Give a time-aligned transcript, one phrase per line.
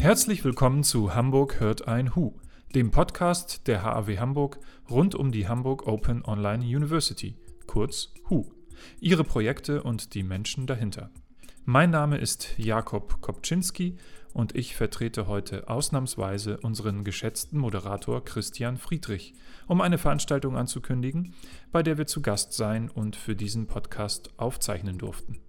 [0.00, 2.38] Herzlich willkommen zu Hamburg hört ein Hu,
[2.72, 7.36] dem Podcast der HAW Hamburg rund um die Hamburg Open Online University,
[7.66, 8.44] kurz HU,
[9.00, 11.10] ihre Projekte und die Menschen dahinter.
[11.64, 13.96] Mein Name ist Jakob Kopczynski
[14.32, 19.34] und ich vertrete heute ausnahmsweise unseren geschätzten Moderator Christian Friedrich,
[19.66, 21.34] um eine Veranstaltung anzukündigen,
[21.72, 25.40] bei der wir zu Gast sein und für diesen Podcast aufzeichnen durften.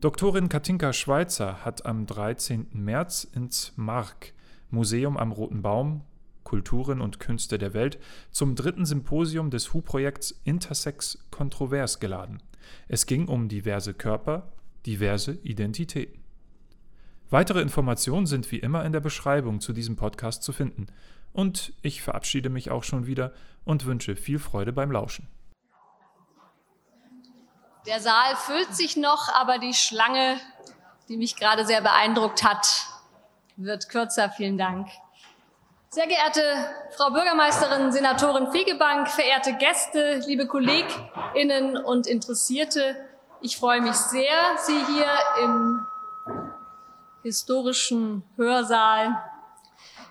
[0.00, 2.68] Doktorin Katinka Schweitzer hat am 13.
[2.72, 4.32] März ins MARK,
[4.70, 6.00] Museum am Roten Baum,
[6.42, 7.98] Kulturen und Künste der Welt,
[8.30, 12.42] zum dritten Symposium des HU-Projekts Intersex Kontrovers geladen.
[12.88, 14.50] Es ging um diverse Körper,
[14.86, 16.22] diverse Identitäten.
[17.28, 20.86] Weitere Informationen sind wie immer in der Beschreibung zu diesem Podcast zu finden.
[21.34, 25.28] Und ich verabschiede mich auch schon wieder und wünsche viel Freude beim Lauschen.
[27.86, 30.38] Der Saal füllt sich noch, aber die Schlange,
[31.08, 32.66] die mich gerade sehr beeindruckt hat,
[33.56, 34.30] wird kürzer.
[34.30, 34.88] Vielen Dank.
[35.88, 36.42] Sehr geehrte
[36.96, 42.96] Frau Bürgermeisterin, Senatorin Fegebank, verehrte Gäste, liebe KollegInnen und Interessierte,
[43.40, 44.28] ich freue mich sehr,
[44.58, 45.08] Sie hier
[45.42, 45.86] im
[47.22, 49.20] historischen Hörsaal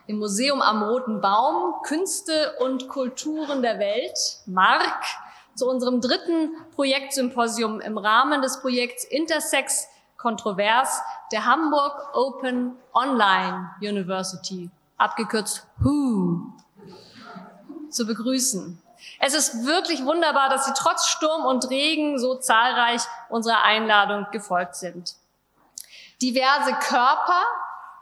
[0.08, 4.18] im Museum am Roten Baum Künste und Kulturen der Welt,
[4.48, 5.06] MARK,
[5.60, 11.02] zu unserem dritten Projektsymposium im Rahmen des Projekts Intersex Kontrovers
[11.34, 16.54] der Hamburg Open Online University, abgekürzt WHO,
[17.90, 18.82] zu begrüßen.
[19.20, 24.76] Es ist wirklich wunderbar, dass Sie trotz Sturm und Regen so zahlreich unserer Einladung gefolgt
[24.76, 25.16] sind.
[26.22, 27.42] Diverse Körper,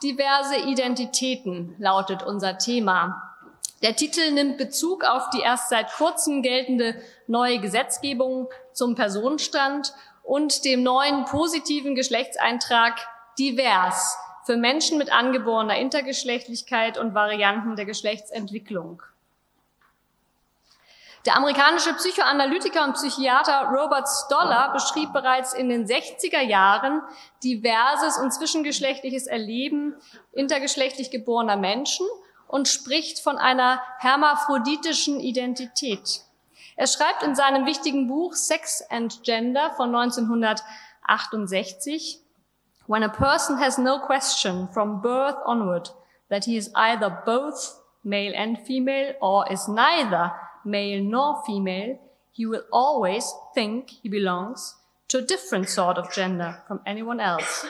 [0.03, 3.26] diverse Identitäten lautet unser Thema.
[3.83, 9.93] Der Titel nimmt Bezug auf die erst seit kurzem geltende neue Gesetzgebung zum Personenstand
[10.23, 12.95] und dem neuen positiven Geschlechtseintrag
[13.37, 19.03] divers für Menschen mit angeborener Intergeschlechtlichkeit und Varianten der Geschlechtsentwicklung.
[21.27, 27.01] Der amerikanische Psychoanalytiker und Psychiater Robert Stoller beschrieb bereits in den 60er Jahren
[27.43, 29.95] diverses und zwischengeschlechtliches Erleben
[30.31, 32.07] intergeschlechtlich geborener Menschen
[32.47, 36.21] und spricht von einer hermaphroditischen Identität.
[36.75, 42.21] Er schreibt in seinem wichtigen Buch Sex and Gender von 1968,
[42.87, 45.91] When a person has no question from birth onward
[46.29, 50.31] that he is either both male and female or is neither
[50.63, 51.99] male nor female,
[52.31, 54.75] he will always think he belongs
[55.09, 57.67] to a different sort of gender from anyone else.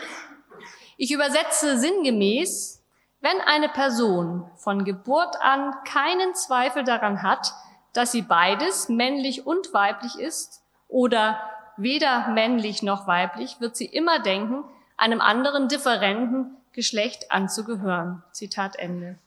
[0.98, 2.77] Ich übersetze sinngemäß,
[3.20, 7.54] wenn eine Person von Geburt an keinen Zweifel daran hat,
[7.94, 11.40] dass sie beides, männlich und weiblich ist, oder
[11.78, 14.64] weder männlich noch weiblich, wird sie immer denken,
[14.98, 18.24] einem anderen differenten Geschlecht anzugehören.
[18.32, 19.18] Zitat Ende.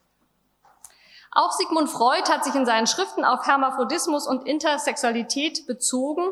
[1.32, 6.24] Auch Sigmund Freud hat sich in seinen Schriften auf Hermaphrodismus und Intersexualität bezogen,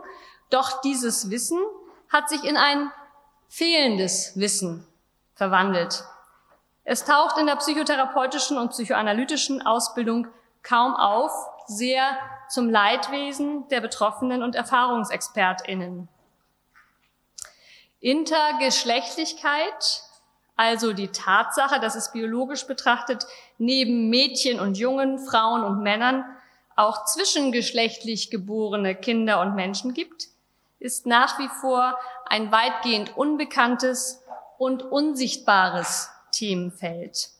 [0.51, 1.59] doch dieses Wissen
[2.09, 2.91] hat sich in ein
[3.49, 4.87] fehlendes Wissen
[5.35, 6.05] verwandelt.
[6.91, 10.26] Es taucht in der psychotherapeutischen und psychoanalytischen Ausbildung
[10.62, 11.31] kaum auf,
[11.66, 12.16] sehr
[12.49, 16.09] zum Leidwesen der Betroffenen und Erfahrungsexpertinnen.
[18.00, 20.03] Intergeschlechtlichkeit
[20.56, 23.26] also die Tatsache, dass es biologisch betrachtet
[23.59, 26.25] neben Mädchen und Jungen, Frauen und Männern
[26.75, 30.28] auch zwischengeschlechtlich geborene Kinder und Menschen gibt,
[30.78, 34.22] ist nach wie vor ein weitgehend unbekanntes
[34.56, 37.31] und unsichtbares Themenfeld.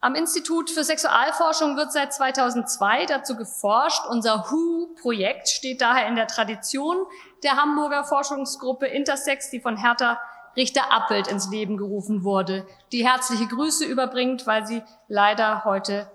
[0.00, 4.06] Am Institut für Sexualforschung wird seit 2002 dazu geforscht.
[4.08, 6.96] Unser WHO-Projekt steht daher in der Tradition
[7.42, 10.20] der Hamburger Forschungsgruppe Intersex, die von Hertha
[10.56, 16.10] Richter Appelt ins Leben gerufen wurde, die herzliche Grüße überbringt, weil sie leider heute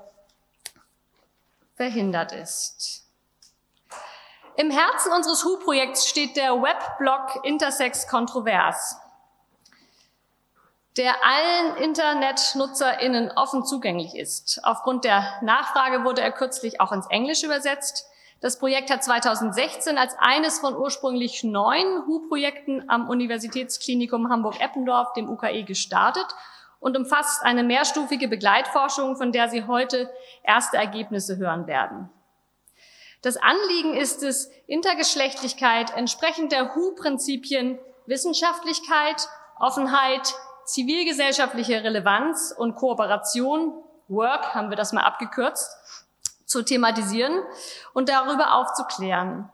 [1.75, 3.05] verhindert ist.
[4.55, 8.97] Im Herzen unseres HU-Projekts steht der Webblog Intersex Kontrovers,
[10.97, 14.59] der allen InternetnutzerInnen offen zugänglich ist.
[14.63, 18.07] Aufgrund der Nachfrage wurde er kürzlich auch ins Englische übersetzt.
[18.41, 25.63] Das Projekt hat 2016 als eines von ursprünglich neun HU-Projekten am Universitätsklinikum Hamburg-Eppendorf, dem UKE,
[25.63, 26.27] gestartet
[26.79, 30.13] und umfasst eine mehrstufige Begleitforschung, von der Sie heute
[30.43, 32.09] erste Ergebnisse hören werden.
[33.21, 40.35] Das Anliegen ist es, Intergeschlechtlichkeit entsprechend der HU-Prinzipien Wissenschaftlichkeit, Offenheit,
[40.65, 43.73] zivilgesellschaftliche Relevanz und Kooperation,
[44.07, 45.69] Work haben wir das mal abgekürzt,
[46.45, 47.41] zu thematisieren
[47.93, 49.49] und darüber aufzuklären.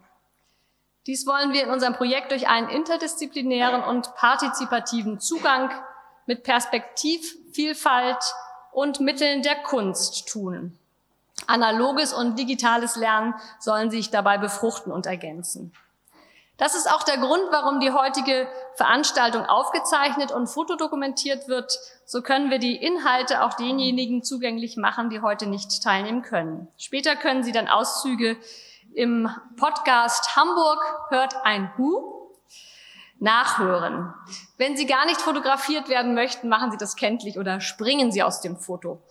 [1.07, 5.71] Dies wollen wir in unserem Projekt durch einen interdisziplinären und partizipativen Zugang
[6.25, 8.23] mit Perspektivvielfalt
[8.71, 10.77] und Mitteln der Kunst tun.
[11.47, 15.73] Analoges und digitales Lernen sollen sich dabei befruchten und ergänzen.
[16.59, 18.45] Das ist auch der Grund, warum die heutige
[18.75, 21.71] Veranstaltung aufgezeichnet und fotodokumentiert wird.
[22.05, 26.67] So können wir die Inhalte auch denjenigen zugänglich machen, die heute nicht teilnehmen können.
[26.77, 28.37] Später können Sie dann Auszüge
[28.93, 32.27] im Podcast Hamburg hört ein Hu
[33.19, 34.13] nachhören.
[34.57, 38.41] Wenn Sie gar nicht fotografiert werden möchten, machen Sie das kenntlich oder springen Sie aus
[38.41, 39.01] dem Foto.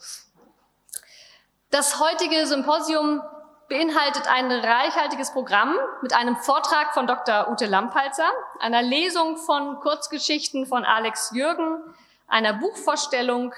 [1.71, 3.23] Das heutige Symposium
[3.69, 7.49] beinhaltet ein reichhaltiges Programm mit einem Vortrag von Dr.
[7.51, 8.29] Ute Lampalzer,
[8.61, 11.83] einer Lesung von Kurzgeschichten von Alex Jürgen,
[12.27, 13.55] einer Buchvorstellung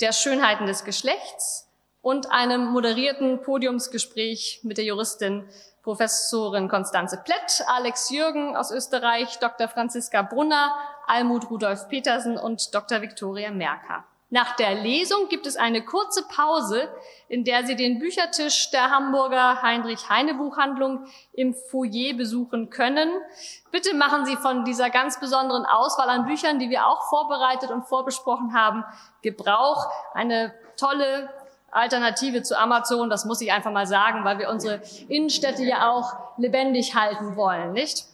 [0.00, 1.68] der Schönheiten des Geschlechts
[2.00, 5.48] und einem moderierten Podiumsgespräch mit der Juristin
[5.82, 9.68] Professorin Konstanze Plett, Alex Jürgen aus Österreich, Dr.
[9.68, 10.74] Franziska Brunner,
[11.06, 13.02] Almut Rudolf Petersen und Dr.
[13.02, 14.04] Viktoria Merker.
[14.30, 16.88] Nach der Lesung gibt es eine kurze Pause,
[17.28, 23.10] in der Sie den Büchertisch der Hamburger Heinrich-Heine-Buchhandlung im Foyer besuchen können.
[23.70, 27.86] Bitte machen Sie von dieser ganz besonderen Auswahl an Büchern, die wir auch vorbereitet und
[27.86, 28.84] vorbesprochen haben,
[29.22, 29.86] Gebrauch.
[30.14, 31.30] Eine tolle
[31.70, 36.14] Alternative zu Amazon, das muss ich einfach mal sagen, weil wir unsere Innenstädte ja auch
[36.38, 38.04] lebendig halten wollen, nicht?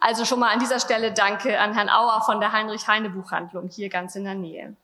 [0.00, 4.16] Also schon mal an dieser Stelle danke an Herrn Auer von der Heinrich-Heine-Buchhandlung hier ganz
[4.16, 4.74] in der Nähe.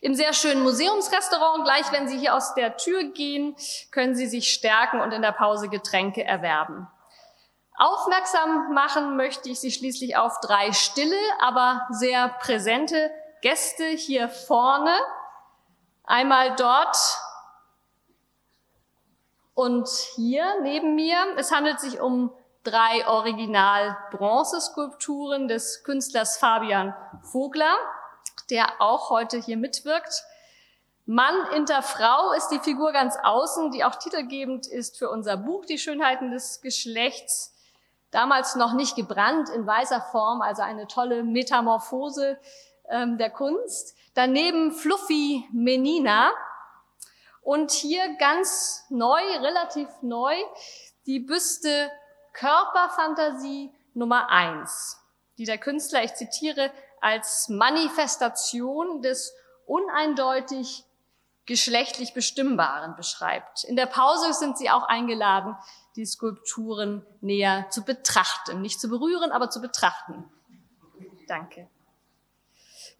[0.00, 3.56] Im sehr schönen Museumsrestaurant, gleich wenn Sie hier aus der Tür gehen,
[3.90, 6.86] können Sie sich stärken und in der Pause Getränke erwerben.
[7.76, 13.10] Aufmerksam machen möchte ich Sie schließlich auf drei stille, aber sehr präsente
[13.42, 14.96] Gäste hier vorne.
[16.04, 16.96] Einmal dort
[19.54, 21.18] und hier neben mir.
[21.36, 27.76] Es handelt sich um drei Original-Bronzeskulpturen des Künstlers Fabian Vogler,
[28.50, 30.22] der auch heute hier mitwirkt.
[31.06, 35.64] Mann inter Frau ist die Figur ganz außen, die auch titelgebend ist für unser Buch
[35.64, 37.54] Die Schönheiten des Geschlechts.
[38.10, 42.38] Damals noch nicht gebrannt in weißer Form, also eine tolle Metamorphose
[42.88, 43.96] ähm, der Kunst.
[44.14, 46.30] Daneben Fluffy Menina.
[47.42, 50.34] Und hier ganz neu, relativ neu,
[51.06, 51.90] die Büste
[52.32, 55.00] Körperfantasie Nummer eins,
[55.38, 59.34] die der Künstler, ich zitiere, als Manifestation des
[59.66, 60.84] uneindeutig
[61.46, 63.64] geschlechtlich Bestimmbaren beschreibt.
[63.64, 65.56] In der Pause sind Sie auch eingeladen,
[65.96, 68.60] die Skulpturen näher zu betrachten.
[68.60, 70.30] Nicht zu berühren, aber zu betrachten.
[71.26, 71.68] Danke.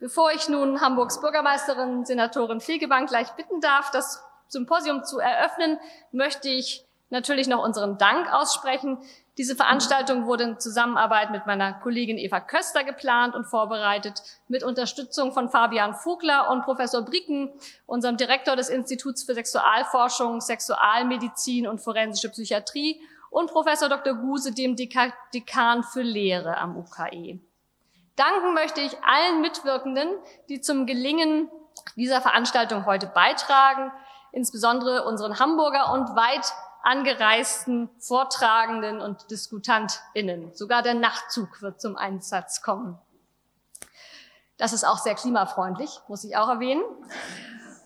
[0.00, 5.78] Bevor ich nun Hamburgs Bürgermeisterin, Senatorin Fegebank gleich bitten darf, das Symposium zu eröffnen,
[6.10, 8.98] möchte ich natürlich noch unseren Dank aussprechen.
[9.36, 15.32] Diese Veranstaltung wurde in Zusammenarbeit mit meiner Kollegin Eva Köster geplant und vorbereitet, mit Unterstützung
[15.32, 17.52] von Fabian Vogler und Professor Bricken,
[17.86, 24.14] unserem Direktor des Instituts für Sexualforschung, Sexualmedizin und forensische Psychiatrie und Professor Dr.
[24.14, 27.40] Guse, dem Dekan für Lehre am UKE.
[28.16, 30.08] Danken möchte ich allen Mitwirkenden,
[30.48, 31.48] die zum Gelingen
[31.96, 33.90] dieser Veranstaltung heute beitragen,
[34.32, 40.54] insbesondere unseren Hamburger und weit angereisten Vortragenden und DiskutantInnen.
[40.54, 42.98] Sogar der Nachtzug wird zum Einsatz kommen.
[44.56, 46.82] Das ist auch sehr klimafreundlich, muss ich auch erwähnen.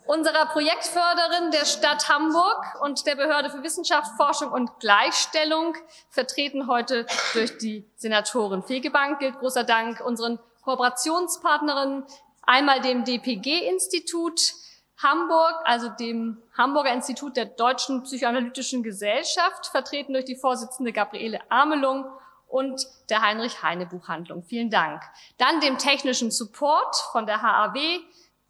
[0.06, 5.74] Unserer Projektförderin der Stadt Hamburg und der Behörde für Wissenschaft, Forschung und Gleichstellung,
[6.10, 12.04] vertreten heute durch die Senatorin Fegebank, gilt großer Dank unseren Kooperationspartnerinnen,
[12.42, 14.54] einmal dem DPG-Institut,
[14.96, 22.06] Hamburg, also dem Hamburger Institut der Deutschen Psychoanalytischen Gesellschaft, vertreten durch die Vorsitzende Gabriele Amelung
[22.46, 24.44] und der Heinrich-Heine-Buchhandlung.
[24.44, 25.02] Vielen Dank.
[25.38, 28.00] Dann dem technischen Support von der HAW,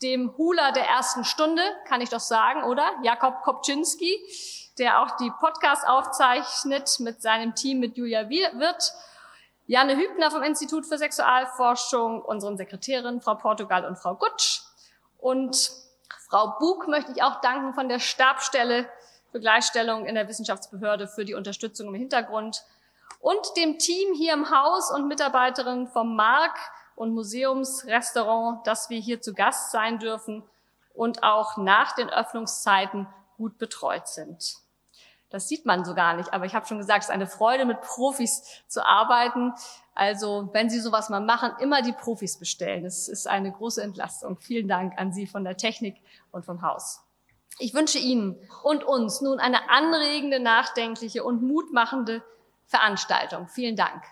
[0.02, 2.84] dem Hula der ersten Stunde, kann ich doch sagen, oder?
[3.02, 4.18] Jakob Kopczynski,
[4.78, 8.92] der auch die Podcast aufzeichnet mit seinem Team, mit Julia Wirth.
[9.66, 14.60] Janne Hübner vom Institut für Sexualforschung, unseren Sekretärin Frau Portugal und Frau Gutsch
[15.16, 15.83] und
[16.34, 18.88] Frau Bug möchte ich auch danken von der Stabstelle
[19.30, 22.64] für Gleichstellung in der Wissenschaftsbehörde für die Unterstützung im Hintergrund
[23.20, 26.58] und dem Team hier im Haus und Mitarbeiterinnen vom Mark
[26.96, 30.42] und Museumsrestaurant, dass wir hier zu Gast sein dürfen
[30.92, 34.56] und auch nach den Öffnungszeiten gut betreut sind.
[35.34, 37.64] Das sieht man so gar nicht, aber ich habe schon gesagt, es ist eine Freude,
[37.64, 39.52] mit Profis zu arbeiten.
[39.92, 42.84] Also wenn Sie sowas mal machen, immer die Profis bestellen.
[42.84, 44.38] Das ist eine große Entlastung.
[44.38, 45.96] Vielen Dank an Sie von der Technik
[46.30, 47.02] und vom Haus.
[47.58, 52.22] Ich wünsche Ihnen und uns nun eine anregende, nachdenkliche und mutmachende
[52.66, 53.48] Veranstaltung.
[53.48, 54.04] Vielen Dank.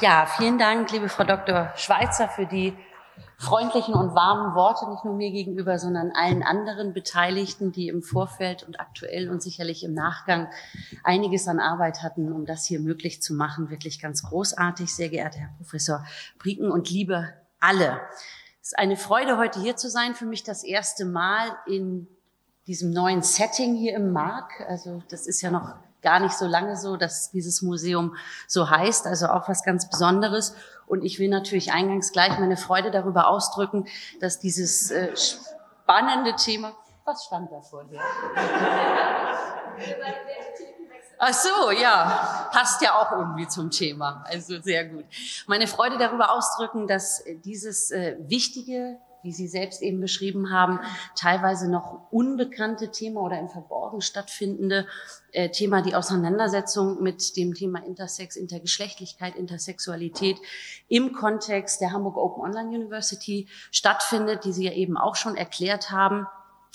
[0.00, 1.72] Ja, vielen Dank, liebe Frau Dr.
[1.76, 2.74] Schweizer, für die
[3.36, 8.62] freundlichen und warmen Worte, nicht nur mir gegenüber, sondern allen anderen Beteiligten, die im Vorfeld
[8.62, 10.48] und aktuell und sicherlich im Nachgang
[11.04, 13.68] einiges an Arbeit hatten, um das hier möglich zu machen.
[13.68, 16.02] Wirklich ganz großartig, sehr geehrter Herr Professor
[16.38, 18.00] Brieken und liebe alle.
[18.62, 20.14] Es ist eine Freude, heute hier zu sein.
[20.14, 22.08] Für mich das erste Mal in
[22.66, 24.64] diesem neuen Setting hier im Mark.
[24.66, 28.16] Also das ist ja noch gar nicht so lange so, dass dieses Museum
[28.46, 30.54] so heißt, also auch was ganz Besonderes.
[30.86, 33.86] Und ich will natürlich eingangs gleich meine Freude darüber ausdrücken,
[34.20, 36.72] dass dieses äh, spannende Thema,
[37.04, 38.00] was stand da vorher?
[41.22, 44.24] Ach so, ja, passt ja auch irgendwie zum Thema.
[44.26, 45.04] Also sehr gut.
[45.46, 50.80] Meine Freude darüber ausdrücken, dass dieses äh, wichtige wie Sie selbst eben beschrieben haben,
[51.14, 54.86] teilweise noch unbekannte Thema oder im Verborgen stattfindende
[55.32, 60.38] äh, Thema, die Auseinandersetzung mit dem Thema Intersex, Intergeschlechtlichkeit, Intersexualität
[60.88, 65.90] im Kontext der Hamburg Open Online University stattfindet, die Sie ja eben auch schon erklärt
[65.90, 66.26] haben.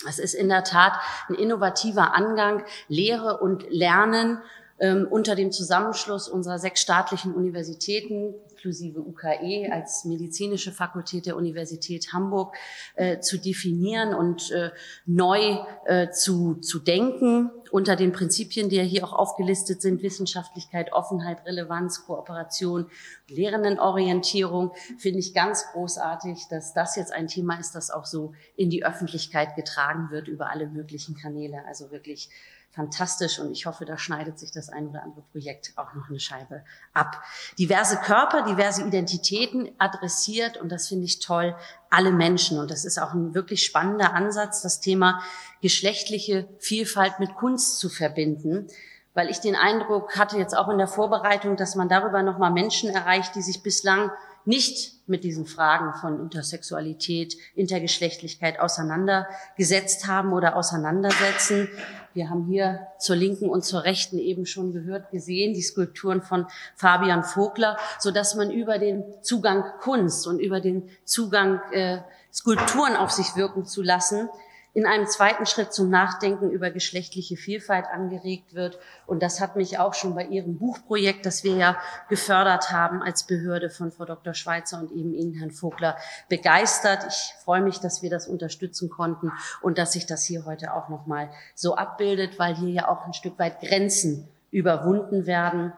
[0.07, 0.93] Es ist in der Tat
[1.29, 4.39] ein innovativer Angang, Lehre und Lernen
[4.79, 8.35] ähm, unter dem Zusammenschluss unserer sechs staatlichen Universitäten,
[8.65, 12.55] inklusive UKE als medizinische Fakultät der Universität Hamburg
[12.95, 14.71] äh, zu definieren und äh,
[15.05, 20.93] neu äh, zu, zu denken unter den Prinzipien, die ja hier auch aufgelistet sind, Wissenschaftlichkeit,
[20.93, 22.87] Offenheit, Relevanz, Kooperation,
[23.27, 28.69] Lehrendenorientierung, finde ich ganz großartig, dass das jetzt ein Thema ist, das auch so in
[28.69, 31.65] die Öffentlichkeit getragen wird über alle möglichen Kanäle.
[31.67, 32.29] Also wirklich
[32.75, 36.19] fantastisch und ich hoffe, da schneidet sich das ein oder andere Projekt auch noch eine
[36.19, 36.63] Scheibe
[36.93, 37.21] ab.
[37.57, 41.55] Diverse Körper, diverse Identitäten adressiert und das finde ich toll,
[41.89, 45.21] alle Menschen und das ist auch ein wirklich spannender Ansatz, das Thema
[45.61, 48.67] geschlechtliche Vielfalt mit Kunst zu verbinden,
[49.13, 52.89] weil ich den Eindruck hatte jetzt auch in der Vorbereitung, dass man darüber nochmal Menschen
[52.89, 54.11] erreicht, die sich bislang
[54.43, 61.69] nicht mit diesen Fragen von Intersexualität, Intergeschlechtlichkeit auseinandergesetzt haben oder auseinandersetzen.
[62.15, 66.47] Wir haben hier zur Linken und zur Rechten eben schon gehört, gesehen, die Skulpturen von
[66.77, 71.97] Fabian Vogler, so dass man über den Zugang Kunst und über den Zugang äh,
[72.31, 74.29] Skulpturen auf sich wirken zu lassen,
[74.75, 78.77] in einem zweiten Schritt zum Nachdenken über geschlechtliche Vielfalt angeregt wird.
[79.07, 81.77] Und das hat mich auch schon bei Ihrem Buchprojekt, das wir ja
[82.09, 84.33] gefördert haben als Behörde von Frau Dr.
[84.33, 85.95] Schweizer und eben Ihnen, Herrn Vogler,
[86.27, 87.05] begeistert.
[87.07, 90.89] Ich freue mich, dass wir das unterstützen konnten und dass sich das hier heute auch
[90.89, 95.71] nochmal so abbildet, weil hier ja auch ein Stück weit Grenzen überwunden werden.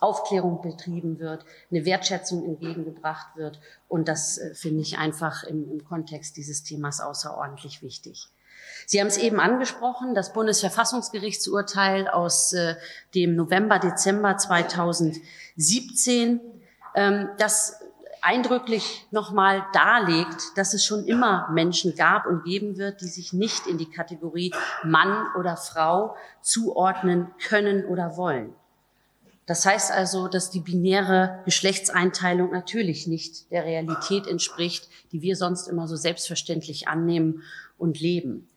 [0.00, 3.58] Aufklärung betrieben wird, eine Wertschätzung entgegengebracht wird.
[3.88, 8.28] Und das äh, finde ich einfach im, im Kontext dieses Themas außerordentlich wichtig.
[8.86, 12.76] Sie haben es eben angesprochen, das Bundesverfassungsgerichtsurteil aus äh,
[13.14, 16.40] dem November, Dezember 2017,
[16.94, 17.80] ähm, das
[18.24, 23.66] eindrücklich nochmal darlegt, dass es schon immer Menschen gab und geben wird, die sich nicht
[23.66, 28.54] in die Kategorie Mann oder Frau zuordnen können oder wollen.
[29.46, 35.68] Das heißt also, dass die binäre Geschlechtseinteilung natürlich nicht der Realität entspricht, die wir sonst
[35.68, 37.42] immer so selbstverständlich annehmen
[37.76, 38.48] und leben.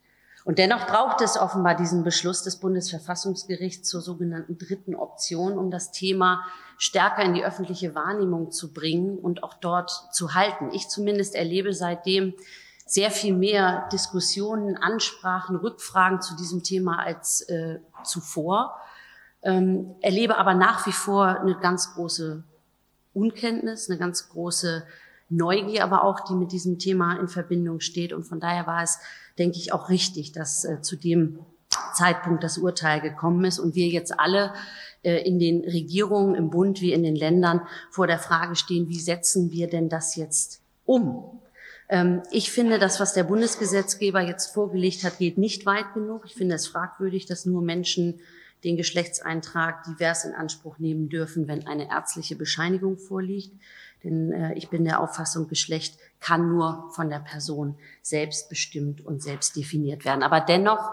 [0.48, 5.92] Und dennoch braucht es offenbar diesen Beschluss des Bundesverfassungsgerichts zur sogenannten dritten Option, um das
[5.92, 6.42] Thema
[6.78, 10.70] stärker in die öffentliche Wahrnehmung zu bringen und auch dort zu halten.
[10.72, 12.32] Ich zumindest erlebe seitdem
[12.86, 18.74] sehr viel mehr Diskussionen, Ansprachen, Rückfragen zu diesem Thema als äh, zuvor,
[19.42, 22.42] ähm, erlebe aber nach wie vor eine ganz große
[23.12, 24.86] Unkenntnis, eine ganz große
[25.28, 28.12] Neugier, aber auch die mit diesem Thema in Verbindung steht.
[28.12, 28.98] Und von daher war es
[29.38, 31.38] denke ich, auch richtig, dass äh, zu dem
[31.94, 34.52] Zeitpunkt das Urteil gekommen ist und wir jetzt alle
[35.02, 38.98] äh, in den Regierungen, im Bund wie in den Ländern vor der Frage stehen, wie
[38.98, 41.40] setzen wir denn das jetzt um?
[41.88, 46.22] Ähm, ich finde, das, was der Bundesgesetzgeber jetzt vorgelegt hat, geht nicht weit genug.
[46.26, 48.20] Ich finde es fragwürdig, dass nur Menschen
[48.64, 53.52] den Geschlechtseintrag divers in Anspruch nehmen dürfen, wenn eine ärztliche Bescheinigung vorliegt.
[54.04, 59.22] Denn äh, ich bin der Auffassung, Geschlecht kann nur von der Person selbst bestimmt und
[59.22, 60.22] selbst definiert werden.
[60.22, 60.92] Aber dennoch,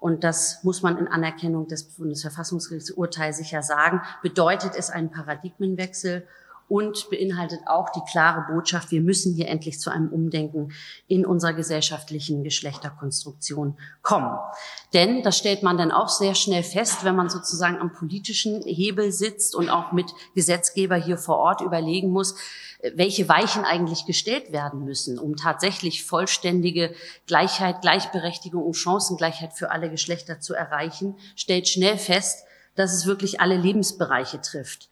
[0.00, 6.26] und das muss man in Anerkennung des Bundesverfassungsgerichtsurteils sicher sagen, bedeutet es einen Paradigmenwechsel
[6.68, 10.72] und beinhaltet auch die klare Botschaft, wir müssen hier endlich zu einem Umdenken
[11.06, 14.36] in unserer gesellschaftlichen Geschlechterkonstruktion kommen.
[14.92, 19.12] Denn, das stellt man dann auch sehr schnell fest, wenn man sozusagen am politischen Hebel
[19.12, 22.36] sitzt und auch mit Gesetzgeber hier vor Ort überlegen muss,
[22.94, 26.94] welche Weichen eigentlich gestellt werden müssen, um tatsächlich vollständige
[27.26, 32.44] Gleichheit, Gleichberechtigung und Chancengleichheit für alle Geschlechter zu erreichen, stellt schnell fest,
[32.74, 34.90] dass es wirklich alle Lebensbereiche trifft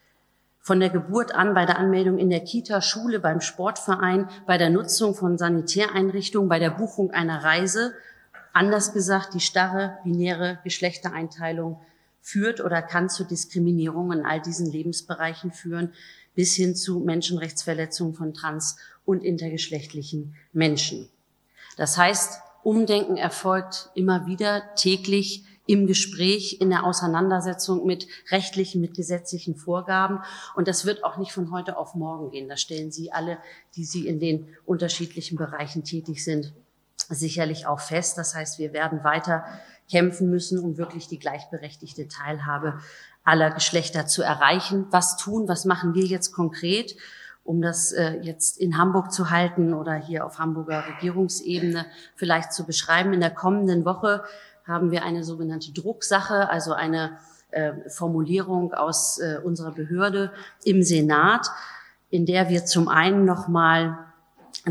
[0.64, 4.70] von der Geburt an bei der Anmeldung in der Kita, Schule, beim Sportverein, bei der
[4.70, 7.92] Nutzung von Sanitäreinrichtungen, bei der Buchung einer Reise.
[8.54, 11.82] Anders gesagt, die starre binäre Geschlechtereinteilung
[12.22, 15.92] führt oder kann zu Diskriminierung in all diesen Lebensbereichen führen,
[16.34, 21.10] bis hin zu Menschenrechtsverletzungen von trans- und intergeschlechtlichen Menschen.
[21.76, 28.94] Das heißt, Umdenken erfolgt immer wieder täglich im Gespräch, in der Auseinandersetzung mit rechtlichen, mit
[28.94, 30.20] gesetzlichen Vorgaben.
[30.54, 32.48] Und das wird auch nicht von heute auf morgen gehen.
[32.48, 33.38] Das stellen Sie alle,
[33.76, 36.52] die Sie in den unterschiedlichen Bereichen tätig sind,
[37.08, 38.18] sicherlich auch fest.
[38.18, 39.44] Das heißt, wir werden weiter
[39.90, 42.78] kämpfen müssen, um wirklich die gleichberechtigte Teilhabe
[43.22, 44.86] aller Geschlechter zu erreichen.
[44.90, 46.96] Was tun, was machen wir jetzt konkret?
[47.44, 51.84] um das äh, jetzt in Hamburg zu halten oder hier auf Hamburger Regierungsebene
[52.16, 53.12] vielleicht zu beschreiben.
[53.12, 54.24] In der kommenden Woche
[54.66, 57.18] haben wir eine sogenannte Drucksache, also eine
[57.50, 60.32] äh, Formulierung aus äh, unserer Behörde
[60.64, 61.50] im Senat,
[62.10, 63.98] in der wir zum einen nochmal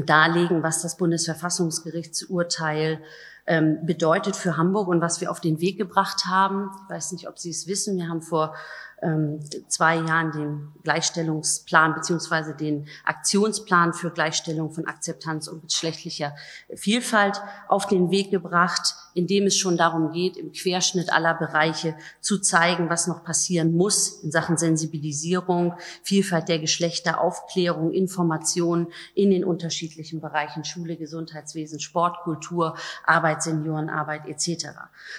[0.05, 2.99] darlegen, was das Bundesverfassungsgerichtsurteil
[3.45, 6.71] ähm, bedeutet für Hamburg und was wir auf den Weg gebracht haben.
[6.83, 7.97] Ich weiß nicht, ob Sie es wissen.
[7.97, 8.55] Wir haben vor
[9.01, 16.33] ähm, zwei Jahren den Gleichstellungsplan beziehungsweise den Aktionsplan für Gleichstellung von Akzeptanz und geschlechtlicher
[16.73, 21.95] Vielfalt auf den Weg gebracht, in dem es schon darum geht, im Querschnitt aller Bereiche
[22.21, 29.31] zu zeigen, was noch passieren muss in Sachen Sensibilisierung, Vielfalt der Geschlechter, Aufklärung, Information in
[29.31, 34.67] den unterschiedlichen Bereichen Schule, Gesundheitswesen, Sport, Kultur, Arbeit, Seniorenarbeit etc.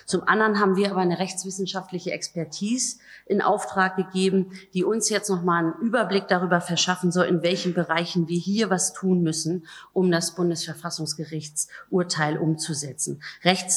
[0.06, 5.64] Zum anderen haben wir aber eine rechtswissenschaftliche Expertise in Auftrag gegeben, die uns jetzt nochmal
[5.64, 10.34] einen Überblick darüber verschaffen soll, in welchen Bereichen wir hier was tun müssen, um das
[10.34, 13.22] Bundesverfassungsgerichtsurteil umzusetzen.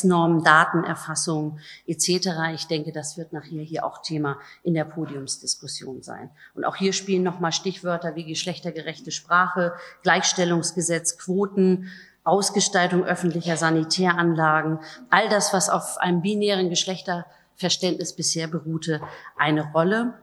[0.07, 2.53] Rechtsnormen, Datenerfassung etc.
[2.53, 6.29] Ich denke, das wird nachher hier auch Thema in der Podiumsdiskussion sein.
[6.55, 11.89] Und auch hier spielen nochmal Stichwörter wie geschlechtergerechte Sprache, Gleichstellungsgesetz, Quoten,
[12.23, 19.01] Ausgestaltung öffentlicher Sanitäranlagen, all das, was auf einem binären Geschlechter Verständnis bisher beruhte,
[19.37, 20.13] eine Rolle.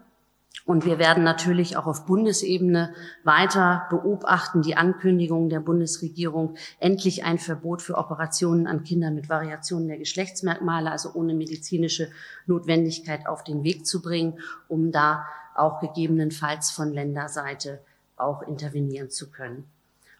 [0.66, 7.38] Und wir werden natürlich auch auf Bundesebene weiter beobachten die Ankündigung der Bundesregierung, endlich ein
[7.38, 12.08] Verbot für Operationen an Kindern mit Variationen der Geschlechtsmerkmale, also ohne medizinische
[12.46, 17.80] Notwendigkeit auf den Weg zu bringen, um da auch gegebenenfalls von Länderseite
[18.16, 19.64] auch intervenieren zu können.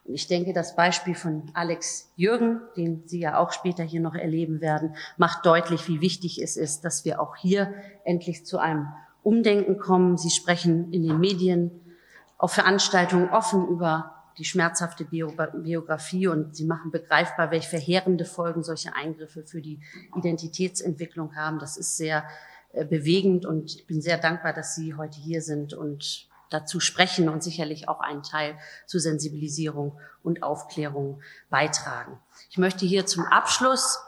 [0.05, 4.15] Und ich denke, das Beispiel von Alex Jürgen, den Sie ja auch später hier noch
[4.15, 7.73] erleben werden, macht deutlich, wie wichtig es ist, dass wir auch hier
[8.05, 8.89] endlich zu einem
[9.25, 10.17] Umdenken kommen.
[10.17, 11.71] Sie sprechen in den Medien
[12.39, 18.95] auf Veranstaltungen offen über die schmerzhafte Biografie und sie machen begreifbar, welche verheerende Folgen solche
[18.95, 19.81] Eingriffe für die
[20.17, 21.59] Identitätsentwicklung haben.
[21.59, 22.25] Das ist sehr
[22.73, 27.29] äh, bewegend und ich bin sehr dankbar, dass Sie heute hier sind und dazu sprechen
[27.29, 28.57] und sicherlich auch einen Teil
[28.87, 32.19] zur Sensibilisierung und Aufklärung beitragen.
[32.51, 33.99] Ich möchte hier zum Abschluss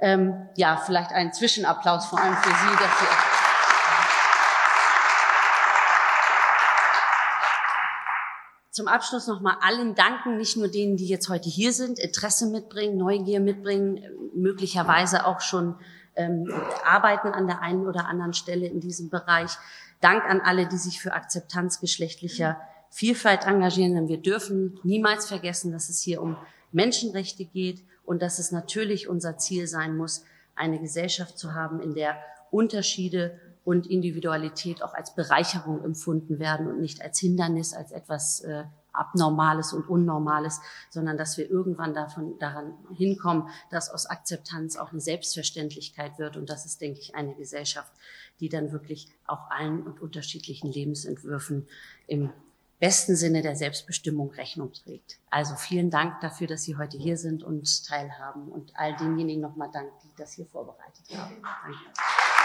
[0.00, 3.27] ähm, ja vielleicht einen Zwischenapplaus vor allem für Sie, dass Sie
[8.78, 12.96] zum Abschluss nochmal allen danken, nicht nur denen, die jetzt heute hier sind, Interesse mitbringen,
[12.96, 14.00] Neugier mitbringen,
[14.36, 15.74] möglicherweise auch schon
[16.14, 16.48] ähm,
[16.84, 19.50] arbeiten an der einen oder anderen Stelle in diesem Bereich.
[20.00, 22.56] Dank an alle, die sich für Akzeptanz geschlechtlicher
[22.88, 26.36] Vielfalt engagieren, denn wir dürfen niemals vergessen, dass es hier um
[26.70, 30.22] Menschenrechte geht und dass es natürlich unser Ziel sein muss,
[30.54, 32.16] eine Gesellschaft zu haben, in der
[32.52, 38.64] Unterschiede und Individualität auch als Bereicherung empfunden werden und nicht als Hindernis, als etwas äh,
[38.94, 45.02] Abnormales und Unnormales, sondern dass wir irgendwann davon daran hinkommen, dass aus Akzeptanz auch eine
[45.02, 46.38] Selbstverständlichkeit wird.
[46.38, 47.92] Und das ist, denke ich, eine Gesellschaft,
[48.40, 51.68] die dann wirklich auch allen und unterschiedlichen Lebensentwürfen
[52.06, 52.32] im
[52.80, 55.18] besten Sinne der Selbstbestimmung Rechnung trägt.
[55.28, 59.70] Also vielen Dank dafür, dass Sie heute hier sind und teilhaben und all denjenigen nochmal
[59.70, 61.36] Dank, die das hier vorbereitet haben.
[61.42, 62.37] Danke.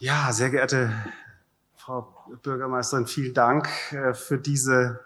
[0.00, 0.92] Ja, sehr geehrte
[1.74, 5.00] Frau Bürgermeisterin, vielen Dank äh, für diese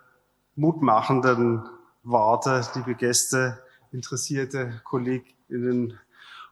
[0.55, 1.67] mutmachenden
[2.03, 3.59] Worte, liebe Gäste,
[3.91, 5.99] interessierte Kolleginnen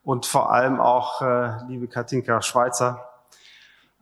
[0.02, 3.10] und vor allem auch äh, liebe Katinka Schweizer.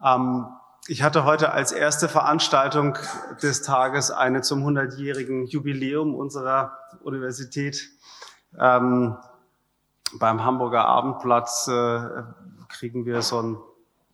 [0.04, 0.46] Ähm,
[0.86, 2.96] ich hatte heute als erste Veranstaltung
[3.42, 7.90] des Tages eine zum 100-jährigen Jubiläum unserer Universität.
[8.56, 9.16] Ähm,
[10.20, 12.22] beim Hamburger Abendplatz äh,
[12.68, 13.58] kriegen wir so ein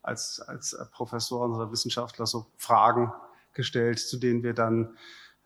[0.05, 3.13] als, als Professor unserer Wissenschaftler so Fragen
[3.53, 4.97] gestellt, zu denen wir dann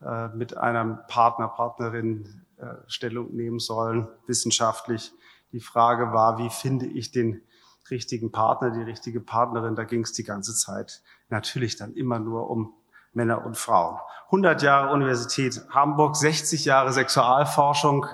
[0.02, 2.44] äh, mit einem Partner, Partnerin
[2.88, 5.12] Stellung nehmen sollen, wissenschaftlich.
[5.52, 7.42] Die Frage war, wie finde ich den
[7.90, 9.76] richtigen Partner, die richtige Partnerin?
[9.76, 12.74] Da ging es die ganze Zeit natürlich dann immer nur um
[13.12, 13.98] Männer und Frauen.
[14.26, 18.06] 100 Jahre Universität Hamburg, 60 Jahre Sexualforschung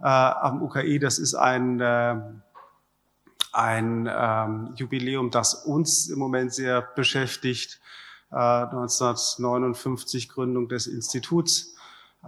[0.00, 0.98] äh, am UKE.
[1.00, 2.16] Das ist ein, äh,
[3.56, 7.80] ein ähm, Jubiläum, das uns im Moment sehr beschäftigt.
[8.30, 11.74] Äh, 1959 Gründung des Instituts.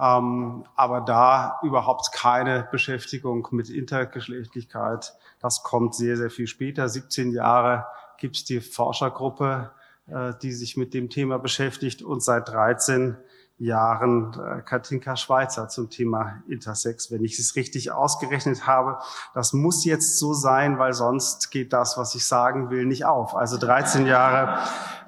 [0.01, 5.15] Ähm, aber da überhaupt keine Beschäftigung mit Intergeschlechtlichkeit.
[5.41, 6.89] Das kommt sehr, sehr viel später.
[6.89, 7.87] 17 Jahre
[8.17, 9.71] gibt es die Forschergruppe
[10.11, 13.19] äh, die sich mit dem Thema beschäftigt und seit 13
[13.59, 18.99] Jahren äh, Katinka Schweizer zum Thema Intersex, wenn ich es richtig ausgerechnet habe.
[19.35, 23.35] Das muss jetzt so sein, weil sonst geht das, was ich sagen will, nicht auf.
[23.35, 24.61] Also 13 Jahre,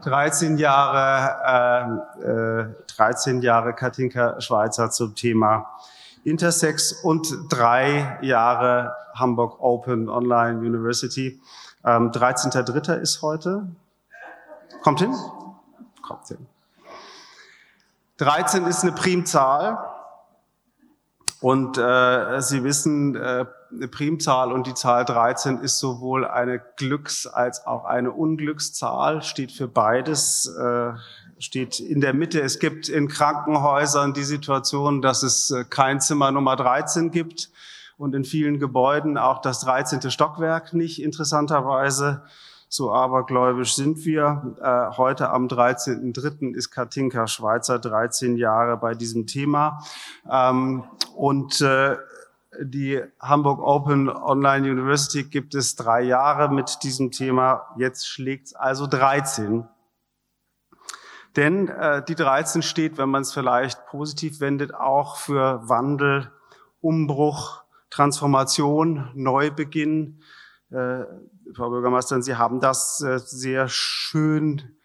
[0.02, 5.70] 13 Jahre, äh, äh, 13 Jahre Katinka Schweizer zum Thema
[6.24, 11.40] Intersex und drei Jahre Hamburg Open Online University.
[11.84, 12.96] Ähm, 13.3.
[13.00, 13.68] ist heute.
[14.82, 15.14] Kommt hin?
[16.02, 16.46] Kommt hin.
[18.20, 19.78] 13 ist eine Primzahl.
[21.40, 27.26] Und äh, Sie wissen, äh, eine Primzahl und die Zahl 13 ist sowohl eine Glücks-
[27.26, 30.92] als auch eine Unglückszahl, steht für beides, äh,
[31.38, 32.42] steht in der Mitte.
[32.42, 37.50] Es gibt in Krankenhäusern die Situation, dass es äh, kein Zimmer Nummer 13 gibt
[37.96, 40.11] und in vielen Gebäuden auch das 13.
[40.11, 42.22] Stockwerk nicht, interessanterweise.
[42.72, 44.54] So abergläubisch sind wir.
[44.62, 46.54] Äh, heute am 13.03.
[46.54, 49.83] ist Katinka Schweizer 13 Jahre bei diesem Thema.
[50.30, 50.85] Ähm,
[51.16, 51.96] und äh,
[52.61, 57.74] die Hamburg Open Online University gibt es drei Jahre mit diesem Thema.
[57.76, 59.66] Jetzt schlägt es also 13.
[61.35, 66.30] Denn äh, die 13 steht, wenn man es vielleicht positiv wendet, auch für Wandel,
[66.80, 70.22] Umbruch, Transformation, Neubeginn.
[71.54, 74.76] Frau Bürgermeisterin, Sie haben das äh, sehr schön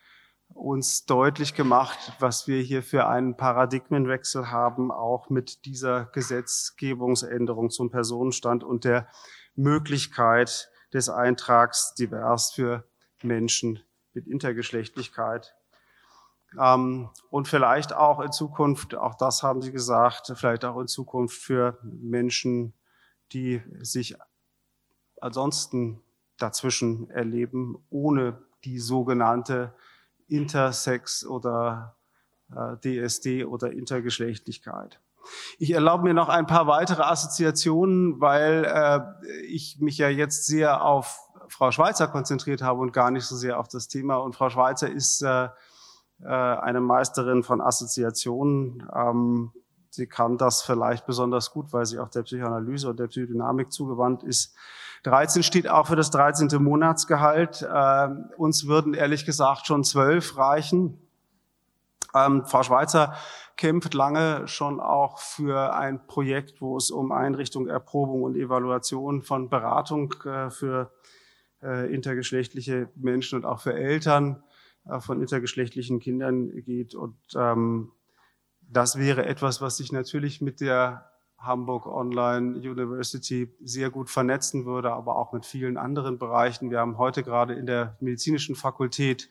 [0.53, 7.91] uns deutlich gemacht, was wir hier für einen Paradigmenwechsel haben, auch mit dieser Gesetzgebungsänderung zum
[7.91, 9.07] Personenstand und der
[9.55, 12.87] Möglichkeit des Eintrags divers für
[13.21, 13.79] Menschen
[14.13, 15.55] mit Intergeschlechtlichkeit.
[16.57, 21.37] Ähm, und vielleicht auch in Zukunft, auch das haben Sie gesagt, vielleicht auch in Zukunft
[21.37, 22.73] für Menschen,
[23.33, 24.15] die sich
[25.19, 26.01] ansonsten
[26.37, 29.73] dazwischen erleben, ohne die sogenannte
[30.27, 31.95] Intersex oder
[32.55, 34.99] äh, DSD oder Intergeschlechtlichkeit.
[35.57, 40.83] Ich erlaube mir noch ein paar weitere Assoziationen, weil äh, ich mich ja jetzt sehr
[40.83, 44.17] auf Frau Schweizer konzentriert habe und gar nicht so sehr auf das Thema.
[44.17, 45.49] Und Frau Schweizer ist äh,
[46.21, 48.87] äh, eine Meisterin von Assoziationen.
[48.93, 49.51] Ähm,
[49.89, 54.23] sie kann das vielleicht besonders gut, weil sie auch der Psychoanalyse und der Psychodynamik zugewandt
[54.23, 54.55] ist.
[55.05, 56.49] 13 steht auch für das 13.
[56.61, 57.61] Monatsgehalt.
[57.61, 60.99] Äh, uns würden ehrlich gesagt schon zwölf reichen.
[62.15, 63.13] Ähm, Frau Schweizer
[63.55, 69.49] kämpft lange schon auch für ein Projekt, wo es um Einrichtung, Erprobung und Evaluation von
[69.49, 70.91] Beratung äh, für
[71.61, 74.43] äh, intergeschlechtliche Menschen und auch für Eltern
[74.89, 76.95] äh, von intergeschlechtlichen Kindern geht.
[76.95, 77.91] Und ähm,
[78.61, 81.11] das wäre etwas, was sich natürlich mit der
[81.45, 86.71] Hamburg Online University sehr gut vernetzen würde, aber auch mit vielen anderen Bereichen.
[86.71, 89.29] Wir haben heute gerade in der medizinischen Fakultät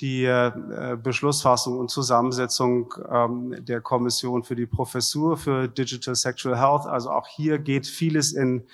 [0.00, 6.86] die äh, Beschlussfassung und Zusammensetzung ähm, der Kommission für die Professur für Digital Sexual Health.
[6.86, 8.66] Also auch hier geht vieles in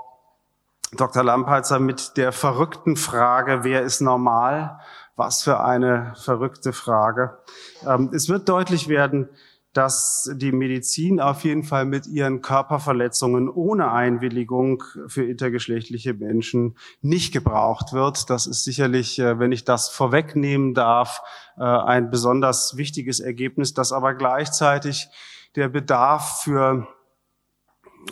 [0.94, 1.26] Dr.
[1.26, 4.80] Lampeitzer, mit der verrückten Frage, wer ist normal?
[5.18, 7.38] Was für eine verrückte Frage.
[7.86, 9.28] Ähm, es wird deutlich werden,
[9.76, 17.34] dass die Medizin auf jeden Fall mit ihren Körperverletzungen ohne Einwilligung für intergeschlechtliche Menschen nicht
[17.34, 18.30] gebraucht wird.
[18.30, 21.22] Das ist sicherlich, äh, wenn ich das vorwegnehmen darf,
[21.58, 25.10] äh, ein besonders wichtiges Ergebnis, das aber gleichzeitig
[25.58, 26.88] der Bedarf für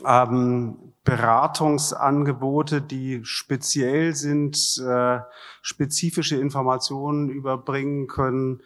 [0.05, 5.19] ähm, Beratungsangebote, die speziell sind, äh,
[5.61, 8.61] spezifische Informationen überbringen können,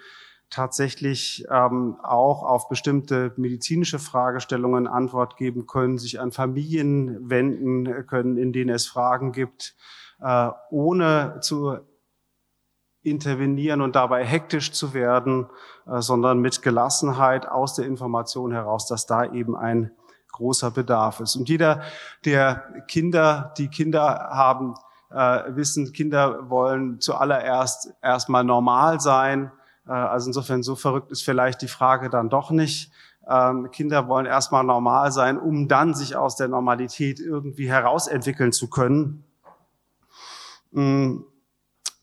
[0.50, 8.38] tatsächlich ähm, auch auf bestimmte medizinische Fragestellungen Antwort geben können, sich an Familien wenden können,
[8.38, 9.76] in denen es Fragen gibt,
[10.22, 11.78] äh, ohne zu
[13.02, 15.48] intervenieren und dabei hektisch zu werden,
[15.86, 19.92] äh, sondern mit Gelassenheit aus der Information heraus, dass da eben ein
[20.32, 21.36] großer Bedarf ist.
[21.36, 21.82] Und jeder,
[22.26, 24.76] der Kinder, die Kinder haben,
[25.10, 29.52] äh, wissen, Kinder wollen zuallererst erstmal normal sein.
[29.88, 32.92] Äh, also insofern so verrückt ist vielleicht die Frage dann doch nicht.
[33.30, 38.70] Ähm, Kinder wollen erstmal normal sein, um dann sich aus der Normalität irgendwie herausentwickeln zu
[38.70, 39.26] können.
[40.72, 41.20] Mm,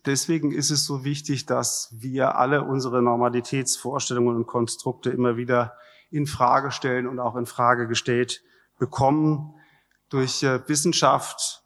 [0.04, 5.74] deswegen ist es so wichtig, dass wir alle unsere Normalitätsvorstellungen und Konstrukte immer wieder
[6.10, 8.42] in Frage stellen und auch in Frage gestellt
[8.78, 9.54] bekommen
[10.10, 11.63] durch äh, Wissenschaft,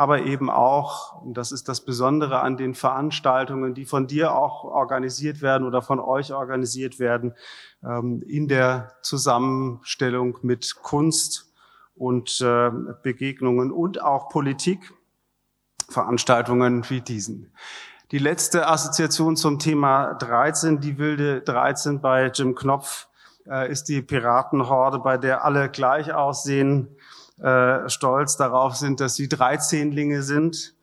[0.00, 4.64] aber eben auch, und das ist das Besondere an den Veranstaltungen, die von dir auch
[4.64, 7.34] organisiert werden oder von euch organisiert werden,
[7.84, 11.52] ähm, in der Zusammenstellung mit Kunst
[11.94, 12.70] und äh,
[13.02, 14.90] Begegnungen und auch Politik.
[15.90, 17.52] Veranstaltungen wie diesen.
[18.10, 23.08] Die letzte Assoziation zum Thema 13, die wilde 13 bei Jim Knopf,
[23.46, 26.96] äh, ist die Piratenhorde, bei der alle gleich aussehen,
[27.42, 30.74] äh, stolz darauf sind, dass sie 13linge sind,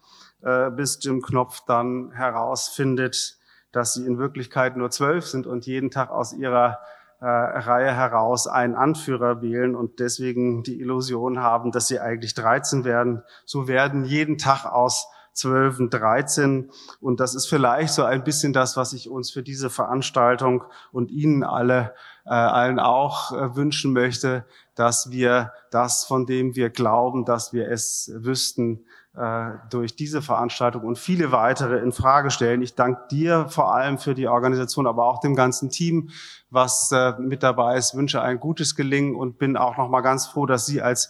[0.42, 3.38] äh, bis Jim Knopf dann herausfindet,
[3.72, 6.80] dass sie in Wirklichkeit nur zwölf sind und jeden Tag aus ihrer
[7.20, 12.86] äh, Reihe heraus einen Anführer wählen und deswegen die Illusion haben, dass sie eigentlich 13
[12.86, 13.24] werden.
[13.46, 16.70] So werden jeden Tag aus 12 und 13.
[17.00, 21.12] Und das ist vielleicht so ein bisschen das, was ich uns für diese Veranstaltung und
[21.12, 21.94] Ihnen alle,
[22.28, 27.72] äh, allen auch äh, wünschen möchte, dass wir das, von dem wir glauben, dass wir
[27.72, 28.86] es wüssten,
[29.18, 32.62] äh, durch diese Veranstaltung und viele weitere in Frage stellen.
[32.62, 36.12] Ich danke dir vor allem für die Organisation, aber auch dem ganzen Team,
[36.52, 37.96] was äh, mit dabei ist.
[37.96, 41.10] Wünsche ein gutes Gelingen und bin auch noch mal ganz froh, dass Sie als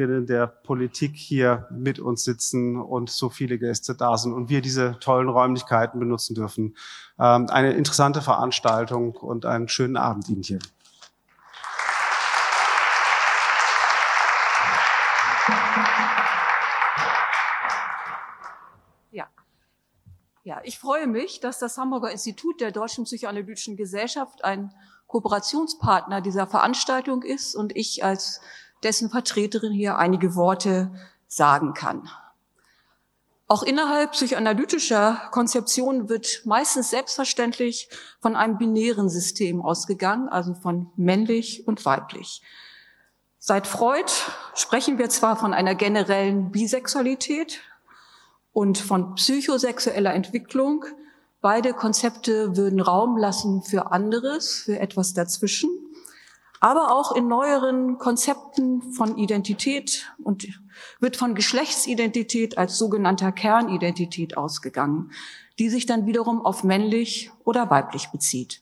[0.00, 4.62] Vertreterinnen der Politik hier mit uns sitzen und so viele Gäste da sind und wir
[4.62, 6.76] diese tollen Räumlichkeiten benutzen dürfen.
[7.18, 10.58] Ähm, eine interessante Veranstaltung und einen schönen Abend Ihnen hier.
[20.42, 24.72] Ja, ich freue mich, dass das Hamburger Institut der Deutschen Psychoanalytischen Gesellschaft ein
[25.06, 28.40] Kooperationspartner dieser Veranstaltung ist und ich als
[28.82, 30.90] dessen Vertreterin hier einige Worte
[31.26, 32.08] sagen kann.
[33.46, 37.88] Auch innerhalb psychoanalytischer Konzeptionen wird meistens selbstverständlich
[38.20, 42.42] von einem binären System ausgegangen, also von männlich und weiblich.
[43.38, 44.10] Seit Freud
[44.54, 47.60] sprechen wir zwar von einer generellen Bisexualität,
[48.52, 50.84] und von psychosexueller Entwicklung.
[51.40, 55.70] Beide Konzepte würden Raum lassen für anderes, für etwas dazwischen.
[56.60, 60.46] Aber auch in neueren Konzepten von Identität und
[61.00, 65.10] wird von Geschlechtsidentität als sogenannter Kernidentität ausgegangen,
[65.58, 68.60] die sich dann wiederum auf männlich oder weiblich bezieht.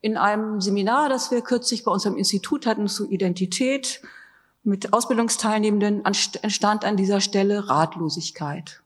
[0.00, 4.00] In einem Seminar, das wir kürzlich bei unserem Institut hatten zu Identität
[4.64, 8.82] mit Ausbildungsteilnehmenden, entstand an dieser Stelle Ratlosigkeit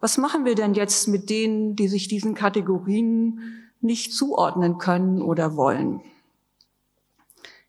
[0.00, 3.40] was machen wir denn jetzt mit denen, die sich diesen Kategorien
[3.80, 6.00] nicht zuordnen können oder wollen?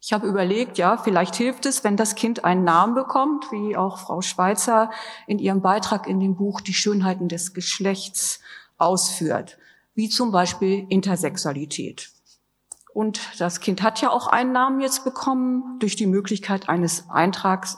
[0.01, 3.99] Ich habe überlegt, ja, vielleicht hilft es, wenn das Kind einen Namen bekommt, wie auch
[3.99, 4.91] Frau Schweizer
[5.27, 8.39] in ihrem Beitrag in dem Buch Die Schönheiten des Geschlechts
[8.77, 9.57] ausführt,
[9.95, 12.11] wie zum Beispiel Intersexualität.
[12.93, 17.77] Und das Kind hat ja auch einen Namen jetzt bekommen durch die Möglichkeit eines Eintrags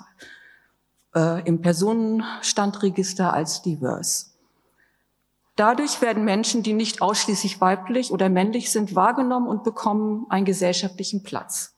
[1.15, 4.37] äh, im Personenstandregister als divers.
[5.55, 11.23] Dadurch werden Menschen, die nicht ausschließlich weiblich oder männlich sind, wahrgenommen und bekommen einen gesellschaftlichen
[11.23, 11.75] Platz.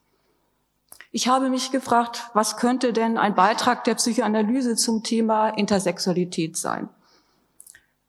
[1.15, 6.89] Ich habe mich gefragt, was könnte denn ein Beitrag der Psychoanalyse zum Thema Intersexualität sein?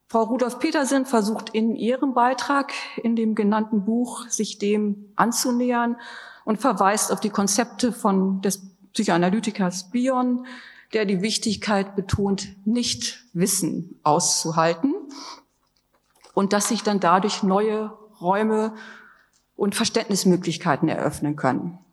[0.08, 5.96] Frau Rudolf Petersen versucht in ihrem Beitrag in dem genannten Buch, sich dem anzunähern
[6.46, 8.62] und verweist auf die Konzepte von des
[8.94, 10.46] Psychoanalytikers Bion,
[10.94, 14.94] der die Wichtigkeit betont, nicht Wissen auszuhalten
[16.32, 18.74] und dass sich dann dadurch neue Räume
[19.56, 21.83] und Verständnismöglichkeiten eröffnen können.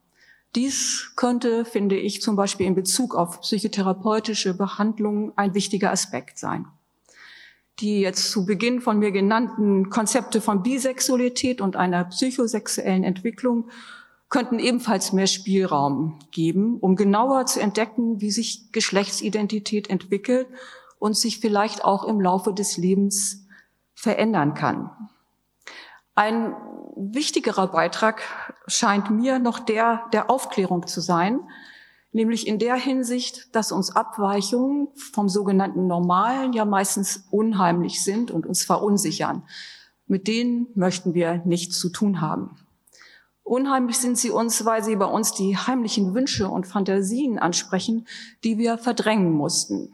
[0.56, 6.66] Dies könnte, finde ich, zum Beispiel in Bezug auf psychotherapeutische Behandlungen ein wichtiger Aspekt sein.
[7.80, 13.70] Die jetzt zu Beginn von mir genannten Konzepte von Bisexualität und einer psychosexuellen Entwicklung
[14.30, 20.48] könnten ebenfalls mehr Spielraum geben, um genauer zu entdecken, wie sich Geschlechtsidentität entwickelt
[21.00, 23.46] und sich vielleicht auch im Laufe des Lebens
[23.94, 24.90] verändern kann.
[26.16, 26.56] Ein
[26.96, 28.22] wichtigerer Beitrag
[28.68, 31.40] scheint mir noch der der Aufklärung zu sein,
[32.12, 38.46] nämlich in der Hinsicht, dass uns Abweichungen vom sogenannten Normalen ja meistens unheimlich sind und
[38.46, 39.44] uns verunsichern.
[40.08, 42.58] Mit denen möchten wir nichts zu tun haben.
[43.44, 48.08] Unheimlich sind sie uns, weil sie bei uns die heimlichen Wünsche und Fantasien ansprechen,
[48.44, 49.94] die wir verdrängen mussten.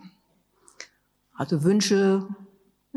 [1.34, 2.28] Also Wünsche,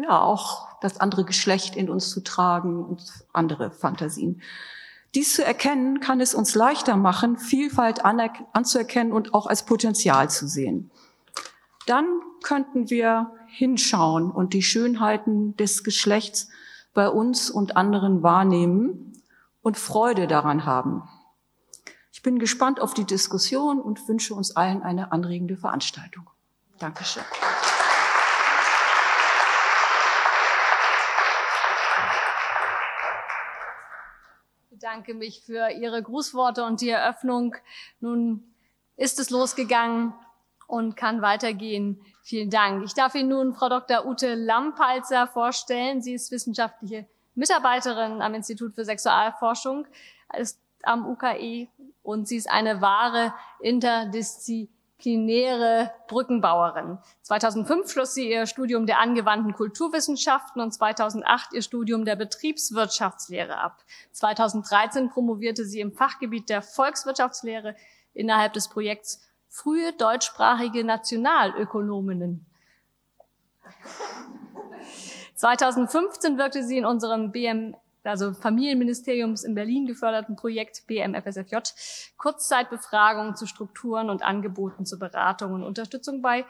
[0.03, 4.43] ja auch das andere Geschlecht in uns zu tragen und andere Fantasien.
[5.15, 10.47] Dies zu erkennen, kann es uns leichter machen, Vielfalt anzuerkennen und auch als Potenzial zu
[10.47, 10.91] sehen.
[11.87, 12.07] Dann
[12.43, 16.49] könnten wir hinschauen und die Schönheiten des Geschlechts
[16.95, 19.21] bei uns und anderen wahrnehmen
[19.63, 21.09] und Freude daran haben.
[22.13, 26.31] Ich bin gespannt auf die Diskussion und wünsche uns allen eine anregende Veranstaltung.
[26.79, 27.25] Dankeschön.
[34.91, 37.55] Bedanke mich für Ihre Grußworte und die Eröffnung.
[38.01, 38.43] Nun
[38.97, 40.13] ist es losgegangen
[40.67, 42.05] und kann weitergehen.
[42.25, 42.85] Vielen Dank.
[42.85, 44.05] Ich darf Ihnen nun Frau Dr.
[44.05, 46.03] Ute Lampalzer vorstellen.
[46.03, 49.87] Sie ist wissenschaftliche Mitarbeiterin am Institut für Sexualforschung
[50.83, 51.69] am UKE
[52.03, 56.99] und sie ist eine wahre Interdisziplin disziplinäre Brückenbauerin.
[57.23, 63.85] 2005 schloss sie ihr Studium der angewandten Kulturwissenschaften und 2008 ihr Studium der Betriebswirtschaftslehre ab.
[64.13, 67.75] 2013 promovierte sie im Fachgebiet der Volkswirtschaftslehre
[68.13, 72.47] innerhalb des Projekts Frühe deutschsprachige Nationalökonominnen.
[75.35, 81.57] 2015 wirkte sie in unserem BM also Familienministeriums in Berlin geförderten Projekt BMFSFJ,
[82.17, 86.45] Kurzzeitbefragungen zu Strukturen und Angeboten zur Beratung und Unterstützung bei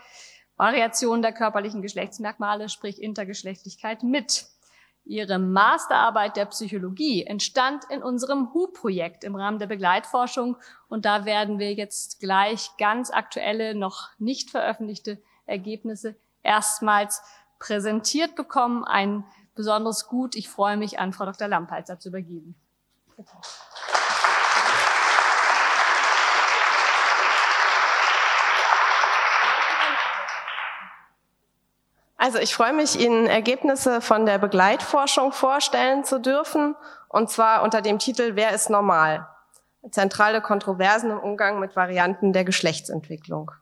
[0.56, 4.46] Variationen der körperlichen Geschlechtsmerkmale, sprich Intergeschlechtlichkeit mit.
[5.04, 10.56] Ihre Masterarbeit der Psychologie entstand in unserem HU-Projekt im Rahmen der Begleitforschung
[10.88, 17.22] und da werden wir jetzt gleich ganz aktuelle, noch nicht veröffentlichte Ergebnisse erstmals
[17.58, 18.84] präsentiert bekommen.
[18.84, 20.36] Ein besonders gut.
[20.36, 21.48] Ich freue mich an Frau Dr.
[21.48, 22.54] Lampalzer zu übergeben.
[32.16, 36.76] Also ich freue mich, Ihnen Ergebnisse von der Begleitforschung vorstellen zu dürfen,
[37.08, 39.26] und zwar unter dem Titel Wer ist normal?
[39.90, 43.52] Zentrale Kontroversen im Umgang mit Varianten der Geschlechtsentwicklung.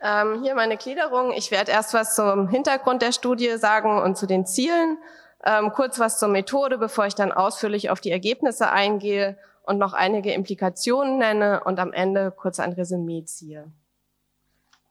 [0.00, 1.32] Ähm, hier meine Gliederung.
[1.32, 4.98] Ich werde erst was zum Hintergrund der Studie sagen und zu den Zielen,
[5.44, 9.94] ähm, kurz was zur Methode, bevor ich dann ausführlich auf die Ergebnisse eingehe und noch
[9.94, 13.72] einige Implikationen nenne und am Ende kurz ein Resümee ziehe.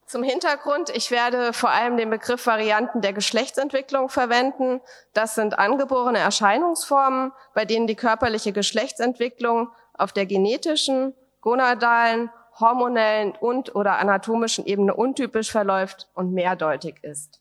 [0.05, 4.81] Zum Hintergrund, ich werde vor allem den Begriff Varianten der Geschlechtsentwicklung verwenden.
[5.13, 13.75] Das sind angeborene Erscheinungsformen, bei denen die körperliche Geschlechtsentwicklung auf der genetischen, gonadalen hormonellen und
[13.75, 17.39] oder anatomischen Ebene untypisch verläuft und mehrdeutig ist.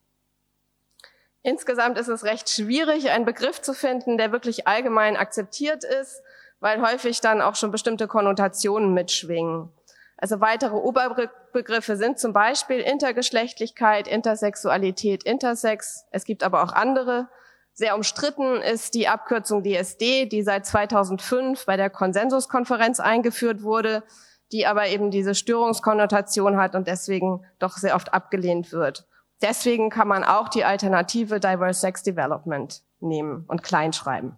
[1.43, 6.23] Insgesamt ist es recht schwierig, einen Begriff zu finden, der wirklich allgemein akzeptiert ist,
[6.61, 9.69] weil häufig dann auch schon bestimmte Konnotationen mitschwingen.
[10.17, 16.05] Also weitere Oberbegriffe sind zum Beispiel Intergeschlechtlichkeit, Intersexualität, Intersex.
[16.13, 17.29] Es gibt aber auch andere.
[17.73, 24.05] Sehr umstritten ist die Abkürzung DSD, die seit 2005 bei der Konsensuskonferenz eingeführt wurde
[24.53, 29.07] die aber eben diese Störungskonnotation hat und deswegen doch sehr oft abgelehnt wird.
[29.41, 34.37] Deswegen kann man auch die Alternative Diverse Sex Development nehmen und kleinschreiben.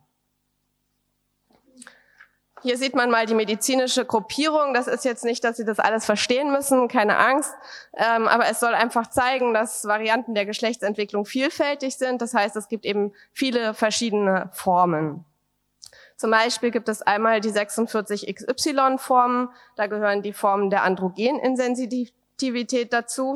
[2.62, 4.72] Hier sieht man mal die medizinische Gruppierung.
[4.72, 7.52] Das ist jetzt nicht, dass Sie das alles verstehen müssen, keine Angst.
[7.92, 12.22] Ähm, aber es soll einfach zeigen, dass Varianten der Geschlechtsentwicklung vielfältig sind.
[12.22, 15.26] Das heißt, es gibt eben viele verschiedene Formen.
[16.16, 19.48] Zum Beispiel gibt es einmal die 46XY-Formen.
[19.76, 23.34] Da gehören die Formen der Androgeninsensitivität dazu.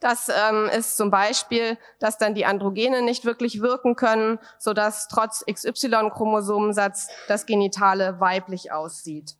[0.00, 5.42] Das ähm, ist zum Beispiel, dass dann die Androgene nicht wirklich wirken können, sodass trotz
[5.50, 9.36] XY-Chromosomensatz das Genitale weiblich aussieht.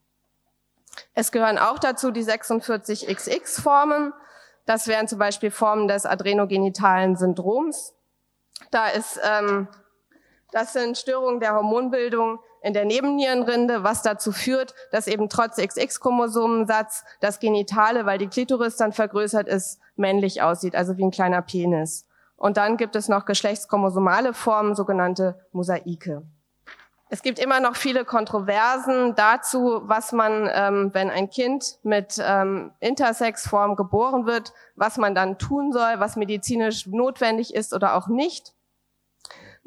[1.13, 4.13] Es gehören auch dazu die 46XX-Formen.
[4.65, 7.93] Das wären zum Beispiel Formen des adrenogenitalen Syndroms.
[8.71, 9.67] Da ist ähm,
[10.51, 17.03] das sind Störungen der Hormonbildung in der Nebennierenrinde, was dazu führt, dass eben trotz XX-Chromosomensatz
[17.19, 22.05] das Genitale, weil die Klitoris dann vergrößert ist, männlich aussieht, also wie ein kleiner Penis.
[22.35, 26.23] Und dann gibt es noch geschlechtschromosomale Formen, sogenannte Mosaike.
[27.09, 32.71] Es gibt immer noch viele Kontroversen dazu, was man, ähm, wenn ein Kind mit ähm,
[32.81, 38.53] Intersexform geboren wird, was man dann tun soll, was medizinisch notwendig ist oder auch nicht.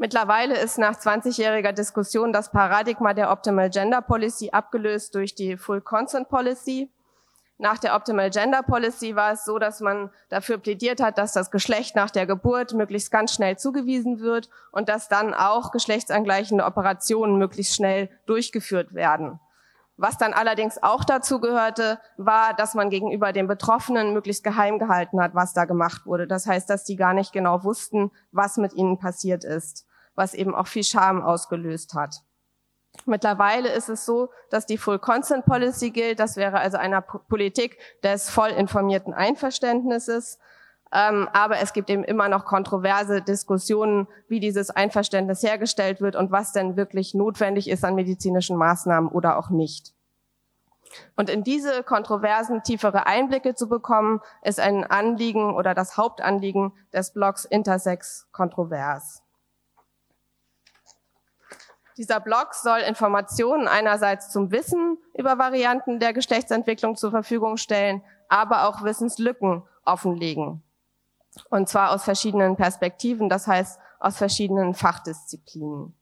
[0.01, 5.82] Mittlerweile ist nach 20-jähriger Diskussion das Paradigma der Optimal Gender Policy abgelöst durch die Full
[5.82, 6.90] Consent Policy.
[7.59, 11.51] Nach der Optimal Gender Policy war es so, dass man dafür plädiert hat, dass das
[11.51, 17.36] Geschlecht nach der Geburt möglichst ganz schnell zugewiesen wird und dass dann auch geschlechtsangleichende Operationen
[17.36, 19.38] möglichst schnell durchgeführt werden.
[19.98, 25.20] Was dann allerdings auch dazu gehörte, war, dass man gegenüber den Betroffenen möglichst geheim gehalten
[25.20, 26.26] hat, was da gemacht wurde.
[26.26, 29.84] Das heißt, dass die gar nicht genau wussten, was mit ihnen passiert ist,
[30.14, 32.22] was eben auch viel Scham ausgelöst hat.
[33.06, 36.18] Mittlerweile ist es so, dass die Full Consent Policy gilt.
[36.18, 40.38] Das wäre also eine Politik des voll informierten Einverständnisses.
[40.92, 46.32] Ähm, aber es gibt eben immer noch kontroverse Diskussionen, wie dieses Einverständnis hergestellt wird und
[46.32, 49.94] was denn wirklich notwendig ist an medizinischen Maßnahmen oder auch nicht.
[51.14, 57.12] Und in diese Kontroversen tiefere Einblicke zu bekommen, ist ein Anliegen oder das Hauptanliegen des
[57.12, 59.22] Blogs Intersex Kontrovers.
[61.97, 68.68] Dieser Blog soll Informationen einerseits zum Wissen über Varianten der Geschlechtsentwicklung zur Verfügung stellen, aber
[68.68, 70.62] auch Wissenslücken offenlegen.
[71.49, 75.95] Und zwar aus verschiedenen Perspektiven, das heißt aus verschiedenen Fachdisziplinen.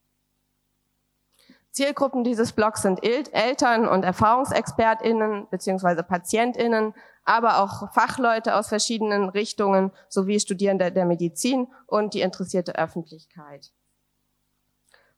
[1.70, 6.02] Zielgruppen dieses Blogs sind Eltern und ErfahrungsexpertInnen bzw.
[6.02, 13.70] PatientInnen, aber auch Fachleute aus verschiedenen Richtungen sowie Studierende der Medizin und die interessierte Öffentlichkeit.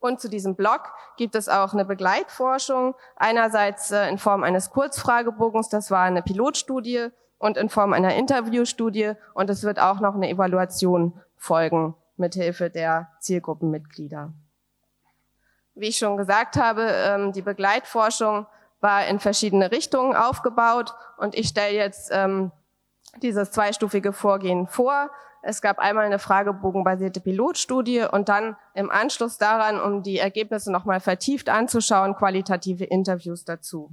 [0.00, 5.68] Und zu diesem Blog gibt es auch eine Begleitforschung, einerseits äh, in Form eines Kurzfragebogens,
[5.68, 9.14] das war eine Pilotstudie, und in Form einer Interviewstudie.
[9.34, 14.32] Und es wird auch noch eine Evaluation folgen mithilfe der Zielgruppenmitglieder.
[15.74, 18.46] Wie ich schon gesagt habe, ähm, die Begleitforschung
[18.80, 22.52] war in verschiedene Richtungen aufgebaut und ich stelle jetzt ähm,
[23.22, 25.10] dieses zweistufige Vorgehen vor.
[25.42, 31.00] Es gab einmal eine fragebogenbasierte Pilotstudie und dann im Anschluss daran, um die Ergebnisse nochmal
[31.00, 33.90] vertieft anzuschauen, qualitative Interviews dazu.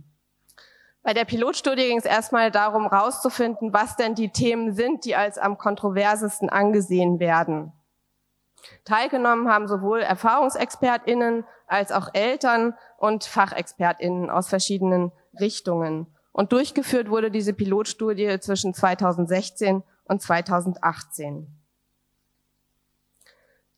[1.03, 5.37] Bei der Pilotstudie ging es erstmal darum, rauszufinden, was denn die Themen sind, die als
[5.37, 7.71] am kontroversesten angesehen werden.
[8.83, 16.07] Teilgenommen haben sowohl ErfahrungsexpertInnen als auch Eltern und FachexpertInnen aus verschiedenen Richtungen.
[16.33, 21.47] Und durchgeführt wurde diese Pilotstudie zwischen 2016 und 2018.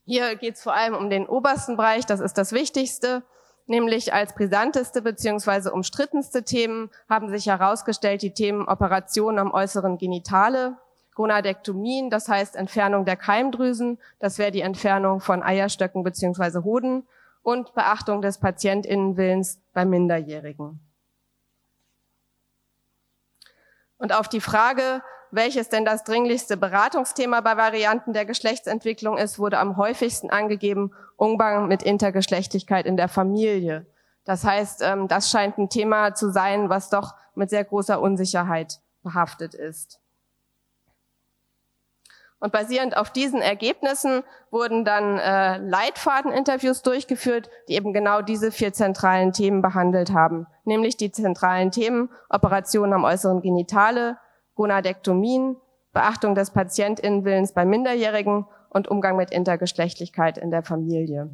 [0.05, 3.23] Hier geht es vor allem um den obersten Bereich, das ist das Wichtigste,
[3.67, 5.69] nämlich als brisanteste bzw.
[5.69, 10.77] umstrittenste Themen haben sich herausgestellt die Themen Operationen am äußeren Genitale,
[11.13, 16.63] Gonadektomien, das heißt Entfernung der Keimdrüsen, das wäre die Entfernung von Eierstöcken bzw.
[16.63, 17.07] Hoden
[17.43, 20.79] und Beachtung des Patientinnenwillens bei Minderjährigen.
[23.97, 29.59] Und auf die Frage, welches denn das dringlichste Beratungsthema bei Varianten der Geschlechtsentwicklung ist, wurde
[29.59, 33.85] am häufigsten angegeben Umgang mit Intergeschlechtlichkeit in der Familie.
[34.25, 38.79] Das heißt, ähm, das scheint ein Thema zu sein, was doch mit sehr großer Unsicherheit
[39.03, 39.99] behaftet ist.
[42.39, 48.71] Und basierend auf diesen Ergebnissen wurden dann äh, Leitfadeninterviews durchgeführt, die eben genau diese vier
[48.71, 54.17] zentralen Themen behandelt haben, nämlich die zentralen Themen Operationen am äußeren Genitale,
[54.59, 55.55] Gonadektomien,
[55.93, 61.29] Beachtung des Patientinnenwillens bei Minderjährigen und Umgang mit Intergeschlechtlichkeit in der Familie.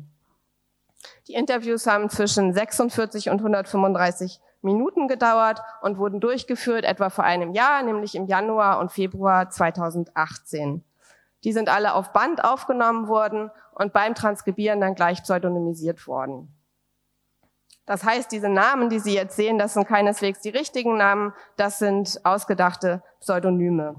[1.27, 7.53] Die Interviews haben zwischen 46 und 135 Minuten gedauert und wurden durchgeführt etwa vor einem
[7.53, 10.83] Jahr, nämlich im Januar und Februar 2018.
[11.43, 16.54] Die sind alle auf Band aufgenommen worden und beim Transkribieren dann gleich pseudonymisiert worden.
[17.85, 21.77] Das heißt, diese Namen, die Sie jetzt sehen, das sind keineswegs die richtigen Namen, das
[21.77, 23.95] sind ausgedachte Pseudonyme.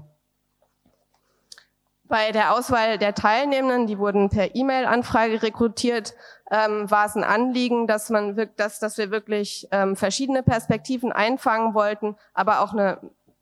[2.03, 6.13] Bei der Auswahl der Teilnehmenden, die wurden per E-Mail-Anfrage rekrutiert,
[6.49, 11.73] ähm, war es ein Anliegen, dass man, dass, dass wir wirklich ähm, verschiedene Perspektiven einfangen
[11.73, 12.99] wollten, aber auch eine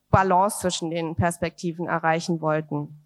[0.10, 3.05] Balance zwischen den Perspektiven erreichen wollten.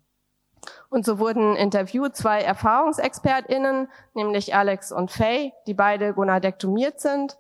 [0.90, 7.38] Und so wurden interviewt zwei ErfahrungsexpertInnen, nämlich Alex und Faye, die beide gonadektomiert sind.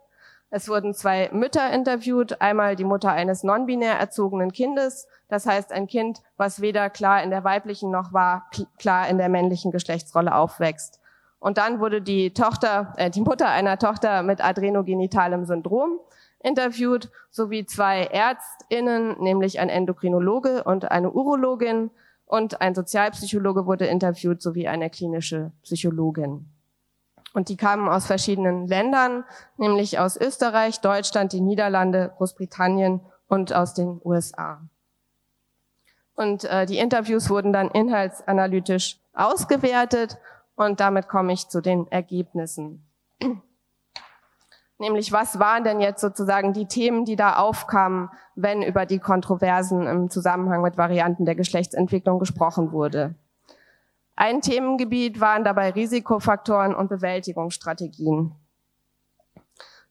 [0.51, 5.85] Es wurden zwei Mütter interviewt, einmal die Mutter eines non-binär erzogenen Kindes, das heißt ein
[5.87, 10.99] Kind, was weder klar in der weiblichen noch war klar in der männlichen Geschlechtsrolle aufwächst.
[11.39, 15.99] Und dann wurde die Tochter, äh, die Mutter einer Tochter mit adrenogenitalem Syndrom
[16.41, 21.91] interviewt, sowie zwei ÄrztInnen, nämlich ein Endokrinologe und eine Urologin,
[22.29, 26.45] und ein Sozialpsychologe wurde interviewt sowie eine klinische Psychologin.
[27.33, 29.23] Und die kamen aus verschiedenen Ländern,
[29.57, 34.61] nämlich aus Österreich, Deutschland, die Niederlande, Großbritannien und aus den USA.
[36.13, 40.19] Und äh, die Interviews wurden dann inhaltsanalytisch ausgewertet
[40.55, 42.85] und damit komme ich zu den Ergebnissen.
[44.79, 49.85] Nämlich, was waren denn jetzt sozusagen die Themen, die da aufkamen, wenn über die Kontroversen
[49.85, 53.13] im Zusammenhang mit Varianten der Geschlechtsentwicklung gesprochen wurde?
[54.15, 58.33] Ein Themengebiet waren dabei Risikofaktoren und Bewältigungsstrategien.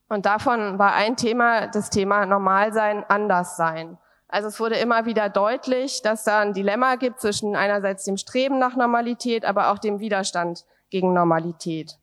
[0.09, 3.99] Und davon war ein Thema das Thema Normalsein, Anderssein.
[4.26, 8.59] Also es wurde immer wieder deutlich, dass da ein Dilemma gibt zwischen einerseits dem Streben
[8.59, 11.99] nach Normalität, aber auch dem Widerstand gegen Normalität.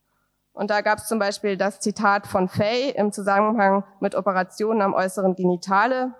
[0.55, 4.93] Und da gab es zum Beispiel das Zitat von Fay im Zusammenhang mit Operationen am
[4.93, 6.15] äußeren Genitale,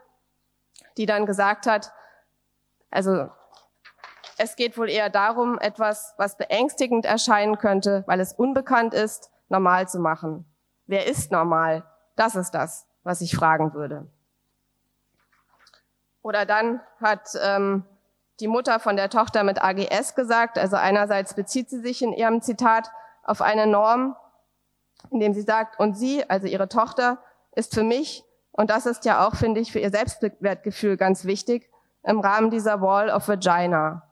[0.98, 1.94] die dann gesagt hat,
[2.92, 3.30] also
[4.38, 9.88] es geht wohl eher darum, etwas, was beängstigend erscheinen könnte, weil es unbekannt ist, normal
[9.88, 10.46] zu machen.
[10.86, 11.84] Wer ist normal?
[12.18, 14.06] Das ist das, was ich fragen würde.
[16.22, 17.86] Oder dann hat ähm,
[18.42, 22.42] die Mutter von der Tochter mit AGS gesagt, also einerseits bezieht sie sich in ihrem
[22.42, 22.92] Zitat
[23.24, 24.18] auf eine Norm,
[25.12, 27.20] indem sie sagt, und sie, also ihre Tochter,
[27.56, 31.70] ist für mich, und das ist ja auch, finde ich, für ihr Selbstwertgefühl ganz wichtig,
[32.04, 34.04] im Rahmen dieser Wall of Vagina.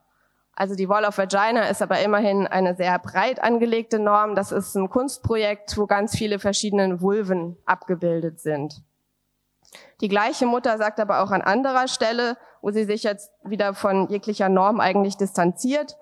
[0.56, 4.34] Also die Wall of Vagina ist aber immerhin eine sehr breit angelegte Norm.
[4.34, 8.82] Das ist ein Kunstprojekt, wo ganz viele verschiedene Vulven abgebildet sind.
[10.00, 14.08] Die gleiche Mutter sagt aber auch an anderer Stelle, wo sie sich jetzt wieder von
[14.08, 15.96] jeglicher Norm eigentlich distanziert,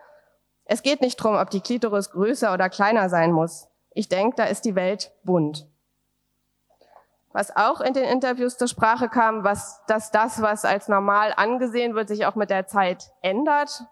[0.64, 3.68] es geht nicht darum, ob die Klitoris größer oder kleiner sein muss.
[3.94, 5.66] Ich denke, da ist die Welt bunt.
[7.32, 11.94] Was auch in den Interviews zur Sprache kam, was, dass das, was als normal angesehen
[11.94, 13.84] wird, sich auch mit der Zeit ändert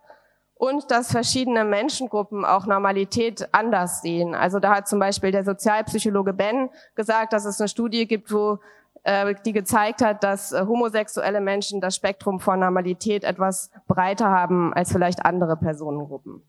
[0.54, 4.34] und dass verschiedene Menschengruppen auch Normalität anders sehen.
[4.34, 8.58] Also da hat zum Beispiel der Sozialpsychologe Ben gesagt, dass es eine Studie gibt, wo
[9.04, 14.74] äh, die gezeigt hat, dass äh, homosexuelle Menschen das Spektrum von Normalität etwas breiter haben
[14.74, 16.42] als vielleicht andere Personengruppen.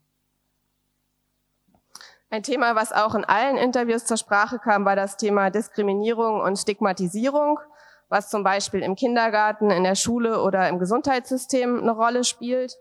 [2.33, 6.55] Ein Thema, was auch in allen Interviews zur Sprache kam, war das Thema Diskriminierung und
[6.55, 7.59] Stigmatisierung,
[8.07, 12.77] was zum Beispiel im Kindergarten, in der Schule oder im Gesundheitssystem eine Rolle spielt.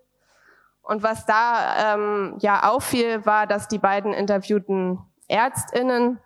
[0.83, 6.21] Und was da ähm, ja auffiel, war, dass die beiden interviewten Ärztinnen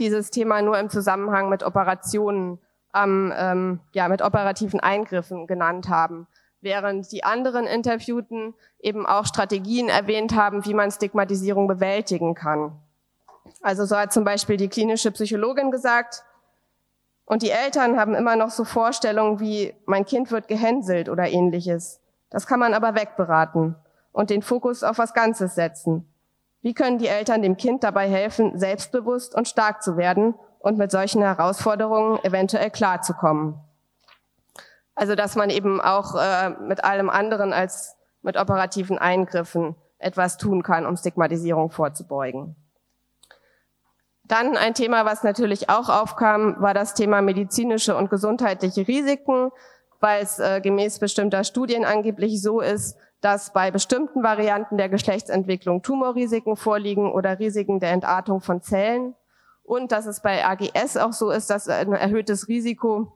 [0.00, 2.58] dieses Thema nur im Zusammenhang mit Operationen,
[2.96, 6.26] ähm, ähm, ja, mit operativen Eingriffen genannt haben
[6.60, 12.72] während die anderen Interviewten eben auch Strategien erwähnt haben, wie man Stigmatisierung bewältigen kann.
[13.62, 16.24] Also so hat zum Beispiel die klinische Psychologin gesagt,
[17.30, 22.00] und die Eltern haben immer noch so Vorstellungen wie, mein Kind wird gehänselt oder ähnliches.
[22.28, 23.76] Das kann man aber wegberaten
[24.10, 26.12] und den Fokus auf was Ganzes setzen.
[26.60, 30.90] Wie können die Eltern dem Kind dabei helfen, selbstbewusst und stark zu werden und mit
[30.90, 33.60] solchen Herausforderungen eventuell klarzukommen?
[34.94, 40.62] Also dass man eben auch äh, mit allem anderen als mit operativen Eingriffen etwas tun
[40.62, 42.56] kann, um Stigmatisierung vorzubeugen.
[44.24, 49.50] Dann ein Thema, was natürlich auch aufkam, war das Thema medizinische und gesundheitliche Risiken,
[49.98, 55.82] weil es äh, gemäß bestimmter Studien angeblich so ist, dass bei bestimmten Varianten der Geschlechtsentwicklung
[55.82, 59.14] Tumorrisiken vorliegen oder Risiken der Entartung von Zellen
[59.62, 63.12] und dass es bei AGS auch so ist, dass ein erhöhtes Risiko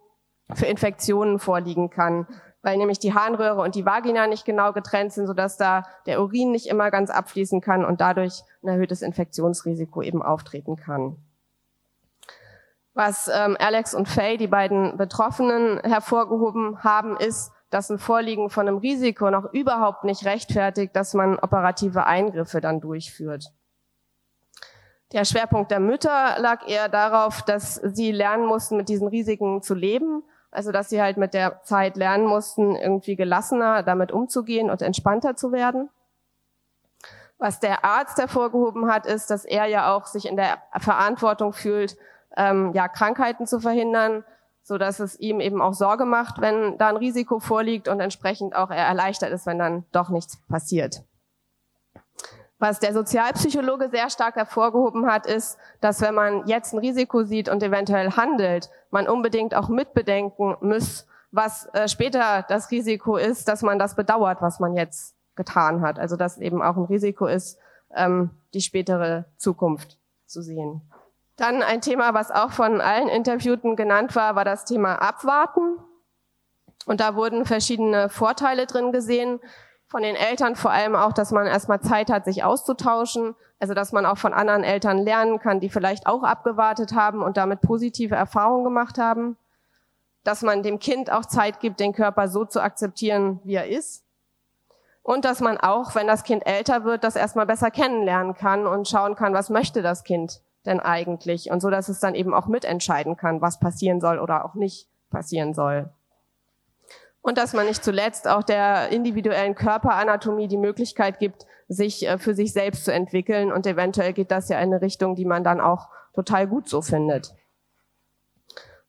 [0.53, 2.27] für Infektionen vorliegen kann,
[2.63, 6.51] weil nämlich die Harnröhre und die Vagina nicht genau getrennt sind, sodass da der Urin
[6.51, 11.17] nicht immer ganz abfließen kann und dadurch ein erhöhtes Infektionsrisiko eben auftreten kann.
[12.95, 18.69] Was ähm, Alex und Faye, die beiden Betroffenen, hervorgehoben haben, ist, dass ein Vorliegen von
[18.69, 23.53] einem Risiko noch überhaupt nicht rechtfertigt, dass man operative Eingriffe dann durchführt.
[25.13, 29.75] Der Schwerpunkt der Mütter lag eher darauf, dass sie lernen mussten, mit diesen Risiken zu
[29.75, 30.23] leben
[30.55, 35.37] also dass sie halt mit der Zeit lernen mussten, irgendwie gelassener damit umzugehen und entspannter
[35.37, 35.91] zu werden.
[37.39, 41.97] Was der Arzt hervorgehoben hat, ist, dass er ja auch sich in der Verantwortung fühlt,
[42.37, 44.25] ähm, ja, Krankheiten zu verhindern,
[44.63, 48.57] so dass es ihm eben auch Sorge macht, wenn da ein Risiko vorliegt und entsprechend
[48.57, 51.03] auch er erleichtert ist, wenn dann doch nichts passiert.
[52.59, 57.49] Was der Sozialpsychologe sehr stark hervorgehoben hat, ist, dass wenn man jetzt ein Risiko sieht
[57.49, 63.63] und eventuell handelt, man unbedingt auch mitbedenken muss, was äh, später das Risiko ist, dass
[63.63, 65.99] man das bedauert, was man jetzt getan hat.
[65.99, 67.59] Also dass eben auch ein Risiko ist,
[67.95, 70.81] ähm, die spätere Zukunft zu sehen.
[71.37, 75.79] Dann ein Thema, was auch von allen Interviewten genannt war, war das Thema Abwarten.
[76.87, 79.41] Und da wurden verschiedene Vorteile drin gesehen,
[79.89, 83.93] Von den Eltern vor allem auch, dass man erstmal Zeit hat, sich auszutauschen, also dass
[83.93, 88.15] man auch von anderen Eltern lernen kann, die vielleicht auch abgewartet haben und damit positive
[88.15, 89.37] Erfahrungen gemacht haben.
[90.25, 94.05] Dass man dem Kind auch Zeit gibt, den Körper so zu akzeptieren, wie er ist.
[95.03, 98.89] Und dass man auch, wenn das Kind älter wird, das erstmal besser kennenlernen kann und
[98.89, 101.51] schauen kann, was möchte das Kind denn eigentlich?
[101.51, 104.89] Und so, dass es dann eben auch mitentscheiden kann, was passieren soll oder auch nicht
[105.11, 105.91] passieren soll.
[107.25, 112.35] Und dass man nicht zuletzt auch der individuellen Körperanatomie die Möglichkeit gibt, sich äh, für
[112.35, 113.51] sich selbst zu entwickeln.
[113.51, 116.83] Und eventuell geht das ja in eine Richtung, die man dann auch total gut so
[116.83, 117.35] findet.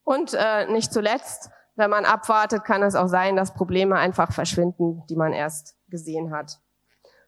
[0.03, 5.03] Und äh, nicht zuletzt, wenn man abwartet, kann es auch sein, dass Probleme einfach verschwinden,
[5.09, 6.59] die man erst gesehen hat.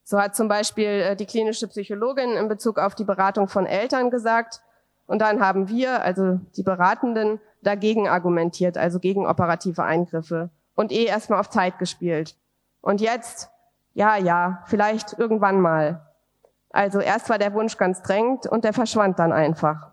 [0.03, 4.11] So hat zum Beispiel äh, die klinische Psychologin in Bezug auf die Beratung von Eltern
[4.11, 4.59] gesagt,
[5.05, 11.03] und dann haben wir, also die Beratenden, dagegen argumentiert, also gegen operative Eingriffe und eh
[11.03, 12.37] erstmal auf Zeit gespielt.
[12.79, 13.49] Und jetzt
[13.97, 16.05] ja, ja, vielleicht irgendwann mal.
[16.69, 19.89] Also erst war der Wunsch ganz drängend und der verschwand dann einfach.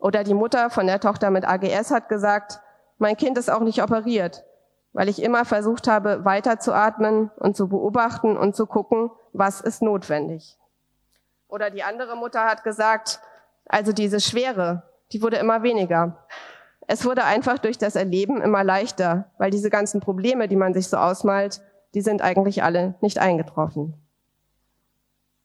[0.00, 2.60] Oder die Mutter von der Tochter mit AGS hat gesagt,
[2.98, 4.44] mein Kind ist auch nicht operiert,
[4.92, 10.58] weil ich immer versucht habe, weiterzuatmen und zu beobachten und zu gucken, was ist notwendig.
[11.46, 13.20] Oder die andere Mutter hat gesagt,
[13.66, 14.82] also diese Schwere,
[15.12, 16.26] die wurde immer weniger.
[16.86, 20.88] Es wurde einfach durch das Erleben immer leichter, weil diese ganzen Probleme, die man sich
[20.88, 21.60] so ausmalt,
[21.94, 23.94] die sind eigentlich alle nicht eingetroffen.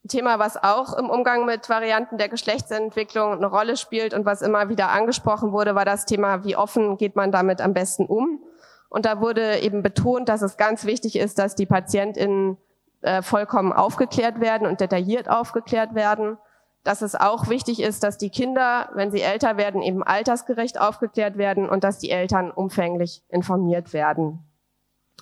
[0.04, 4.42] Ein Thema, was auch im Umgang mit Varianten der Geschlechtsentwicklung eine Rolle spielt und was
[4.42, 8.44] immer wieder angesprochen wurde, war das Thema, wie offen geht man damit am besten um.
[8.89, 12.58] Und da wurde eben betont, dass es ganz wichtig ist, dass die PatientInnen
[13.02, 16.38] äh, vollkommen aufgeklärt werden und detailliert aufgeklärt werden.
[16.84, 21.38] Dass es auch wichtig ist, dass die Kinder, wenn sie älter werden, eben altersgerecht aufgeklärt
[21.38, 24.40] werden und dass die Eltern umfänglich informiert werden.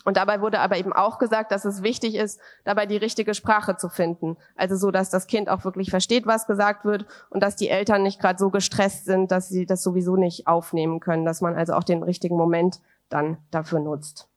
[0.06, 3.76] Und dabei wurde aber eben auch gesagt, dass es wichtig ist, dabei die richtige Sprache
[3.76, 4.38] zu finden.
[4.56, 8.04] Also so, dass das Kind auch wirklich versteht, was gesagt wird und dass die Eltern
[8.04, 11.74] nicht gerade so gestresst sind, dass sie das sowieso nicht aufnehmen können, dass man also
[11.74, 12.80] auch den richtigen Moment
[13.10, 14.30] dann dafür nutzt.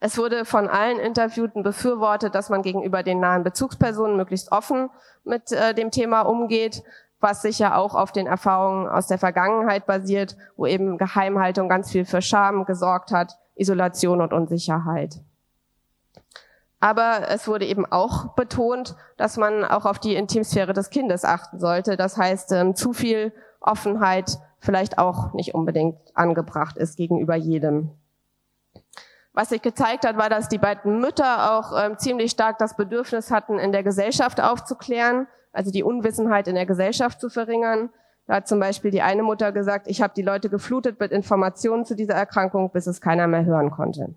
[0.00, 4.88] Es wurde von allen Interviewten befürwortet, dass man gegenüber den nahen Bezugspersonen möglichst offen
[5.24, 6.82] mit äh, dem Thema umgeht,
[7.20, 12.06] was sicher auch auf den Erfahrungen aus der Vergangenheit basiert, wo eben Geheimhaltung ganz viel
[12.06, 15.20] für Scham gesorgt hat Isolation und Unsicherheit.
[16.80, 21.60] Aber es wurde eben auch betont, dass man auch auf die Intimsphäre des Kindes achten
[21.60, 21.98] sollte.
[21.98, 27.90] Das heißt, ähm, zu viel Offenheit vielleicht auch nicht unbedingt angebracht ist gegenüber jedem.
[29.32, 33.30] Was sich gezeigt hat, war, dass die beiden Mütter auch ähm, ziemlich stark das Bedürfnis
[33.30, 37.90] hatten, in der Gesellschaft aufzuklären, also die Unwissenheit in der Gesellschaft zu verringern.
[38.26, 41.84] Da hat zum Beispiel die eine Mutter gesagt, ich habe die Leute geflutet mit Informationen
[41.84, 44.14] zu dieser Erkrankung, bis es keiner mehr hören konnte.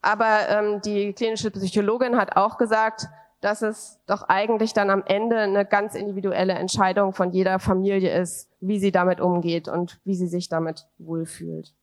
[0.00, 3.08] Aber ähm, die klinische Psychologin hat auch gesagt,
[3.40, 8.50] dass es doch eigentlich dann am Ende eine ganz individuelle Entscheidung von jeder Familie ist,
[8.60, 11.74] wie sie damit umgeht und wie sie sich damit wohlfühlt.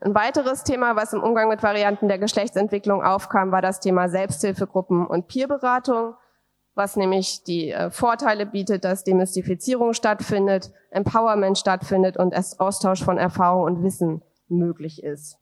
[0.00, 5.06] Ein weiteres Thema, was im Umgang mit Varianten der Geschlechtsentwicklung aufkam, war das Thema Selbsthilfegruppen
[5.06, 6.14] und Peerberatung
[6.74, 13.62] was nämlich die äh, Vorteile bietet, dass Demystifizierung stattfindet, Empowerment stattfindet und Austausch von Erfahrung
[13.62, 15.38] und Wissen möglich ist.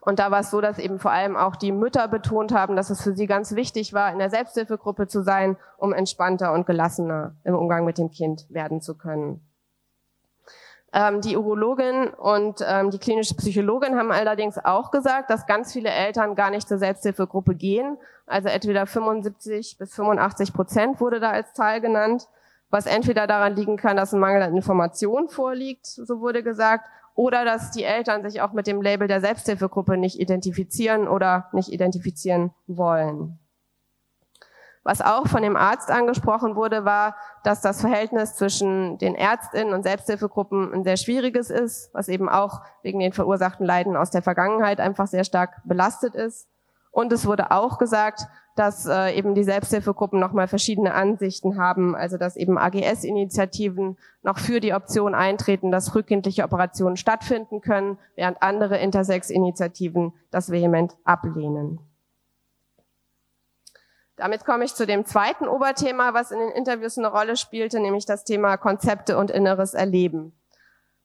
[0.00, 2.90] Und da war es so, dass eben vor allem auch die Mütter betont haben, dass
[2.90, 7.36] es für sie ganz wichtig war, in der Selbsthilfegruppe zu sein, um entspannter und gelassener
[7.44, 9.47] im Umgang mit dem Kind werden zu können.
[10.98, 15.90] Ähm, die Urologin und ähm, die klinische Psychologin haben allerdings auch gesagt, dass ganz viele
[15.90, 17.98] Eltern gar nicht zur Selbsthilfegruppe gehen.
[18.26, 22.26] Also entweder 75 bis 85 Prozent wurde da als Zahl genannt,
[22.68, 27.44] was entweder daran liegen kann, dass ein Mangel an Informationen vorliegt, so wurde gesagt, oder
[27.44, 32.52] dass die Eltern sich auch mit dem Label der Selbsthilfegruppe nicht identifizieren oder nicht identifizieren
[32.66, 33.38] wollen.
[34.88, 37.14] Was auch von dem Arzt angesprochen wurde, war,
[37.44, 42.62] dass das Verhältnis zwischen den Ärztinnen und Selbsthilfegruppen ein sehr schwieriges ist, was eben auch
[42.82, 46.48] wegen den verursachten Leiden aus der Vergangenheit einfach sehr stark belastet ist.
[46.90, 48.22] Und es wurde auch gesagt,
[48.56, 54.58] dass äh, eben die Selbsthilfegruppen nochmal verschiedene Ansichten haben, also dass eben AGS-Initiativen noch für
[54.58, 61.78] die Option eintreten, dass rückkindliche Operationen stattfinden können, während andere Intersex-Initiativen das vehement ablehnen.
[64.18, 68.04] Damit komme ich zu dem zweiten Oberthema, was in den Interviews eine Rolle spielte, nämlich
[68.04, 70.36] das Thema Konzepte und inneres Erleben.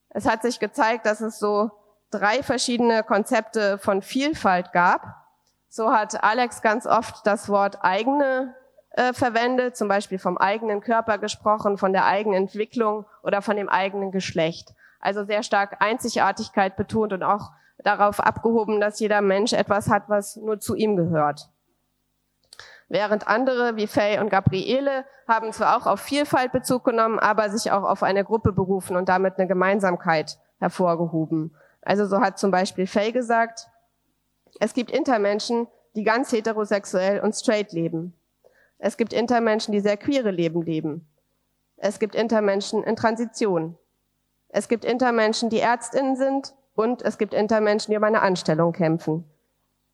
[0.10, 1.72] Es hat sich gezeigt, dass es so
[2.10, 5.16] drei verschiedene Konzepte von Vielfalt gab.
[5.70, 8.56] So hat Alex ganz oft das Wort eigene
[8.92, 13.70] äh, verwendet, zum Beispiel vom eigenen Körper gesprochen, von der eigenen Entwicklung oder von dem
[13.70, 14.74] eigenen Geschlecht.
[15.00, 20.38] also sehr stark Einzigartigkeit betont und auch darauf abgehoben, dass jeder Mensch etwas hat, was
[20.38, 21.50] nur zu ihm gehört.
[22.94, 27.72] Während andere wie Faye und Gabriele haben zwar auch auf Vielfalt Bezug genommen, aber sich
[27.72, 31.56] auch auf eine Gruppe berufen und damit eine Gemeinsamkeit hervorgehoben.
[31.82, 33.68] Also so hat zum Beispiel Faye gesagt,
[34.60, 35.66] es gibt Intermenschen,
[35.96, 38.14] die ganz heterosexuell und straight leben.
[38.78, 41.08] Es gibt Intermenschen, die sehr queere Leben leben.
[41.78, 43.76] Es gibt Intermenschen in Transition.
[44.50, 49.28] Es gibt Intermenschen, die Ärztinnen sind und es gibt Intermenschen, die um eine Anstellung kämpfen.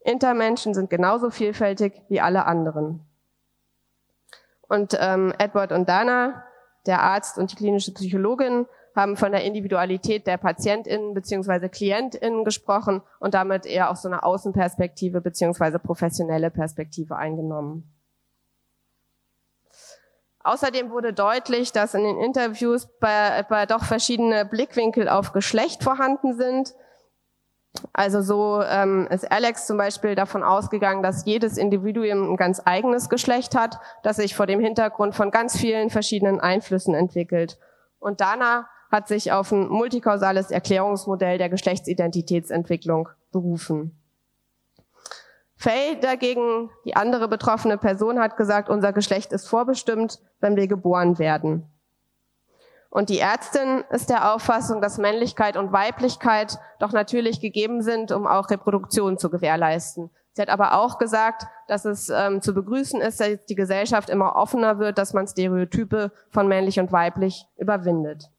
[0.01, 3.05] Intermenschen sind genauso vielfältig wie alle anderen.
[4.67, 6.43] Und ähm, Edward und Dana,
[6.85, 11.69] der Arzt und die klinische Psychologin, haben von der Individualität der PatientInnen bzw.
[11.69, 15.79] KlientInnen gesprochen und damit eher auch so eine Außenperspektive bzw.
[15.79, 17.93] professionelle Perspektive eingenommen.
[20.43, 26.35] Außerdem wurde deutlich, dass in den Interviews bei, bei doch verschiedene Blickwinkel auf Geschlecht vorhanden
[26.37, 26.73] sind.
[27.93, 33.09] Also so ähm, ist Alex zum Beispiel davon ausgegangen, dass jedes Individuum ein ganz eigenes
[33.09, 37.59] Geschlecht hat, das sich vor dem Hintergrund von ganz vielen verschiedenen Einflüssen entwickelt.
[37.99, 43.95] Und Dana hat sich auf ein multikausales Erklärungsmodell der Geschlechtsidentitätsentwicklung berufen.
[45.55, 51.19] Faye dagegen, die andere betroffene Person, hat gesagt, unser Geschlecht ist vorbestimmt, wenn wir geboren
[51.19, 51.69] werden.
[52.89, 58.25] Und die Ärztin ist der Auffassung, dass Männlichkeit und Weiblichkeit doch natürlich gegeben sind, um
[58.25, 60.09] auch Reproduktion zu gewährleisten.
[60.33, 64.35] Sie hat aber auch gesagt, dass es ähm, zu begrüßen ist, dass die Gesellschaft immer
[64.35, 68.31] offener wird, dass man Stereotype von männlich und weiblich überwindet.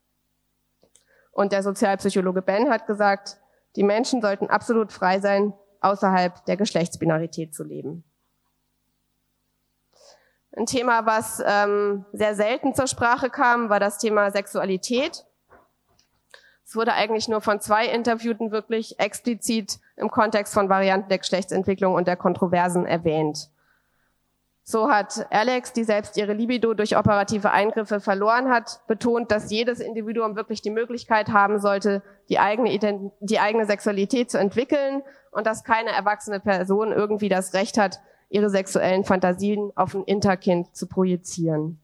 [1.32, 3.38] Und der Sozialpsychologe Ben hat gesagt,
[3.76, 8.04] die Menschen sollten absolut frei sein, außerhalb der Geschlechtsbinarität zu leben.
[10.56, 15.24] Ein Thema, was ähm, sehr selten zur Sprache kam, war das Thema Sexualität.
[16.64, 21.94] Es wurde eigentlich nur von zwei Interviewten wirklich explizit im Kontext von Varianten der Geschlechtsentwicklung
[21.94, 23.50] und der Kontroversen erwähnt.
[24.62, 29.80] So hat Alex, die selbst ihre Libido durch operative Eingriffe verloren hat, betont, dass jedes
[29.80, 35.46] Individuum wirklich die Möglichkeit haben sollte, die eigene, Ident die eigene Sexualität zu entwickeln und
[35.46, 38.00] dass keine erwachsene Person irgendwie das Recht hat,
[38.30, 41.78] ihre sexuellen Fantasien auf ein Interkind zu projizieren.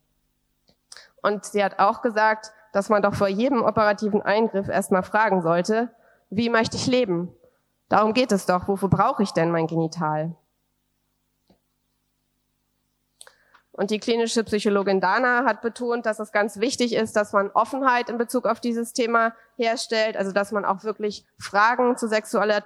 [1.20, 5.90] Und sie hat auch gesagt, dass man doch vor jedem operativen Eingriff erstmal fragen sollte,
[6.30, 7.32] wie möchte ich leben?
[7.88, 10.34] Darum geht es doch, wofür brauche ich denn mein Genital?
[13.72, 18.09] Und die klinische Psychologin Dana hat betont, dass es ganz wichtig ist, dass man Offenheit
[18.09, 22.64] in Bezug auf dieses Thema herstellt, also dass man auch wirklich Fragen zu sexueller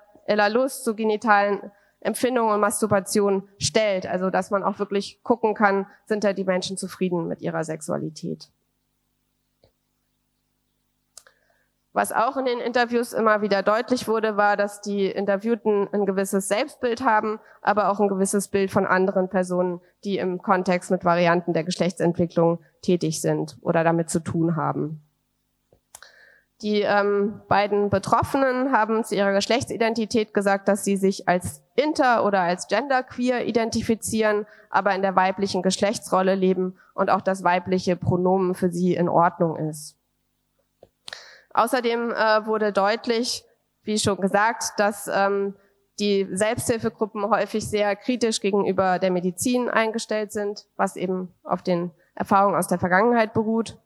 [0.49, 6.24] Lust, zu genitalen Empfindungen und Masturbation stellt, also dass man auch wirklich gucken kann, sind
[6.24, 8.51] da die Menschen zufrieden mit ihrer Sexualität.
[11.92, 16.46] Was auch in den Interviews immer wieder deutlich wurde, war, dass die Interviewten ein gewisses
[16.46, 21.53] Selbstbild haben, aber auch ein gewisses Bild von anderen Personen, die im Kontext mit Varianten
[21.53, 25.03] der Geschlechtsentwicklung tätig sind oder damit zu tun haben.
[26.62, 32.40] Die ähm, beiden Betroffenen haben zu ihrer Geschlechtsidentität gesagt, dass sie sich als inter- oder
[32.40, 38.70] als genderqueer identifizieren, aber in der weiblichen Geschlechtsrolle leben und auch das weibliche Pronomen für
[38.70, 39.96] sie in Ordnung ist.
[41.54, 43.44] Außerdem äh, wurde deutlich,
[43.82, 45.54] wie schon gesagt, dass ähm,
[45.98, 52.56] die Selbsthilfegruppen häufig sehr kritisch gegenüber der Medizin eingestellt sind, was eben auf den Erfahrungen
[52.56, 53.78] aus der Vergangenheit beruht.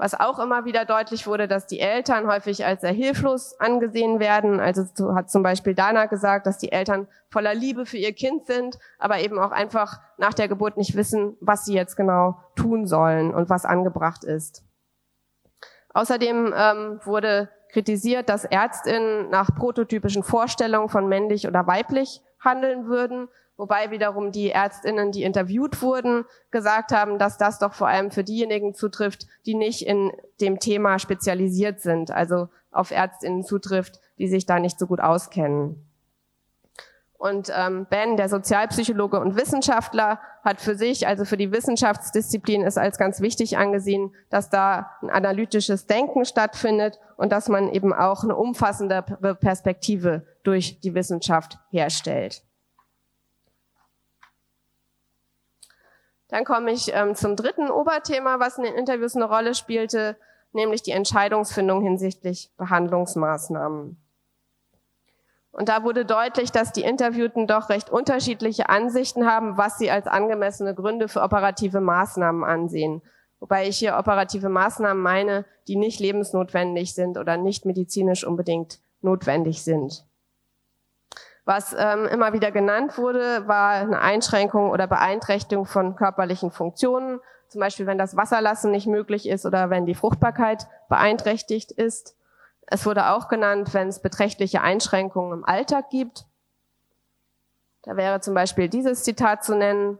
[0.00, 4.58] Was auch immer wieder deutlich wurde, dass die Eltern häufig als sehr hilflos angesehen werden.
[4.58, 4.82] Also
[5.14, 9.18] hat zum Beispiel Dana gesagt, dass die Eltern voller Liebe für ihr Kind sind, aber
[9.18, 13.50] eben auch einfach nach der Geburt nicht wissen, was sie jetzt genau tun sollen und
[13.50, 14.64] was angebracht ist.
[15.92, 23.28] Außerdem ähm, wurde kritisiert, dass Ärztinnen nach prototypischen Vorstellungen von männlich oder weiblich handeln würden,
[23.60, 28.24] wobei wiederum die Ärztinnen, die interviewt wurden, gesagt haben, dass das doch vor allem für
[28.24, 34.46] diejenigen zutrifft, die nicht in dem Thema spezialisiert sind, also auf Ärztinnen zutrifft, die sich
[34.46, 35.86] da nicht so gut auskennen.
[37.18, 42.78] Und ähm, Ben, der Sozialpsychologe und Wissenschaftler, hat für sich, also für die Wissenschaftsdisziplin, ist
[42.78, 48.24] als ganz wichtig angesehen, dass da ein analytisches Denken stattfindet und dass man eben auch
[48.24, 49.02] eine umfassende
[49.38, 52.42] Perspektive durch die Wissenschaft herstellt.
[56.30, 60.16] Dann komme ich ähm, zum dritten Oberthema, was in den Interviews eine Rolle spielte,
[60.52, 63.96] nämlich die Entscheidungsfindung hinsichtlich Behandlungsmaßnahmen.
[65.52, 70.06] Und da wurde deutlich, dass die Interviewten doch recht unterschiedliche Ansichten haben, was sie als
[70.06, 73.02] angemessene Gründe für operative Maßnahmen ansehen.
[73.40, 79.62] wobei ich hier operative Maßnahmen meine, die nicht lebensnotwendig sind oder nicht medizinisch unbedingt notwendig
[79.62, 80.04] sind.
[81.50, 87.60] Was ähm, immer wieder genannt wurde, war eine Einschränkung oder Beeinträchtigung von körperlichen Funktionen, zum
[87.60, 92.16] Beispiel wenn das Wasserlassen nicht möglich ist oder wenn die Fruchtbarkeit beeinträchtigt ist.
[92.68, 96.24] Es wurde auch genannt, wenn es beträchtliche Einschränkungen im Alltag gibt.
[97.82, 99.98] Da wäre zum Beispiel dieses Zitat zu nennen.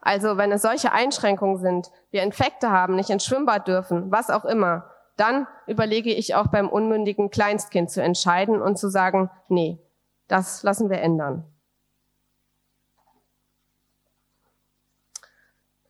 [0.00, 4.44] Also wenn es solche Einschränkungen sind, wir Infekte haben, nicht ins Schwimmbad dürfen, was auch
[4.44, 9.80] immer, dann überlege ich auch beim unmündigen Kleinstkind zu entscheiden und zu sagen, nee,
[10.28, 11.44] das lassen wir ändern.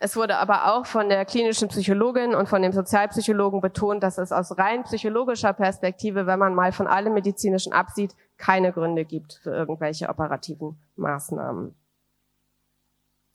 [0.00, 4.30] Es wurde aber auch von der klinischen Psychologin und von dem Sozialpsychologen betont, dass es
[4.30, 9.50] aus rein psychologischer Perspektive, wenn man mal von allem medizinischen absieht, keine Gründe gibt für
[9.50, 11.74] irgendwelche operativen Maßnahmen,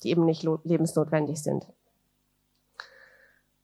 [0.04, 1.68] die eben nicht lebensnotwendig sind.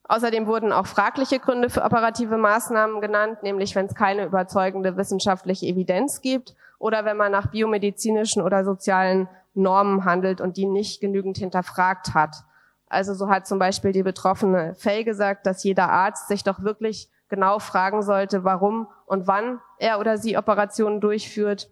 [0.03, 5.67] Außerdem wurden auch fragliche Gründe für operative Maßnahmen genannt, nämlich wenn es keine überzeugende wissenschaftliche
[5.67, 11.37] Evidenz gibt oder wenn man nach biomedizinischen oder sozialen Normen handelt und die nicht genügend
[11.37, 12.43] hinterfragt hat.
[12.87, 17.09] Also so hat zum Beispiel die betroffene Fay gesagt, dass jeder Arzt sich doch wirklich
[17.27, 21.69] genau fragen sollte, warum und wann er oder sie Operationen durchführt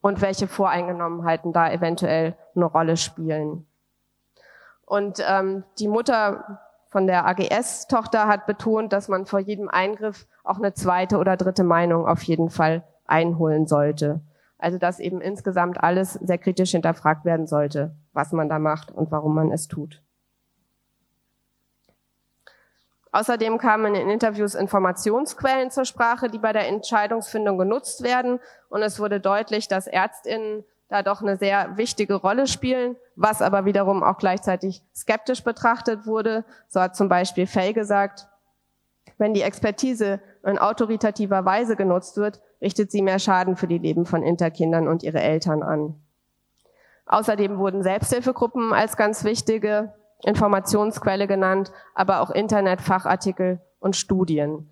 [0.00, 3.66] und welche Voreingenommenheiten da eventuell eine Rolle spielen.
[4.84, 10.58] Und ähm, die Mutter von der AGS-Tochter hat betont, dass man vor jedem Eingriff auch
[10.58, 14.20] eine zweite oder dritte Meinung auf jeden Fall einholen sollte.
[14.58, 19.10] Also dass eben insgesamt alles sehr kritisch hinterfragt werden sollte, was man da macht und
[19.10, 20.02] warum man es tut.
[23.14, 28.40] Außerdem kamen in den Interviews Informationsquellen zur Sprache, die bei der Entscheidungsfindung genutzt werden.
[28.68, 33.66] Und es wurde deutlich, dass Ärztinnen da doch eine sehr wichtige Rolle spielen, was aber
[33.66, 36.44] wiederum auch gleichzeitig skeptisch betrachtet wurde.
[36.68, 38.26] So hat zum Beispiel Fay gesagt,
[39.18, 44.06] wenn die Expertise in autoritativer Weise genutzt wird, richtet sie mehr Schaden für die Leben
[44.06, 45.94] von Interkindern und ihre Eltern an.
[47.06, 49.92] Außerdem wurden Selbsthilfegruppen als ganz wichtige
[50.22, 54.70] Informationsquelle genannt, aber auch Internetfachartikel und Studien.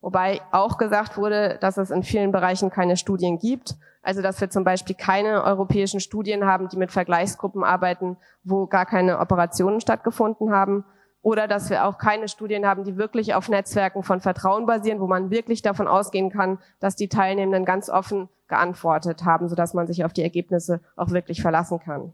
[0.00, 3.76] Wobei auch gesagt wurde, dass es in vielen Bereichen keine Studien gibt.
[4.02, 8.84] Also dass wir zum Beispiel keine europäischen Studien haben, die mit Vergleichsgruppen arbeiten, wo gar
[8.84, 10.84] keine Operationen stattgefunden haben.
[11.22, 15.06] Oder dass wir auch keine Studien haben, die wirklich auf Netzwerken von Vertrauen basieren, wo
[15.06, 20.04] man wirklich davon ausgehen kann, dass die Teilnehmenden ganz offen geantwortet haben, sodass man sich
[20.04, 22.12] auf die Ergebnisse auch wirklich verlassen kann.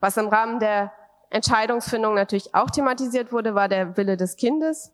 [0.00, 0.92] Was im Rahmen der
[1.30, 4.92] Entscheidungsfindung natürlich auch thematisiert wurde, war der Wille des Kindes.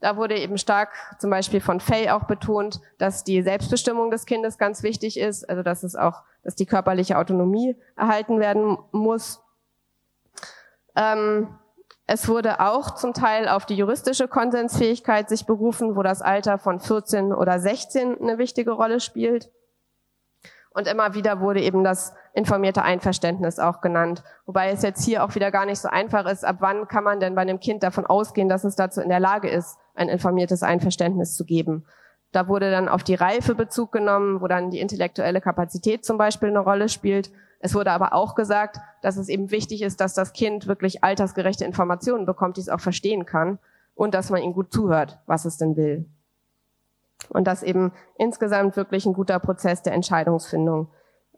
[0.00, 4.58] Da wurde eben stark zum Beispiel von Fay auch betont, dass die Selbstbestimmung des Kindes
[4.58, 9.43] ganz wichtig ist, also dass es auch, dass die körperliche Autonomie erhalten werden muss.
[10.96, 11.48] Ähm,
[12.06, 16.78] es wurde auch zum Teil auf die juristische Konsensfähigkeit sich berufen, wo das Alter von
[16.78, 19.50] 14 oder 16 eine wichtige Rolle spielt.
[20.74, 24.24] Und immer wieder wurde eben das informierte Einverständnis auch genannt.
[24.44, 27.20] Wobei es jetzt hier auch wieder gar nicht so einfach ist, ab wann kann man
[27.20, 30.64] denn bei einem Kind davon ausgehen, dass es dazu in der Lage ist, ein informiertes
[30.64, 31.86] Einverständnis zu geben.
[32.32, 36.48] Da wurde dann auf die Reife Bezug genommen, wo dann die intellektuelle Kapazität zum Beispiel
[36.48, 37.30] eine Rolle spielt.
[37.64, 41.64] Es wurde aber auch gesagt, dass es eben wichtig ist, dass das Kind wirklich altersgerechte
[41.64, 43.58] Informationen bekommt, die es auch verstehen kann
[43.94, 46.04] und dass man ihm gut zuhört, was es denn will
[47.30, 50.88] und dass eben insgesamt wirklich ein guter Prozess der Entscheidungsfindung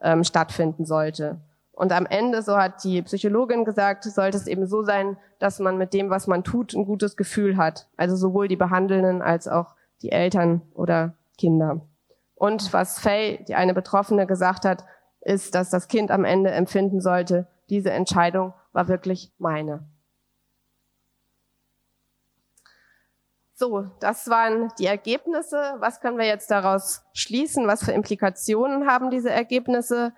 [0.00, 1.40] ähm, stattfinden sollte.
[1.70, 5.78] Und am Ende, so hat die Psychologin gesagt, sollte es eben so sein, dass man
[5.78, 7.86] mit dem, was man tut, ein gutes Gefühl hat.
[7.96, 11.82] Also sowohl die Behandelnden als auch die Eltern oder Kinder.
[12.34, 14.84] Und was Faye, die eine Betroffene, gesagt hat,
[15.26, 19.84] ist, dass das Kind am Ende empfinden sollte, diese Entscheidung war wirklich meine.
[23.54, 25.76] So, das waren die Ergebnisse.
[25.78, 27.66] Was können wir jetzt daraus schließen?
[27.66, 30.12] Was für Implikationen haben diese Ergebnisse?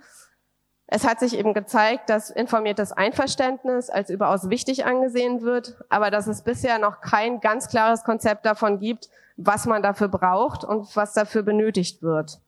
[0.88, 6.26] Es hat sich eben gezeigt, dass informiertes Einverständnis als überaus wichtig angesehen wird, aber dass
[6.26, 11.12] es bisher noch kein ganz klares Konzept davon gibt, was man dafür braucht und was
[11.12, 12.40] dafür benötigt wird.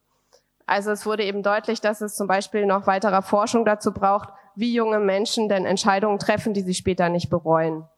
[0.70, 4.72] Also es wurde eben deutlich, dass es zum Beispiel noch weiterer Forschung dazu braucht, wie
[4.72, 7.88] junge Menschen denn Entscheidungen treffen, die sie später nicht bereuen.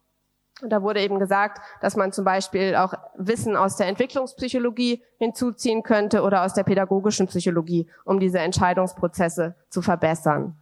[0.62, 5.82] Und da wurde eben gesagt, dass man zum Beispiel auch Wissen aus der Entwicklungspsychologie hinzuziehen
[5.82, 10.56] könnte oder aus der pädagogischen Psychologie, um diese Entscheidungsprozesse zu verbessern.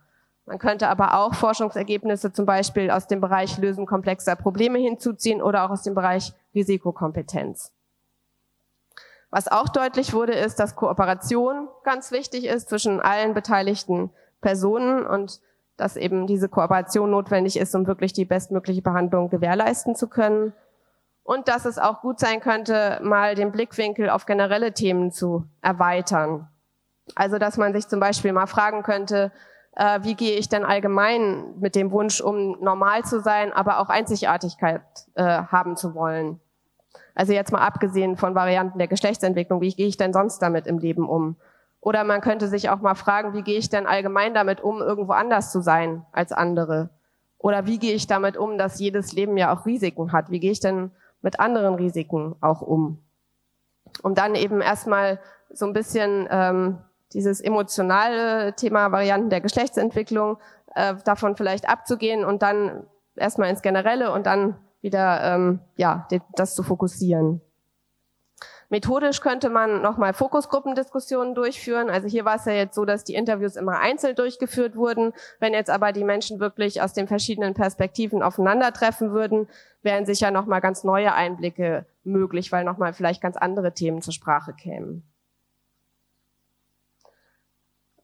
[0.47, 5.65] Man könnte aber auch Forschungsergebnisse zum Beispiel aus dem Bereich Lösen komplexer Probleme hinzuziehen oder
[5.65, 7.73] auch aus dem Bereich Risikokompetenz.
[9.31, 14.11] Was auch deutlich wurde, ist, dass Kooperation ganz wichtig ist zwischen allen beteiligten
[14.41, 15.41] Personen und
[15.77, 20.53] dass eben diese Kooperation notwendig ist, um wirklich die bestmögliche Behandlung gewährleisten zu können.
[21.23, 26.49] Und dass es auch gut sein könnte, mal den Blickwinkel auf generelle Themen zu erweitern.
[27.15, 29.33] Also, dass man sich zum Beispiel mal fragen könnte,
[29.77, 33.89] äh, wie gehe ich denn allgemein mit dem Wunsch um, normal zu sein, aber auch
[33.89, 34.83] Einzigartigkeit
[35.15, 36.41] äh, haben zu wollen.
[37.15, 40.79] Also jetzt mal abgesehen von Varianten der Geschlechtsentwicklung, wie gehe ich denn sonst damit im
[40.79, 41.37] Leben um?
[41.81, 45.13] Oder man könnte sich auch mal fragen, wie gehe ich denn allgemein damit um, irgendwo
[45.13, 46.91] anders zu sein als andere?
[47.39, 50.31] Oder wie gehe ich damit um, dass jedes Leben ja auch Risiken hat?
[50.31, 50.91] Wie gehe ich denn
[51.23, 52.99] mit anderen Risiken auch um?
[54.03, 56.79] Um dann eben erstmal so ein bisschen ähm,
[57.15, 60.37] dieses emotionale Thema Varianten der Geschlechtsentwicklung
[60.75, 62.87] äh, davon vielleicht abzugehen und dann
[63.17, 67.41] erstmal ins Generelle und dann wieder ähm, ja das zu fokussieren.
[68.71, 71.91] Methodisch könnte man nochmal Fokusgruppendiskussionen durchführen.
[71.91, 75.13] Also hier war es ja jetzt so, dass die Interviews immer einzeln durchgeführt wurden.
[75.41, 79.49] Wenn jetzt aber die Menschen wirklich aus den verschiedenen Perspektiven aufeinandertreffen würden,
[79.83, 84.53] wären sicher nochmal ganz neue Einblicke möglich, weil nochmal vielleicht ganz andere Themen zur Sprache
[84.53, 85.03] kämen.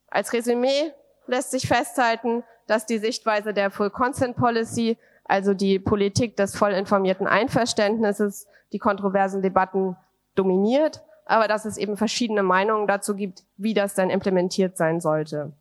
[0.09, 0.93] Als Resümee
[1.29, 4.99] lässt sich festhalten, dass die Sichtweise der Full Consent Policy,
[5.29, 9.97] also die Politik des voll informierten Einverständnisses, die kontroversen Debatten
[10.35, 15.53] dominiert, aber dass es eben verschiedene Meinungen dazu gibt, wie das dann implementiert sein sollte.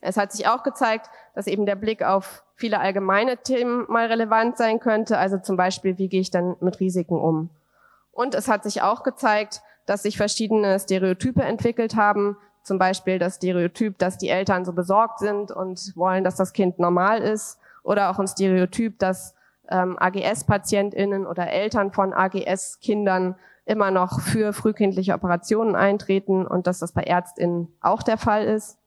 [0.00, 4.56] Es hat sich auch gezeigt, dass eben der Blick auf viele allgemeine Themen mal relevant
[4.56, 7.50] sein könnte, also zum Beispiel, wie gehe ich dann mit Risiken um.
[8.12, 13.36] Und es hat sich auch gezeigt, dass sich verschiedene Stereotype entwickelt haben, zum Beispiel das
[13.36, 18.10] Stereotyp, dass die Eltern so besorgt sind und wollen, dass das Kind normal ist, oder
[18.10, 19.34] auch ein Stereotyp, dass
[19.68, 26.92] ähm, AGS-PatientInnen oder Eltern von AGS-Kindern immer noch für frühkindliche Operationen eintreten und dass das
[26.92, 28.78] bei Ärztinnen auch der Fall ist.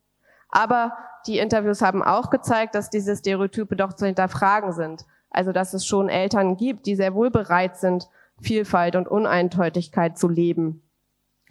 [0.49, 0.93] Aber
[1.27, 5.05] die Interviews haben auch gezeigt, dass diese Stereotype doch zu hinterfragen sind.
[5.29, 8.09] Also dass es schon Eltern gibt, die sehr wohl bereit sind,
[8.41, 10.81] Vielfalt und Uneindeutigkeit zu leben.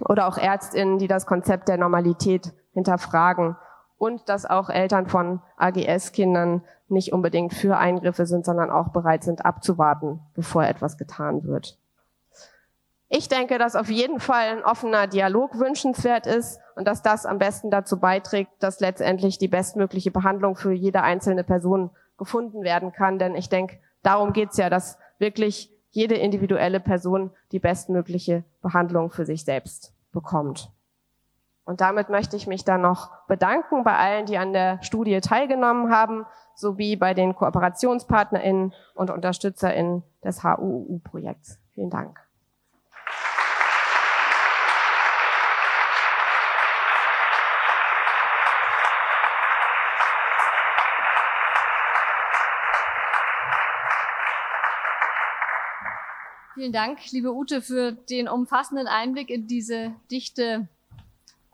[0.00, 3.56] Oder auch Ärztinnen, die das Konzept der Normalität hinterfragen.
[3.98, 9.44] Und dass auch Eltern von AGS-Kindern nicht unbedingt für Eingriffe sind, sondern auch bereit sind
[9.44, 11.78] abzuwarten, bevor etwas getan wird.
[13.10, 17.38] Ich denke, dass auf jeden Fall ein offener Dialog wünschenswert ist und dass das am
[17.38, 23.18] besten dazu beiträgt, dass letztendlich die bestmögliche Behandlung für jede einzelne Person gefunden werden kann.
[23.18, 29.24] Denn ich denke, darum geht's ja, dass wirklich jede individuelle Person die bestmögliche Behandlung für
[29.24, 30.70] sich selbst bekommt.
[31.68, 35.92] Und damit möchte ich mich dann noch bedanken bei allen, die an der Studie teilgenommen
[35.92, 41.58] haben, sowie bei den KooperationspartnerInnen und UnterstützerInnen des HUU-Projekts.
[41.74, 42.18] Vielen Dank.
[56.54, 60.66] Vielen Dank, liebe Ute, für den umfassenden Einblick in diese dichte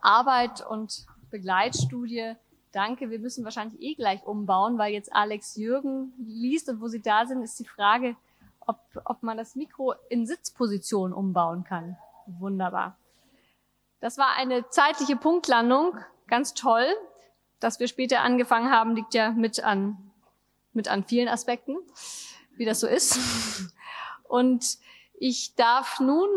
[0.04, 2.34] Arbeit und Begleitstudie.
[2.72, 3.10] Danke.
[3.10, 7.26] Wir müssen wahrscheinlich eh gleich umbauen, weil jetzt Alex Jürgen liest und wo Sie da
[7.26, 8.16] sind, ist die Frage,
[8.60, 11.96] ob, ob man das Mikro in Sitzposition umbauen kann.
[12.26, 12.96] Wunderbar.
[14.00, 15.96] Das war eine zeitliche Punktlandung.
[16.26, 16.86] Ganz toll.
[17.60, 19.96] Dass wir später angefangen haben, liegt ja mit an,
[20.72, 21.76] mit an vielen Aspekten,
[22.56, 23.18] wie das so ist.
[24.24, 24.78] Und
[25.14, 26.28] ich darf nun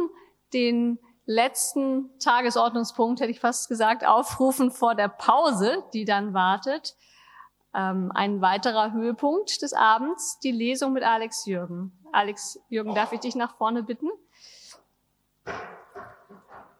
[0.53, 6.95] den letzten Tagesordnungspunkt, hätte ich fast gesagt, aufrufen vor der Pause, die dann wartet.
[7.75, 11.91] Ähm, ein weiterer Höhepunkt des Abends, die Lesung mit Alex Jürgen.
[12.13, 14.09] Alex Jürgen, darf ich dich nach vorne bitten?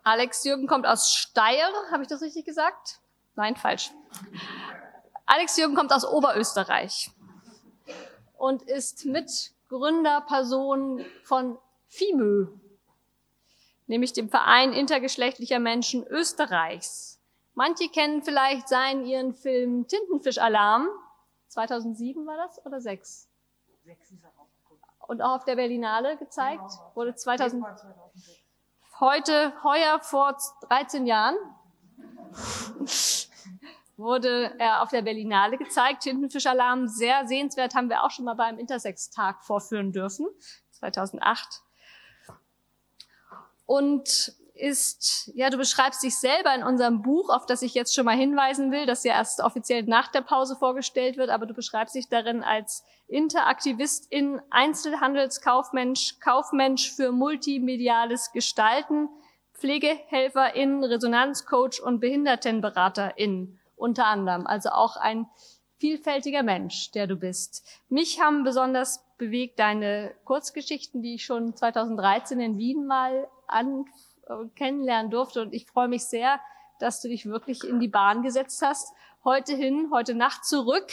[0.04, 3.02] Alex Jürgen kommt aus Steyr, habe ich das richtig gesagt?
[3.36, 3.92] Nein, falsch.
[5.26, 7.12] Alex Jürgen kommt aus Oberösterreich
[8.38, 11.58] und ist Mitgründerperson von
[11.90, 12.48] FIMÖ,
[13.88, 17.20] nämlich dem Verein intergeschlechtlicher Menschen Österreichs.
[17.54, 20.88] Manche kennen vielleicht seinen ihren Film Tintenfischalarm.
[21.48, 23.28] 2007 war das oder 6?
[23.84, 26.62] 6 ist er Und auch auf der Berlinale gezeigt.
[26.62, 27.66] Genau, wurde 2000,
[29.00, 30.38] heute, heuer vor
[30.70, 31.36] 13 Jahren
[33.96, 36.04] wurde er auf der Berlinale gezeigt.
[36.04, 40.28] Tintenfischalarm, sehr sehenswert, haben wir auch schon mal beim Intersex-Tag vorführen dürfen.
[40.72, 41.64] 2008
[43.68, 48.06] und ist, ja, du beschreibst dich selber in unserem Buch, auf das ich jetzt schon
[48.06, 51.94] mal hinweisen will, das ja erst offiziell nach der Pause vorgestellt wird, aber du beschreibst
[51.94, 59.10] dich darin als Interaktivistin, Einzelhandelskaufmensch, Kaufmensch für multimediales Gestalten,
[59.54, 64.48] Pflegehelferin, Resonanzcoach und Behindertenberaterin unter anderem.
[64.48, 65.28] Also auch ein
[65.80, 67.66] vielfältiger Mensch, der du bist.
[67.90, 73.86] Mich haben besonders bewegt deine Kurzgeschichten, die ich schon 2013 in Wien mal an,
[74.28, 75.42] äh, kennenlernen durfte.
[75.42, 76.40] Und ich freue mich sehr,
[76.80, 78.94] dass du dich wirklich in die Bahn gesetzt hast.
[79.24, 80.92] Heute hin, heute Nacht zurück,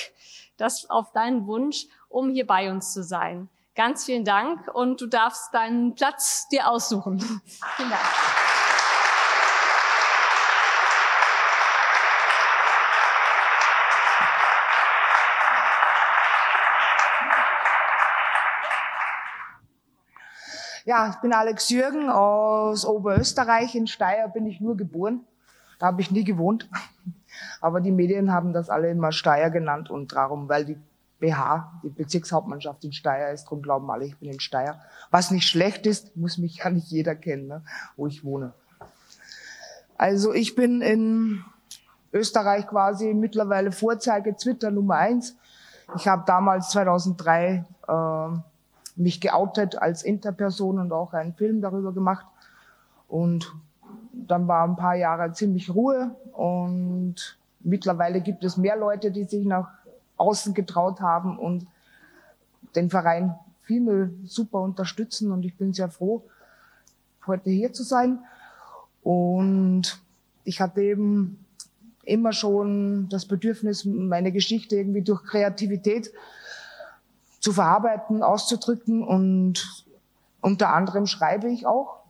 [0.56, 3.48] das auf deinen Wunsch, um hier bei uns zu sein.
[3.74, 7.20] Ganz vielen Dank und du darfst deinen Platz dir aussuchen.
[7.76, 8.53] vielen Dank.
[20.86, 23.74] Ja, ich bin Alex Jürgen aus Oberösterreich.
[23.74, 25.24] In Steyr bin ich nur geboren.
[25.78, 26.68] Da habe ich nie gewohnt.
[27.62, 30.76] Aber die Medien haben das alle immer Steyr genannt und darum, weil die
[31.20, 34.78] BH, die Bezirkshauptmannschaft in Steyr ist, darum glauben alle, ich bin in Steyr.
[35.10, 37.62] Was nicht schlecht ist, muss mich ja nicht jeder kennen, ne,
[37.96, 38.52] wo ich wohne.
[39.96, 41.42] Also ich bin in
[42.12, 45.34] Österreich quasi mittlerweile Vorzeige Twitter Nummer eins.
[45.96, 48.53] Ich habe damals 2003 äh,
[48.96, 52.26] mich geoutet als Interperson und auch einen Film darüber gemacht.
[53.08, 53.52] Und
[54.12, 59.44] dann war ein paar Jahre ziemlich Ruhe und mittlerweile gibt es mehr Leute, die sich
[59.44, 59.68] nach
[60.16, 61.66] außen getraut haben und
[62.76, 66.22] den Verein viel super unterstützen und ich bin sehr froh,
[67.26, 68.18] heute hier zu sein.
[69.02, 70.00] Und
[70.44, 71.44] ich hatte eben
[72.04, 76.12] immer schon das Bedürfnis, meine Geschichte irgendwie durch Kreativität
[77.44, 79.84] zu verarbeiten, auszudrücken und
[80.40, 82.00] unter anderem schreibe ich auch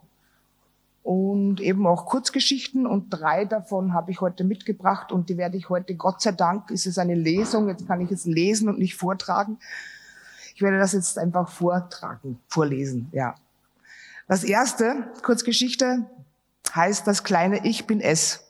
[1.03, 5.69] und eben auch Kurzgeschichten und drei davon habe ich heute mitgebracht und die werde ich
[5.69, 8.95] heute, Gott sei Dank, ist es eine Lesung, jetzt kann ich es lesen und nicht
[8.95, 9.59] vortragen.
[10.55, 13.35] Ich werde das jetzt einfach vortragen, vorlesen, ja.
[14.29, 16.09] Das erste, Kurzgeschichte,
[16.77, 18.44] heißt das kleine Ich bin es.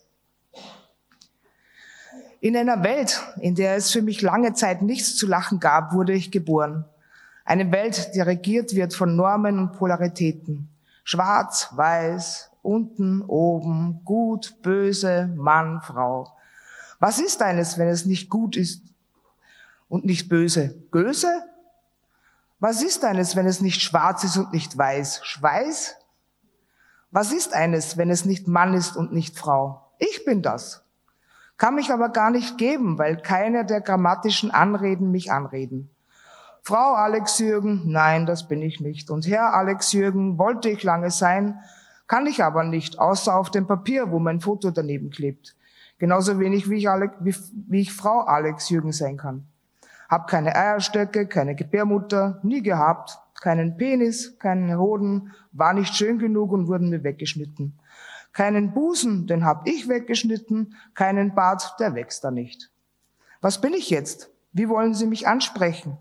[2.45, 6.13] In einer Welt, in der es für mich lange Zeit nichts zu lachen gab, wurde
[6.13, 6.85] ich geboren.
[7.47, 10.69] Eine Welt, die regiert wird von Normen und Polaritäten.
[11.05, 16.37] Schwarz, weiß, unten, oben, gut, böse, Mann, Frau.
[16.99, 18.83] Was ist eines, wenn es nicht gut ist
[19.89, 20.75] und nicht böse?
[20.91, 21.45] Böse?
[22.61, 25.21] Was ist eines, wenn es nicht schwarz ist und nicht weiß?
[25.25, 25.97] Schweiß?
[27.11, 29.81] Was ist eines, wenn es nicht Mann ist und nicht Frau?
[29.99, 30.84] Ich bin das.
[31.57, 35.91] Kann mich aber gar nicht geben, weil keine der grammatischen Anreden mich anreden.
[36.63, 39.11] Frau Alex Jürgen, nein, das bin ich nicht.
[39.11, 41.61] Und Herr Alex Jürgen wollte ich lange sein,
[42.07, 45.57] kann ich aber nicht, außer auf dem Papier, wo mein Foto daneben klebt.
[45.99, 47.35] Genauso wenig wie ich, Alex, wie,
[47.69, 49.47] wie ich Frau Alex Jürgen sein kann.
[50.09, 56.53] Hab keine Eierstöcke, keine Gebärmutter, nie gehabt, keinen Penis, keinen Hoden, war nicht schön genug
[56.53, 57.79] und wurden mir weggeschnitten.
[58.35, 62.71] Keinen Busen, den hab ich weggeschnitten, keinen Bart, der wächst da nicht.
[63.41, 64.29] Was bin ich jetzt?
[64.53, 65.97] Wie wollen Sie mich ansprechen?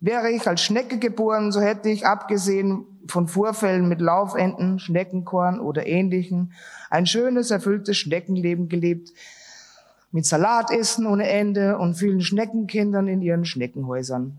[0.00, 5.86] Wäre ich als Schnecke geboren, so hätte ich, abgesehen von Vorfällen mit Laufenten, Schneckenkorn oder
[5.86, 6.54] ähnlichen,
[6.88, 9.10] ein schönes, erfülltes Schneckenleben gelebt,
[10.10, 14.38] mit Salatessen ohne Ende und vielen Schneckenkindern in ihren Schneckenhäusern.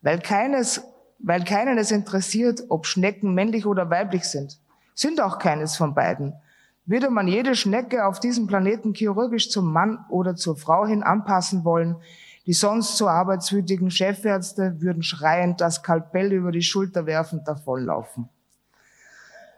[0.00, 0.82] Weil keines,
[1.18, 4.61] weil keinen es interessiert, ob Schnecken männlich oder weiblich sind
[4.94, 6.34] sind auch keines von beiden.
[6.84, 11.64] Würde man jede Schnecke auf diesem Planeten chirurgisch zum Mann oder zur Frau hin anpassen
[11.64, 11.96] wollen,
[12.46, 18.28] die sonst so arbeitswütigen Chefärzte würden schreiend das Skalpell über die Schulter werfend davonlaufen.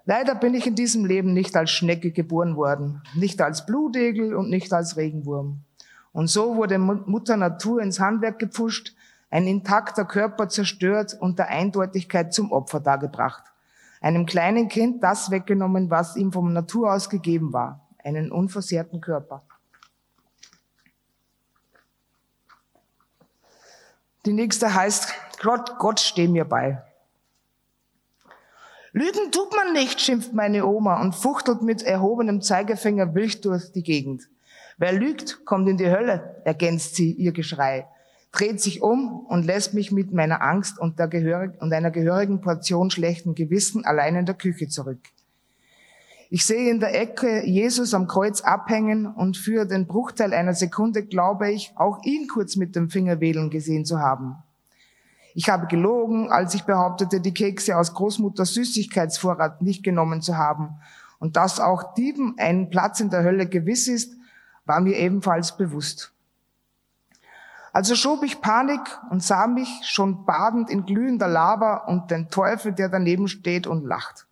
[0.05, 4.51] Leider bin ich in diesem Leben nicht als Schnecke geboren worden, nicht als Blutegel und
[4.51, 5.61] nicht als Regenwurm.
[6.13, 8.95] Und so wurde Mutter Natur ins Handwerk gepfuscht,
[9.31, 13.54] ein intakter Körper zerstört und der Eindeutigkeit zum Opfer dargebracht
[14.05, 19.43] einem kleinen Kind das weggenommen, was ihm vom Natur aus gegeben war, einen unversehrten Körper.
[24.27, 26.83] Die nächste heißt, Gott, Gott steh mir bei.
[28.93, 33.83] Lügen tut man nicht, schimpft meine Oma und fuchtelt mit erhobenem Zeigefinger wild durch die
[33.83, 34.29] Gegend.
[34.77, 37.89] Wer lügt, kommt in die Hölle, ergänzt sie ihr Geschrei
[38.35, 42.91] dreht sich um und lässt mich mit meiner Angst und, gehörig, und einer gehörigen Portion
[42.91, 44.99] schlechten Gewissen allein in der Küche zurück.
[46.31, 51.05] Ich sehe in der Ecke Jesus am Kreuz abhängen und für den Bruchteil einer Sekunde
[51.05, 54.35] glaube ich, auch ihn kurz mit dem Finger wählen gesehen zu haben.
[55.35, 60.81] Ich habe gelogen, als ich behauptete, die Kekse aus Großmutters Süßigkeitsvorrat nicht genommen zu haben.
[61.21, 64.15] Und dass auch Dieben ein Platz in der Hölle gewiss ist,
[64.65, 66.14] war mir ebenfalls bewusst.
[67.75, 68.81] Also schob ich Panik
[69.11, 73.85] und sah mich schon badend in glühender Lava und den Teufel, der daneben steht und
[73.85, 74.29] lacht.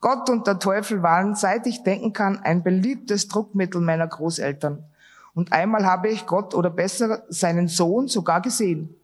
[0.00, 4.84] Gott und der Teufel waren, seit ich denken kann, ein beliebtes Druckmittel meiner Großeltern.
[5.34, 8.94] Und einmal habe ich Gott oder besser seinen Sohn sogar gesehen.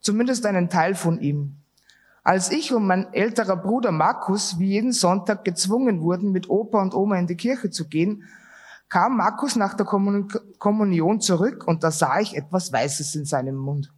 [0.00, 1.56] Zumindest einen Teil von ihm.
[2.24, 6.94] Als ich und mein älterer Bruder Markus wie jeden Sonntag gezwungen wurden, mit Opa und
[6.94, 8.24] Oma in die Kirche zu gehen,
[8.88, 13.92] kam Markus nach der Kommunion zurück und da sah ich etwas Weißes in seinem Mund.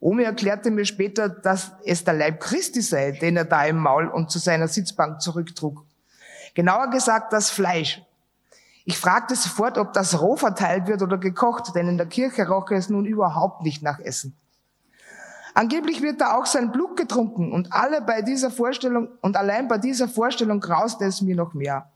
[0.00, 4.08] Omi erklärte mir später, dass es der Leib Christi sei, den er da im Maul
[4.08, 5.84] und zu seiner Sitzbank zurücktrug.
[6.54, 8.02] Genauer gesagt das Fleisch.
[8.84, 12.68] Ich fragte sofort, ob das roh verteilt wird oder gekocht, denn in der Kirche roch
[12.72, 14.36] es nun überhaupt nicht nach Essen.
[15.54, 19.78] Angeblich wird da auch sein Blut getrunken und alle bei dieser Vorstellung, und allein bei
[19.78, 21.91] dieser Vorstellung grauste es mir noch mehr.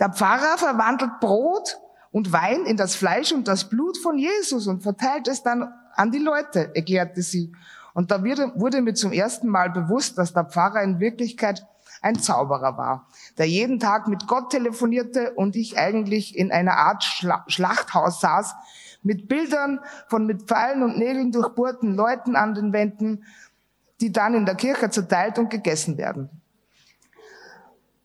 [0.00, 1.78] Der Pfarrer verwandelt Brot
[2.10, 6.10] und Wein in das Fleisch und das Blut von Jesus und verteilt es dann an
[6.10, 7.52] die Leute, erklärte sie.
[7.92, 11.64] Und da wurde mir zum ersten Mal bewusst, dass der Pfarrer in Wirklichkeit
[12.02, 13.08] ein Zauberer war,
[13.38, 18.54] der jeden Tag mit Gott telefonierte und ich eigentlich in einer Art Schla Schlachthaus saß,
[19.02, 23.24] mit Bildern von mit Pfeilen und Nägeln durchbohrten Leuten an den Wänden,
[24.00, 26.28] die dann in der Kirche zerteilt und gegessen werden.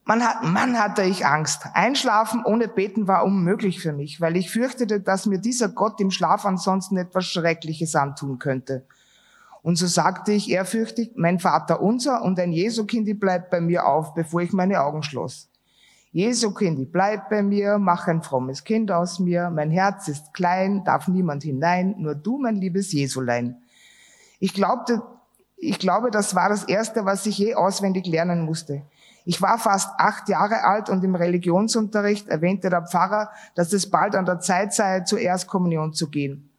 [0.10, 1.68] Man hat, Mann hatte ich Angst.
[1.76, 6.10] Einschlafen ohne Beten war unmöglich für mich, weil ich fürchtete, dass mir dieser Gott im
[6.10, 8.88] Schlaf ansonsten etwas Schreckliches antun könnte.
[9.62, 14.16] Und so sagte ich ehrfürchtig, mein Vater unser und ein Jesu-Kindi bleibt bei mir auf,
[14.16, 15.52] bevor ich meine Augen schloss.
[16.12, 21.08] Jesu-Kindi bleibt bei mir, mach ein frommes Kind aus mir, mein Herz ist klein, darf
[21.08, 23.62] niemand hinein, nur du, mein liebes Jesulein.
[24.40, 25.04] Ich glaubte,
[25.56, 28.82] ich glaube, das war das Erste, was ich je auswendig lernen musste.
[29.30, 34.16] Ich war fast acht Jahre alt und im Religionsunterricht erwähnte der Pfarrer, dass es bald
[34.16, 36.50] an der Zeit sei, zur Erstkommunion zu gehen.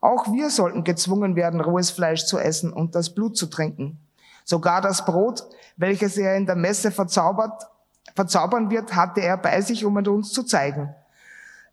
[0.00, 3.98] Auch wir sollten gezwungen werden, rohes Fleisch zu essen und das Blut zu trinken.
[4.46, 7.68] Sogar das Brot, welches er in der Messe verzaubert,
[8.14, 10.94] verzaubern wird, hatte er bei sich, um es uns zu zeigen.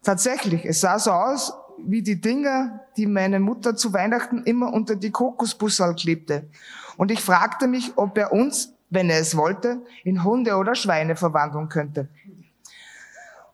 [0.04, 1.54] Tatsächlich, es sah so aus
[1.86, 6.50] wie die Dinger, die meine Mutter zu Weihnachten immer unter die Kokosbussal klebte.
[6.98, 11.16] Und ich fragte mich, ob er uns, wenn er es wollte, in Hunde oder Schweine
[11.16, 12.08] verwandeln könnte.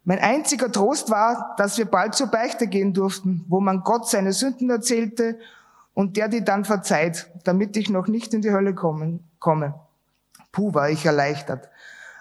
[0.03, 4.33] Mein einziger Trost war, dass wir bald zur Beichte gehen durften, wo man Gott seine
[4.33, 5.39] Sünden erzählte
[5.93, 9.75] und der die dann verzeiht, damit ich noch nicht in die Hölle kommen, komme.
[10.51, 11.69] Puh, war ich erleichtert.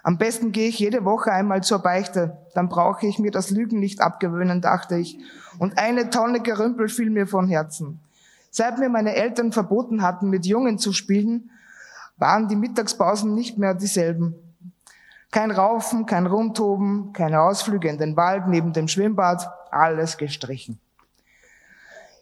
[0.02, 3.78] Am besten gehe ich jede Woche einmal zur Beichte, dann brauche ich mir das Lügen
[3.78, 5.18] nicht abgewöhnen, dachte ich.
[5.58, 8.00] Und eine Tonne Gerümpel fiel mir von Herzen.
[8.50, 11.50] Seit mir meine Eltern verboten hatten, mit Jungen zu spielen,
[12.18, 14.34] waren die Mittagspausen nicht mehr dieselben.
[15.30, 20.80] Kein Raufen, kein Rumtoben, keine Ausflüge in den Wald neben dem Schwimmbad, alles gestrichen.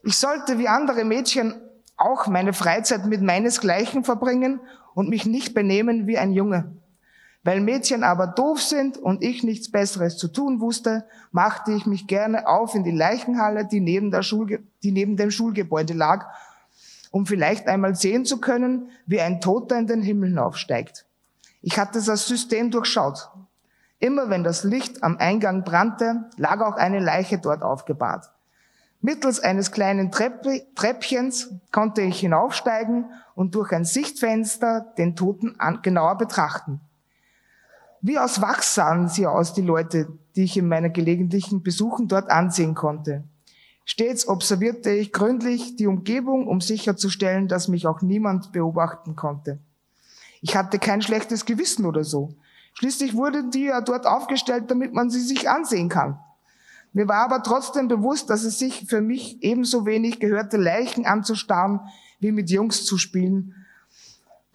[0.03, 1.55] Ich sollte wie andere Mädchen
[1.97, 4.61] auch meine Freizeit mit meinesgleichen verbringen
[4.95, 6.73] und mich nicht benehmen wie ein Junge.
[7.43, 12.09] Weil Mädchen aber doof sind und ich nichts Besseres zu tun wusste, machte ich mich
[12.09, 16.27] gerne auf in die Leichenhalle, die neben, der Schulge die neben dem Schulgebäude lag,
[17.17, 21.07] um vielleicht einmal sehen zu können, wie ein Toter in den Himmel hinaufsteigt.
[21.63, 23.31] Ich hatte das System durchschaut.
[23.99, 28.31] Immer wenn das Licht am Eingang brannte, lag auch eine Leiche dort aufgebahrt.
[29.01, 36.83] Mittels eines kleinen Treppchens konnte ich hinaufsteigen und durch ein Sichtfenster den Toten genauer betrachten.
[38.03, 42.29] Wie aus Wachs sahen sie aus, die Leute, die ich in meiner gelegentlichen Besuchen dort
[42.29, 43.25] ansehen konnte.
[43.89, 49.61] Stets observierte ich gründlich die Umgebung, um sicherzustellen, dass mich auch niemand beobachten konnte.
[50.43, 52.35] Ich hatte kein schlechtes Gewissen oder so.
[52.75, 56.19] Schließlich wurden die ja dort aufgestellt, damit man sie sich ansehen kann.
[56.93, 61.81] Mir war aber trotzdem bewusst, dass es sich für mich ebenso wenig gehörte, Leichen anzustarren,
[62.19, 63.55] wie mit Jungs zu spielen,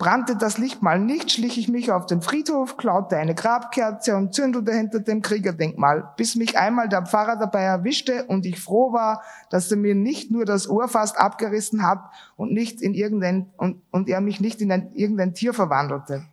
[0.01, 4.33] Brannte das Licht mal nicht, schlich ich mich auf den Friedhof, klaute eine Grabkerze und
[4.33, 9.21] zündelte hinter dem Kriegerdenkmal, bis mich einmal der Pfarrer dabei erwischte und ich froh war,
[9.51, 11.99] dass er mir nicht nur das Ohr fast abgerissen hat
[12.35, 16.23] und nicht in irgendein, und, und er mich nicht in ein, irgendein Tier verwandelte.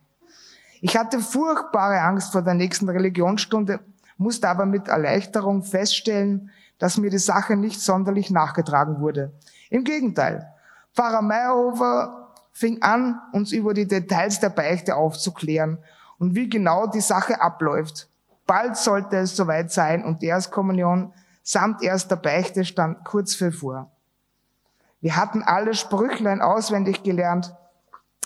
[0.81, 3.81] Ich hatte furchtbare Angst vor der nächsten Religionsstunde,
[4.17, 9.31] musste aber mit Erleichterung feststellen, dass mir die Sache nicht sonderlich nachgetragen wurde.
[9.69, 10.51] Im Gegenteil.
[10.95, 12.28] Pfarrer Meyerhofer
[12.59, 15.77] fing an, uns über die Details der Beichte aufzuklären
[16.17, 18.09] und wie genau die Sache abläuft.
[18.45, 23.89] Bald sollte es soweit sein und die Erstkommunion samt erster Beichte stand kurz vor.
[24.99, 27.55] Wir hatten alle Sprüchlein auswendig gelernt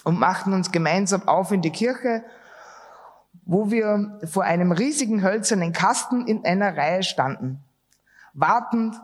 [0.03, 2.23] und machten uns gemeinsam auf in die Kirche,
[3.45, 7.63] wo wir vor einem riesigen hölzernen Kasten in einer Reihe standen,
[8.33, 8.99] wartend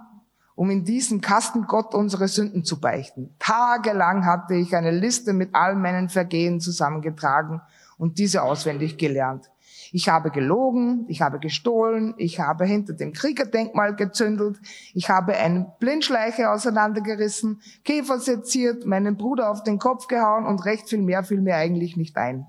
[0.59, 3.33] um in diesen Kasten Gott unsere Sünden zu beichten.
[3.39, 7.61] Tagelang hatte ich eine Liste mit all meinen Vergehen zusammengetragen
[7.97, 9.49] und diese auswendig gelernt.
[9.93, 14.59] Ich habe gelogen, ich habe gestohlen, ich habe hinter dem Kriegerdenkmal gezündelt,
[14.93, 20.89] ich habe eine Blindschleiche auseinandergerissen, Käfer seziert, meinen Bruder auf den Kopf gehauen und recht
[20.89, 22.45] viel mehr fiel mir eigentlich nicht ein.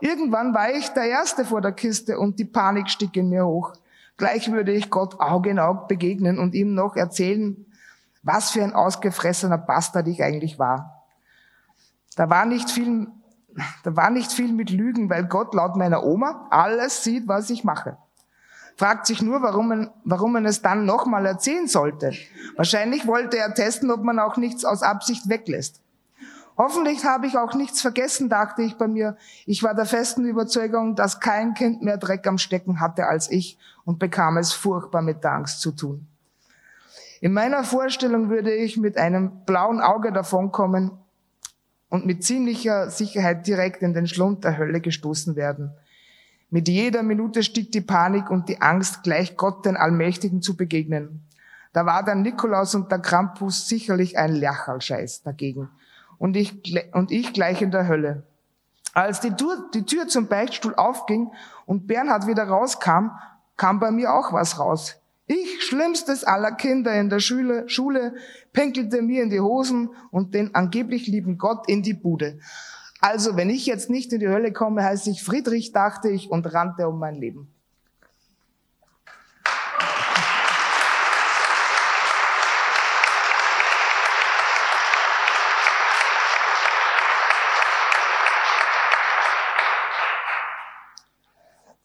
[0.00, 3.74] Irgendwann war ich der Erste vor der Kiste und die Panik stieg in mir hoch.
[4.20, 7.64] Gleich würde ich Gott Auge in Auge begegnen und ihm noch erzählen,
[8.22, 11.06] was für ein ausgefressener Bastard ich eigentlich war.
[12.16, 13.06] Da war nicht viel,
[13.82, 17.64] da war nicht viel mit Lügen, weil Gott laut meiner Oma alles sieht, was ich
[17.64, 17.96] mache.
[18.76, 22.12] Fragt sich nur, warum man, warum man es dann nochmal erzählen sollte.
[22.56, 25.80] Wahrscheinlich wollte er testen, ob man auch nichts aus Absicht weglässt.
[26.62, 29.16] Hoffentlich habe ich auch nichts vergessen, dachte ich bei mir.
[29.46, 33.56] Ich war der festen Überzeugung, dass kein Kind mehr Dreck am Stecken hatte als ich
[33.86, 36.06] und bekam es furchtbar mit der Angst zu tun.
[37.22, 40.90] In meiner Vorstellung würde ich mit einem blauen Auge davonkommen
[41.88, 45.72] und mit ziemlicher Sicherheit direkt in den Schlund der Hölle gestoßen werden.
[46.50, 51.24] Mit jeder Minute stieg die Panik und die Angst, gleich Gott den Allmächtigen zu begegnen.
[51.72, 55.70] Da war der Nikolaus und der Krampus sicherlich ein Lerchalscheiß dagegen
[56.20, 58.22] und ich, und ich gleich in der Hölle.
[58.92, 61.32] Als die Tür, die Tür zum Beichtstuhl aufging
[61.64, 63.08] und Bernhard wieder rauskam,
[63.56, 64.96] kam bei mir auch was raus.
[65.26, 68.14] Ich, schlimmstes aller Kinder in der Schule, Schule,
[68.52, 72.38] pinkelte mir in die Hosen und den angeblich lieben Gott in die Bude.
[73.00, 76.52] Also, wenn ich jetzt nicht in die Hölle komme, heißt ich Friedrich, dachte ich und
[76.52, 77.54] rannte um mein Leben.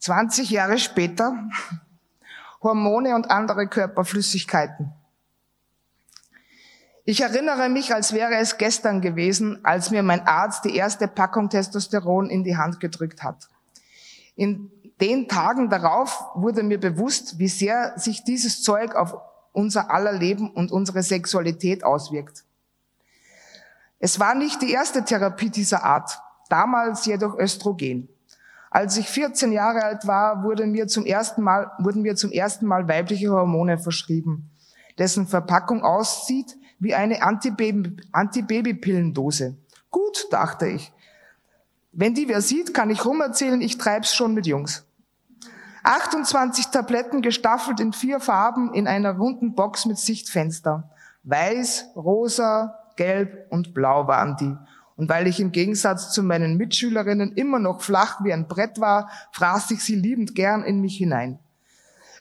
[0.06, 1.34] 20 Jahre später
[2.62, 4.92] Hormone und andere Körperflüssigkeiten.
[7.04, 11.50] Ich erinnere mich, als wäre es gestern gewesen, als mir mein Arzt die erste Packung
[11.50, 13.48] Testosteron in die Hand gedrückt hat.
[14.36, 14.70] In
[15.00, 19.16] den Tagen darauf wurde mir bewusst, wie sehr sich dieses Zeug auf
[19.50, 22.44] unser aller Leben und unsere Sexualität auswirkt.
[23.98, 28.08] Es war nicht die erste Therapie dieser Art, damals jedoch Östrogen.
[28.70, 32.66] Als ich 14 Jahre alt war, wurde mir zum ersten Mal, wurden mir zum ersten
[32.66, 34.50] Mal weibliche Hormone verschrieben,
[34.98, 39.56] dessen Verpackung aussieht wie eine Antibabypillendose.
[39.90, 40.92] Gut, dachte ich.
[41.92, 44.84] Wenn die wer sieht, kann ich rumerzählen, ich treib's schon mit Jungs.
[45.84, 50.90] 28 Tabletten gestaffelt in vier Farben in einer runden Box mit Sichtfenster.
[51.22, 54.56] Weiß, rosa, gelb und blau waren die.
[54.96, 59.10] Und weil ich im Gegensatz zu meinen Mitschülerinnen immer noch flach wie ein Brett war,
[59.32, 61.38] fraß ich sie liebend gern in mich hinein.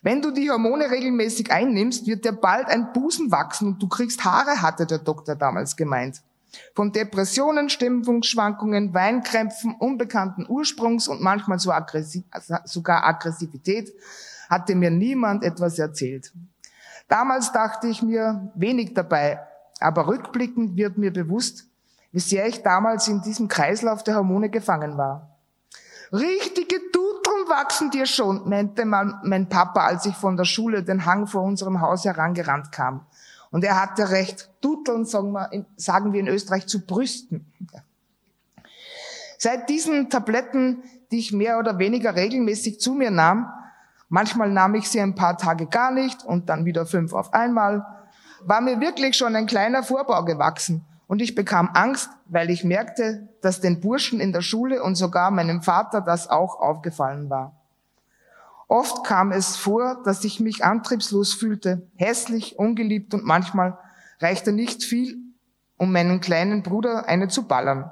[0.02, 4.23] Wenn du die Hormone regelmäßig einnimmst, wird dir bald ein Busen wachsen und du kriegst
[4.23, 6.22] Haare, hatte der Doktor damals gemeint.
[6.76, 12.23] Von Depressionen, Stimmungsschwankungen, Weinkrämpfen, unbekannten Ursprungs und manchmal so aggressiv,
[12.65, 13.91] sogar Aggressivität
[14.49, 16.31] hatte mir niemand etwas erzählt.
[17.07, 19.39] Damals dachte ich mir wenig dabei,
[19.80, 21.68] aber rückblickend wird mir bewusst,
[22.16, 25.38] wie sehr ich damals in diesem Kreislauf der Hormone gefangen war.
[26.14, 31.28] Richtige Duteln wachsen dir schon, meinte mein Papa, als ich von der Schule den Hang
[31.28, 33.06] vor unserem Haus herangerannt kam.
[33.52, 34.50] Und er hatte recht.
[34.62, 37.52] Duteln sagen wir, sagen wir in Österreich zu Brüsten.
[39.38, 43.52] Seit diesen Tabletten, die ich mehr oder weniger regelmäßig zu mir nahm,
[44.08, 47.86] manchmal nahm ich sie ein paar Tage gar nicht und dann wieder fünf auf einmal,
[48.40, 53.27] war mir wirklich schon ein kleiner Vorbau gewachsen und ich bekam Angst, weil ich merkte,
[53.41, 57.53] dass den Burschen in der Schule und sogar meinem Vater das auch aufgefallen war.
[58.68, 63.77] Oft kam es vor, dass ich mich antriebslos fühlte, hässlich, ungeliebt und manchmal
[64.19, 65.18] reichte nicht viel,
[65.77, 67.91] um meinen kleinen Bruder eine zu ballern.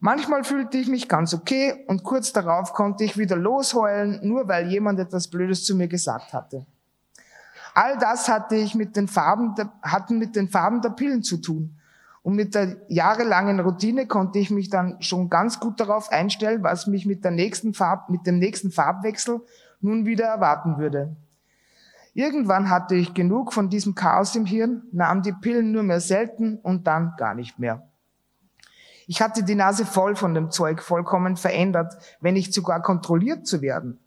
[0.00, 4.68] Manchmal fühlte ich mich ganz okay und kurz darauf konnte ich wieder losheulen, nur weil
[4.68, 6.66] jemand etwas Blödes zu mir gesagt hatte.
[7.74, 11.36] All das hatte ich mit den Farben der, hatten mit den Farben der Pillen zu
[11.36, 11.76] tun.
[12.22, 16.86] Und mit der jahrelangen Routine konnte ich mich dann schon ganz gut darauf einstellen, was
[16.86, 19.40] mich mit der nächsten Farb, mit dem nächsten Farbwechsel
[19.80, 21.16] nun wieder erwarten würde.
[22.12, 26.58] Irgendwann hatte ich genug von diesem Chaos im Hirn, nahm die Pillen nur mehr selten
[26.58, 27.88] und dann gar nicht mehr.
[29.06, 33.62] Ich hatte die Nase voll von dem Zeug, vollkommen verändert, wenn nicht sogar kontrolliert zu
[33.62, 33.98] werden.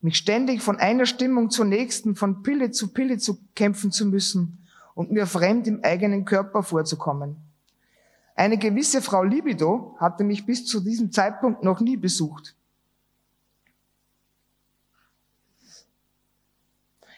[0.00, 4.66] Mich ständig von einer Stimmung zur nächsten, von Pille zu Pille zu kämpfen zu müssen,
[4.98, 7.36] und mir fremd im eigenen Körper vorzukommen.
[8.34, 12.56] Eine gewisse Frau Libido hatte mich bis zu diesem Zeitpunkt noch nie besucht.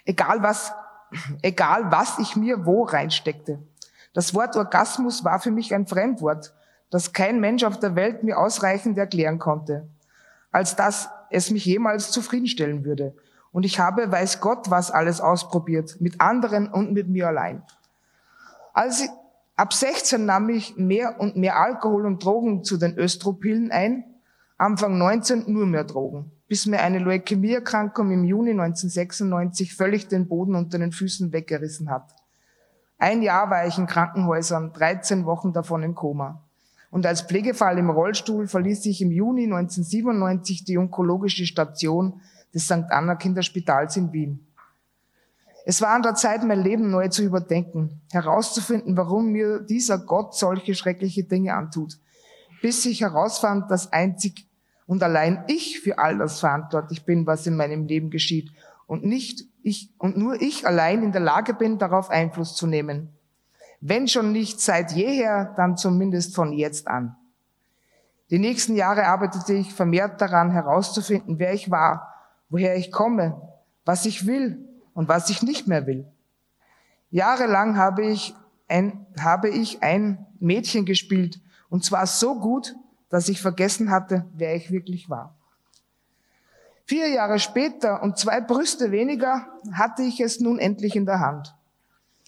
[0.04, 0.74] Egal was,
[1.42, 3.62] egal was ich mir wo reinsteckte.
[4.12, 6.52] Das Wort Orgasmus war für mich ein Fremdwort,
[6.90, 9.88] das kein Mensch auf der Welt mir ausreichend erklären konnte.
[10.52, 13.14] als dass es mich jemals zufriedenstellen würde.
[13.52, 17.62] Und ich habe, weiß Gott, was alles ausprobiert, mit anderen und mit mir allein.
[18.72, 19.10] Als ich,
[19.56, 24.04] ab 16 nahm ich mehr und mehr Alkohol und Drogen zu den Östropillen ein,
[24.56, 30.54] Anfang 19 nur mehr Drogen, bis mir eine Leukämieerkrankung im Juni 1996 völlig den Boden
[30.54, 32.14] unter den Füßen weggerissen hat.
[32.98, 36.44] Ein Jahr war ich in Krankenhäusern, 13 Wochen davon im Koma.
[36.90, 42.20] Und als Pflegefall im Rollstuhl verließ ich im Juni 1997 die onkologische Station
[42.54, 42.90] des St.
[42.90, 44.46] Anna Kinderspitals in Wien.
[45.66, 50.34] Es war an der Zeit, mein Leben neu zu überdenken, herauszufinden, warum mir dieser Gott
[50.34, 51.98] solche schreckliche Dinge antut,
[52.62, 54.46] bis ich herausfand, dass einzig
[54.86, 58.50] und allein ich für all das verantwortlich bin, was in meinem Leben geschieht
[58.86, 63.10] und nicht ich und nur ich allein in der Lage bin, darauf Einfluss zu nehmen.
[63.80, 67.16] Wenn schon nicht seit jeher, dann zumindest von jetzt an.
[68.30, 72.12] Die nächsten Jahre arbeitete ich vermehrt daran, herauszufinden, wer ich war,
[72.50, 73.40] woher ich komme,
[73.84, 76.06] was ich will und was ich nicht mehr will.
[77.10, 78.34] Jahrelang habe ich
[78.68, 81.40] ein, habe ich ein Mädchen gespielt
[81.70, 82.76] und zwar so gut,
[83.08, 85.34] dass ich vergessen hatte, wer ich wirklich war.
[86.84, 91.54] Vier Jahre später und zwei Brüste weniger hatte ich es nun endlich in der Hand.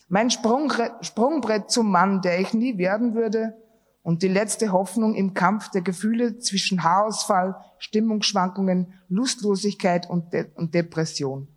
[0.09, 3.55] Mein Sprungbrett zum Mann, der ich nie werden würde
[4.02, 10.74] und die letzte Hoffnung im Kampf der Gefühle zwischen Haarausfall, Stimmungsschwankungen, Lustlosigkeit und, De und
[10.74, 11.48] Depression.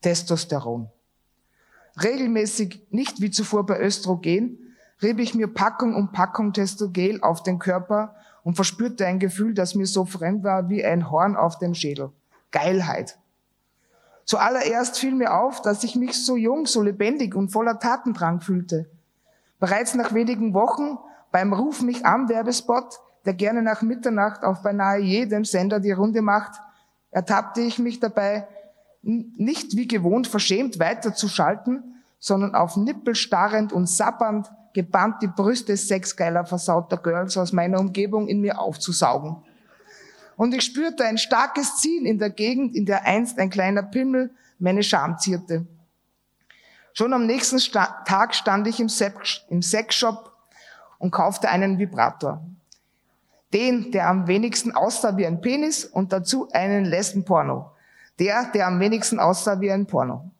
[0.00, 0.88] Testosteron.
[2.02, 4.58] Regelmäßig, nicht wie zuvor bei Östrogen,
[5.02, 9.74] rieb ich mir Packung um Packung Testogel auf den Körper und verspürte ein Gefühl, das
[9.74, 12.10] mir so fremd war wie ein Horn auf dem Schädel.
[12.50, 13.18] Geilheit.
[14.24, 18.88] Zuallererst fiel mir auf, dass ich mich so jung, so lebendig und voller Tatendrang fühlte.
[19.58, 20.98] Bereits nach wenigen Wochen
[21.32, 26.22] beim Ruf mich an Werbespot, der gerne nach Mitternacht auf beinahe jedem Sender die Runde
[26.22, 26.60] macht,
[27.10, 28.46] ertappte ich mich dabei,
[29.02, 36.46] nicht wie gewohnt verschämt weiterzuschalten, sondern auf Nippel starrend und sappernd, gebannt die Brüste sexgeiler
[36.46, 39.42] versauter Girls aus meiner Umgebung in mir aufzusaugen.
[40.36, 44.30] Und ich spürte ein starkes Ziehen in der Gegend, in der einst ein kleiner Pimmel
[44.58, 45.66] meine Scham zierte.
[46.94, 50.31] Schon am nächsten Sta Tag stand ich im, Sex im Sexshop
[51.02, 52.46] und kaufte einen Vibrator.
[53.52, 57.72] Den, der am wenigsten aussah wie ein Penis und dazu einen Lesbenporno.
[58.20, 60.30] Der, der am wenigsten aussah wie ein Porno.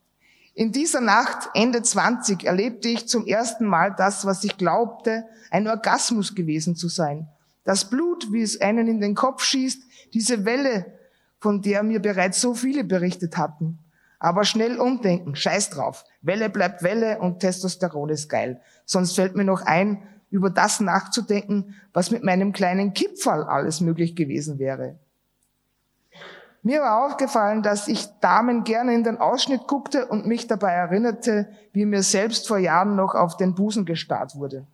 [0.55, 5.67] In dieser Nacht, Ende 20, erlebte ich zum ersten Mal das, was ich glaubte, ein
[5.67, 7.27] Orgasmus gewesen zu sein.
[7.65, 9.83] Das Blut, wie es einen in den Kopf schießt,
[10.15, 10.87] diese Welle,
[11.41, 13.81] von der mir bereits so viele berichtet hatten.
[14.21, 16.05] Aber schnell umdenken, scheiß drauf.
[16.21, 18.61] Welle bleibt Welle und Testosteron ist geil.
[18.85, 24.17] Sonst fällt mir noch ein, über das nachzudenken, was mit meinem kleinen Kipferl alles möglich
[24.17, 24.97] gewesen wäre.
[26.65, 31.49] Mir war aufgefallen, dass ich Damen gerne in den Ausschnitt guckte und mich dabei erinnerte,
[31.73, 34.67] wie mir selbst vor Jahren noch auf den Busen gestarrt wurde.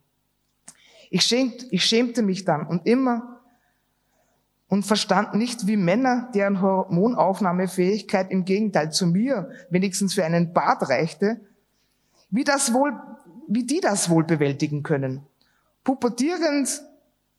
[1.10, 3.40] Ich, schämt, ich schämte mich dann und immer
[4.68, 10.90] und verstand nicht, wie Männer, deren Hormonaufnahmefähigkeit im Gegenteil zu mir wenigstens für einen Bart
[10.90, 11.40] reichte,
[12.30, 12.92] wie das wohl,
[13.48, 15.22] wie die das wohl bewältigen können.
[15.88, 16.82] Pubertierend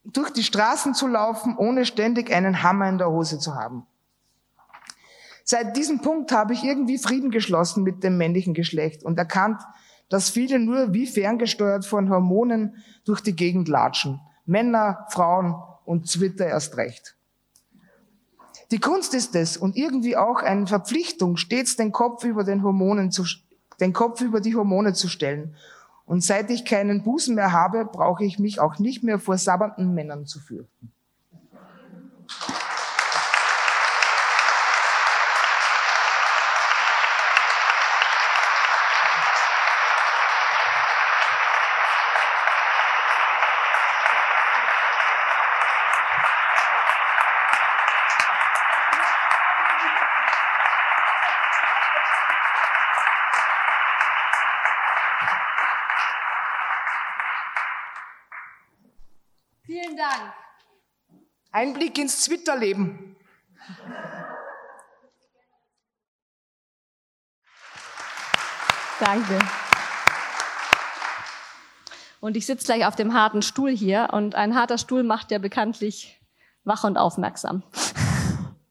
[0.04, 3.86] durch die Straßen zu laufen, ohne ständig einen Hammer in der Hose zu haben.
[5.44, 9.62] Seit diesem Punkt habe ich irgendwie Frieden geschlossen mit dem männlichen Geschlecht und erkannt,
[10.10, 14.20] dass viele nur wie ferngesteuert von Hormonen durch die Gegend latschen.
[14.48, 15.54] Männer, Frauen
[15.86, 17.18] und Twitter erst recht.
[18.72, 23.12] Die Kunst ist es und irgendwie auch eine Verpflichtung, stets den Kopf über den Hormonen
[23.12, 23.26] zu,
[23.80, 25.56] den Kopf über die Hormone zu stellen.
[26.10, 29.94] Und seit ich keinen Busen mehr habe, brauche ich mich auch nicht mehr vor sabbernden
[29.94, 30.92] Männern zu fürchten.
[61.60, 63.18] Ein Blick ins Twitterleben.
[69.02, 69.40] Danke.
[72.22, 75.38] Und ich sitze gleich auf dem harten Stuhl hier und ein harter Stuhl macht ja
[75.38, 76.22] bekanntlich
[76.64, 77.64] wach und aufmerksam.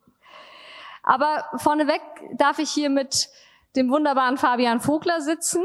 [1.02, 2.00] Aber vorneweg
[2.38, 3.28] darf ich hier mit
[3.76, 5.62] dem wunderbaren Fabian Vogler sitzen.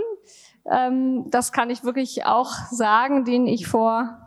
[0.70, 4.20] Ähm, das kann ich wirklich auch sagen, den ich vor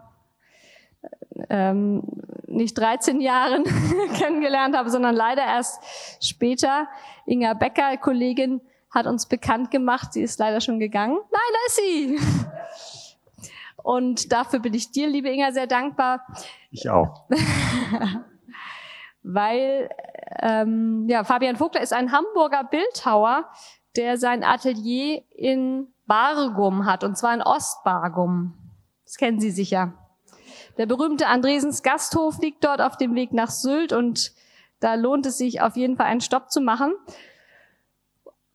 [1.50, 2.02] ähm,
[2.56, 3.64] nicht 13 Jahren
[4.14, 5.80] kennengelernt habe, sondern leider erst
[6.20, 6.88] später.
[7.26, 8.60] Inga Becker, Kollegin,
[8.90, 10.12] hat uns bekannt gemacht.
[10.12, 11.16] Sie ist leider schon gegangen.
[11.16, 12.18] Nein, da ist sie.
[13.82, 16.26] Und dafür bin ich dir, liebe Inga, sehr dankbar.
[16.70, 17.26] Ich auch.
[19.22, 19.88] Weil
[20.40, 23.48] ähm, ja, Fabian Vogler ist ein Hamburger Bildhauer,
[23.96, 28.54] der sein Atelier in Bargum hat, und zwar in Ostbargum.
[29.04, 29.92] Das kennen Sie sicher.
[30.78, 34.32] Der berühmte Andresens Gasthof liegt dort auf dem Weg nach Sylt und
[34.80, 36.92] da lohnt es sich auf jeden Fall einen Stopp zu machen.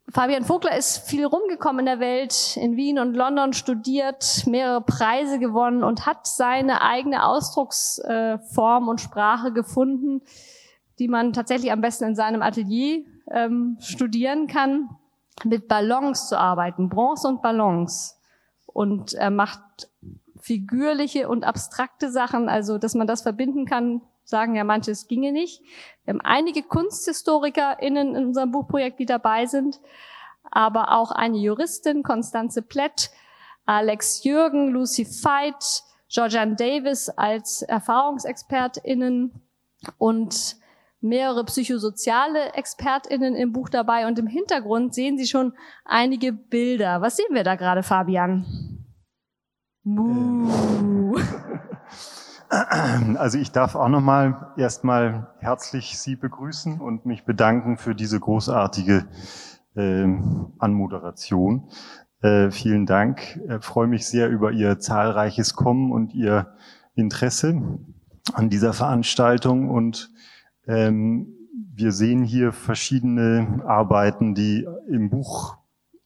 [0.10, 5.40] Fabian Vogler ist viel rumgekommen in der Welt, in Wien und London studiert, mehrere Preise
[5.40, 10.22] gewonnen und hat seine eigene Ausdrucksform und Sprache gefunden,
[11.00, 14.90] die man tatsächlich am besten in seinem Atelier ähm, studieren kann,
[15.46, 18.20] mit Ballons zu arbeiten, Bronze und Ballons.
[18.66, 19.90] Und er macht
[20.42, 25.32] figürliche und abstrakte Sachen, also dass man das verbinden kann, sagen ja manche, es ginge
[25.32, 25.62] nicht.
[26.04, 29.80] Wir haben einige KunsthistorikerInnen in unserem Buchprojekt, die dabei sind,
[30.50, 33.12] aber auch eine Juristin, Constanze Plett,
[33.66, 39.32] Alex Jürgen, Lucy Veit, Georgian Davis als ErfahrungsexpertInnen
[39.98, 40.58] und
[41.00, 45.54] mehrere psychosoziale ExpertInnen im Buch dabei und im Hintergrund sehen Sie schon
[45.86, 47.02] einige Bilder.
[47.02, 48.71] Was sehen wir da gerade, Fabian?
[49.84, 51.20] Muh.
[53.16, 59.08] Also ich darf auch nochmal erstmal herzlich Sie begrüßen und mich bedanken für diese großartige
[59.76, 60.06] äh,
[60.60, 61.70] Anmoderation.
[62.22, 63.40] Äh, vielen Dank.
[63.42, 66.54] Ich äh, freue mich sehr über Ihr zahlreiches Kommen und Ihr
[66.94, 67.80] Interesse
[68.34, 69.70] an dieser Veranstaltung.
[69.70, 70.12] Und
[70.68, 71.34] ähm,
[71.74, 75.56] wir sehen hier verschiedene Arbeiten, die im Buch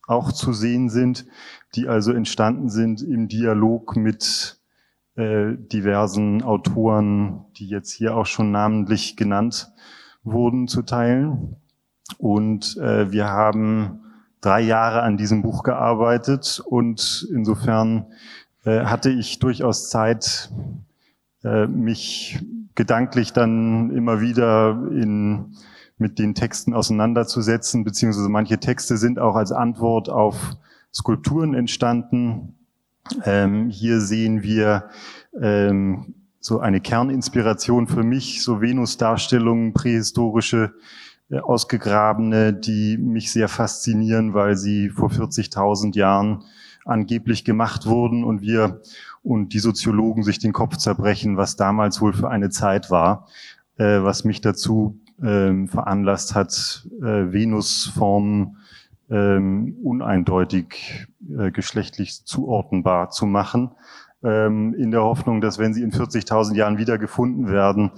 [0.07, 1.25] auch zu sehen sind,
[1.75, 4.59] die also entstanden sind im Dialog mit
[5.15, 9.71] äh, diversen Autoren, die jetzt hier auch schon namentlich genannt
[10.23, 11.57] wurden, zu teilen.
[12.17, 14.01] Und äh, wir haben
[14.41, 18.07] drei Jahre an diesem Buch gearbeitet und insofern
[18.63, 20.51] äh, hatte ich durchaus Zeit,
[21.43, 22.43] äh, mich
[22.75, 25.55] gedanklich dann immer wieder in,
[25.97, 30.57] mit den Texten auseinanderzusetzen, beziehungsweise manche Texte sind auch als Antwort auf
[30.95, 32.55] Skulpturen entstanden,
[33.25, 34.89] ähm, hier sehen wir
[35.39, 40.73] ähm, so eine Kerninspiration für mich, so Venus-Darstellungen, prähistorische,
[41.29, 46.43] äh, ausgegrabene, die mich sehr faszinieren, weil sie vor 40.000 Jahren
[46.85, 48.81] angeblich gemacht wurden und wir
[49.23, 53.27] und die Soziologen sich den Kopf zerbrechen, was damals wohl für eine Zeit war,
[53.77, 58.57] äh, was mich dazu äh, veranlasst hat, äh, Venusformen
[59.09, 61.07] ähm, uneindeutig
[61.37, 63.71] äh, geschlechtlich zuordnenbar zu machen,
[64.23, 67.91] ähm, in der Hoffnung, dass wenn sie in 40.000 Jahren wieder gefunden werden,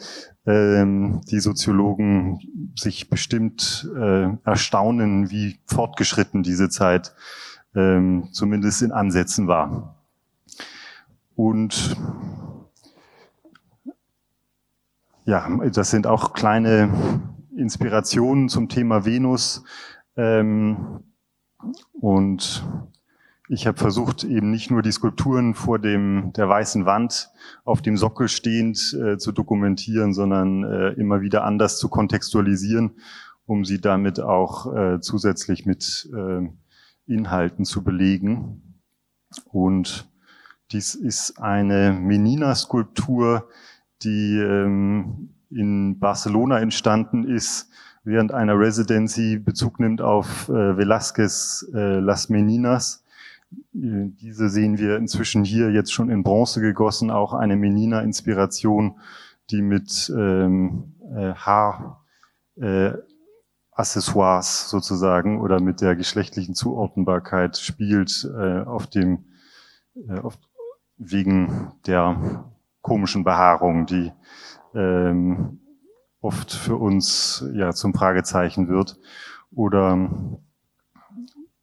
[0.45, 2.39] ähm, die Soziologen
[2.77, 7.15] sich bestimmt äh, erstaunen, wie fortgeschritten diese Zeit
[7.75, 9.95] ähm, zumindest in Ansätzen war.
[11.35, 11.95] Und
[15.25, 16.89] ja, das sind auch kleine
[17.55, 19.63] Inspirationen zum Thema Venus.
[20.17, 21.03] Ähm,
[21.93, 22.67] und
[23.49, 27.29] ich habe versucht, eben nicht nur die Skulpturen vor dem der weißen Wand
[27.63, 32.97] auf dem Sockel stehend äh, zu dokumentieren, sondern äh, immer wieder anders zu kontextualisieren,
[33.45, 36.49] um sie damit auch äh, zusätzlich mit äh,
[37.05, 38.81] Inhalten zu belegen.
[39.45, 40.09] Und
[40.71, 43.47] dies ist eine Menina-Skulptur,
[44.03, 47.69] die ähm, in Barcelona entstanden ist,
[48.07, 53.03] während einer Residency Bezug nimmt auf äh, Velázquez äh, Las Meninas.
[53.51, 58.99] Äh, diese sehen wir inzwischen hier jetzt schon in Bronze gegossen, auch eine Menina-Inspiration,
[59.51, 62.05] die mit ähm, äh, Haar
[62.55, 62.93] äh,
[63.77, 69.25] sozusagen oder mit der geschlechtlichen Zuordnbarkeit spielt äh, auf dem
[70.07, 70.37] äh, auf,
[70.97, 72.45] wegen der
[72.81, 74.13] komischen Behaarung, die
[74.73, 75.59] ähm,
[76.27, 78.99] oft für uns ja zum Fragezeichen wird
[79.49, 80.11] oder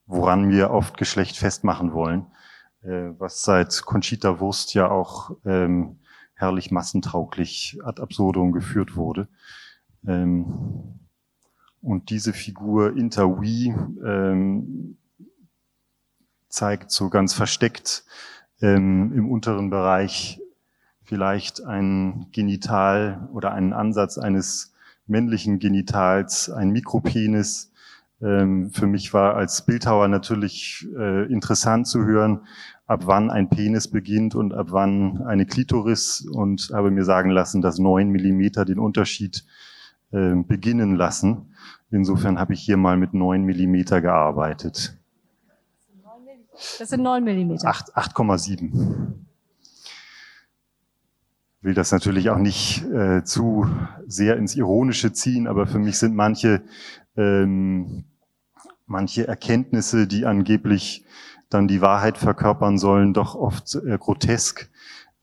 [0.06, 2.26] woran wir oft Geschlecht festmachen wollen,
[2.82, 5.98] äh, was seit Conchita Wurst ja auch ähm,
[6.32, 9.28] herrlich massentauglich ad absurdum geführt wurde.
[10.06, 10.98] Ähm,
[11.82, 14.96] und diese Figur Interwi ähm,
[16.48, 18.04] zeigt so ganz versteckt
[18.62, 20.40] ähm, im unteren Bereich
[21.04, 24.72] vielleicht ein Genital oder einen Ansatz eines
[25.06, 27.70] männlichen Genitals, ein Mikropenis,
[28.22, 32.40] Ähm, für mich war als Bildhauer natürlich äh, interessant zu hören,
[32.86, 37.60] ab wann ein Penis beginnt und ab wann eine Klitoris und habe mir sagen lassen,
[37.60, 39.44] dass neun Millimeter den Unterschied
[40.12, 41.54] äh, beginnen lassen.
[41.90, 44.96] Insofern habe ich hier mal mit neun Millimeter gearbeitet.
[46.78, 47.68] Das sind neun Millimeter.
[47.68, 49.23] 8,7
[51.64, 53.66] will das natürlich auch nicht äh, zu
[54.06, 56.62] sehr ins Ironische ziehen, aber für mich sind manche,
[57.16, 58.04] ähm,
[58.86, 61.06] manche Erkenntnisse, die angeblich
[61.48, 64.70] dann die Wahrheit verkörpern sollen, doch oft äh, grotesk.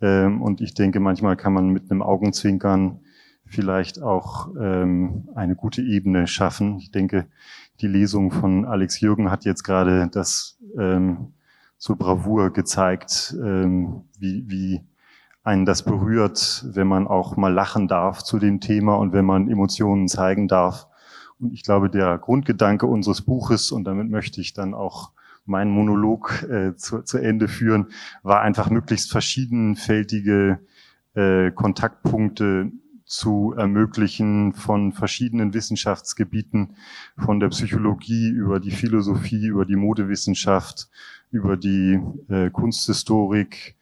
[0.02, 3.02] Ähm, und ich denke, manchmal kann man mit einem Augenzwinkern
[3.46, 6.80] vielleicht auch ähm, eine gute Ebene schaffen.
[6.80, 7.28] Ich denke,
[7.82, 11.34] die Lesung von Alex Jürgen hat jetzt gerade das ähm,
[11.78, 14.82] so Bravour gezeigt, ähm, wie, wie
[15.44, 19.50] einen das berührt, wenn man auch mal lachen darf zu dem Thema und wenn man
[19.50, 20.88] Emotionen zeigen darf.
[21.40, 25.12] Und ich glaube, der Grundgedanke unseres Buches, und damit möchte ich dann auch
[25.46, 27.88] meinen Monolog äh, zu, zu Ende führen,
[28.22, 30.60] war einfach möglichst verschiedenfältige
[31.16, 32.72] äh, Kontaktpunkte
[33.06, 36.76] zu ermöglichen von verschiedenen Wissenschaftsgebieten,
[37.18, 40.90] von der Psychologie über die Philosophie, über die Modewissenschaft,
[41.32, 42.00] über die
[42.30, 43.76] äh, Kunsthistorik,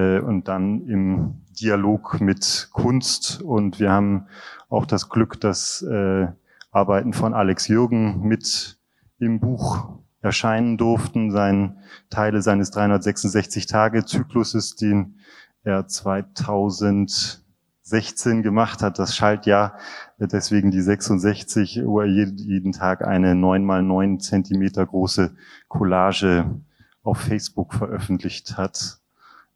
[0.00, 3.42] und dann im Dialog mit Kunst.
[3.42, 4.26] Und wir haben
[4.68, 6.28] auch das Glück, dass äh,
[6.70, 8.78] Arbeiten von Alex Jürgen mit
[9.18, 11.76] im Buch erscheinen durften, sein
[12.08, 15.16] Teile seines 366-Tage-Zykluses, den
[15.64, 19.76] er 2016 gemacht hat, das Schaltjahr,
[20.18, 25.34] deswegen die 66, wo er jeden Tag eine neun mal neun Zentimeter große
[25.68, 26.62] Collage
[27.02, 29.01] auf Facebook veröffentlicht hat.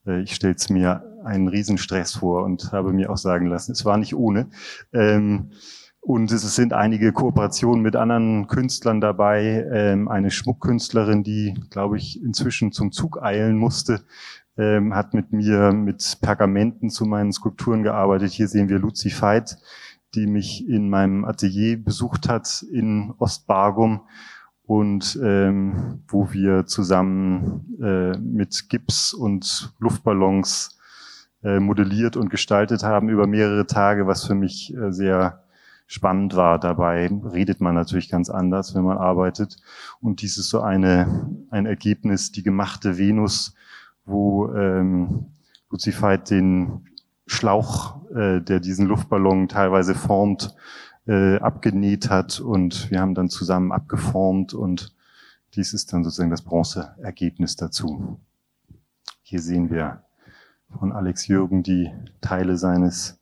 [0.06, 3.84] Äh, ich stelle es mir einen Riesenstress vor und habe mir auch sagen lassen, es
[3.84, 4.48] war nicht ohne.
[4.92, 5.50] Ähm,
[6.00, 9.66] und es sind einige Kooperationen mit anderen Künstlern dabei.
[9.72, 14.04] Ähm, eine Schmuckkünstlerin, die, glaube ich, inzwischen zum Zug eilen musste,
[14.56, 18.30] ähm, hat mit mir mit Pergamenten zu meinen Skulpturen gearbeitet.
[18.30, 19.58] Hier sehen wir Luzi Veit,
[20.14, 24.02] die mich in meinem Atelier besucht hat in Ostbargum
[24.66, 30.78] und ähm, wo wir zusammen äh, mit Gips und Luftballons
[31.44, 35.44] äh, modelliert und gestaltet haben über mehrere Tage, was für mich äh, sehr
[35.86, 36.58] spannend war.
[36.58, 39.56] Dabei redet man natürlich ganz anders, wenn man arbeitet.
[40.00, 43.54] Und dies ist so eine, ein Ergebnis, die gemachte Venus,
[44.04, 45.26] wo ähm,
[45.70, 46.86] Lucifite den
[47.26, 50.56] Schlauch, äh, der diesen Luftballon teilweise formt,
[51.06, 54.94] äh, abgenäht hat und wir haben dann zusammen abgeformt und
[55.54, 58.20] dies ist dann sozusagen das Bronzeergebnis dazu.
[59.22, 60.02] Hier sehen wir
[60.78, 63.18] von Alex Jürgen die Teile seines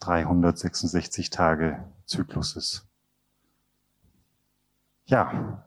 [0.00, 2.86] 366 Tage Zykluses.
[5.06, 5.62] Ja.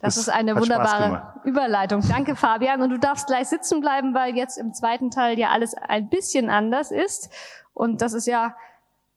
[0.00, 2.02] Das ist eine wunderbare Überleitung.
[2.08, 2.82] Danke, Fabian.
[2.82, 6.50] Und du darfst gleich sitzen bleiben, weil jetzt im zweiten Teil ja alles ein bisschen
[6.50, 7.30] anders ist.
[7.72, 8.56] Und das ist ja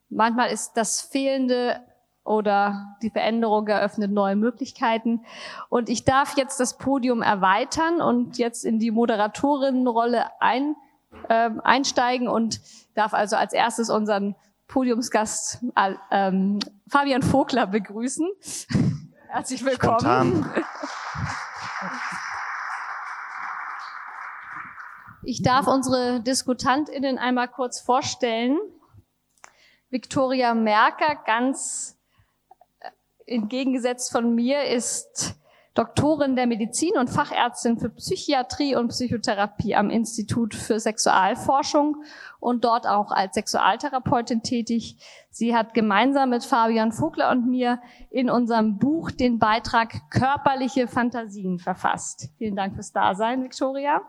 [0.08, 1.80] Manchmal ist das Fehlende
[2.24, 5.24] oder die Veränderung eröffnet neue Möglichkeiten.
[5.68, 10.74] Und ich darf jetzt das Podium erweitern und jetzt in die Moderatorinnenrolle ein,
[11.28, 12.60] äh, einsteigen und
[12.94, 14.34] darf also als erstes unseren
[14.68, 16.32] Podiumsgast äh,
[16.88, 18.28] Fabian Vogler begrüßen.
[19.28, 20.00] Herzlich willkommen.
[20.00, 20.64] Spontan.
[25.28, 28.58] Ich darf unsere DiskutantInnen einmal kurz vorstellen.
[29.90, 31.98] Viktoria Merker, ganz
[32.80, 32.90] äh,
[33.26, 35.36] entgegengesetzt von mir, ist
[35.76, 42.02] Doktorin der Medizin und Fachärztin für Psychiatrie und Psychotherapie am Institut für Sexualforschung
[42.40, 44.96] und dort auch als Sexualtherapeutin tätig.
[45.28, 47.78] Sie hat gemeinsam mit Fabian Vogler und mir
[48.10, 52.30] in unserem Buch den Beitrag Körperliche Fantasien verfasst.
[52.38, 54.00] Vielen Dank fürs Dasein, Viktoria.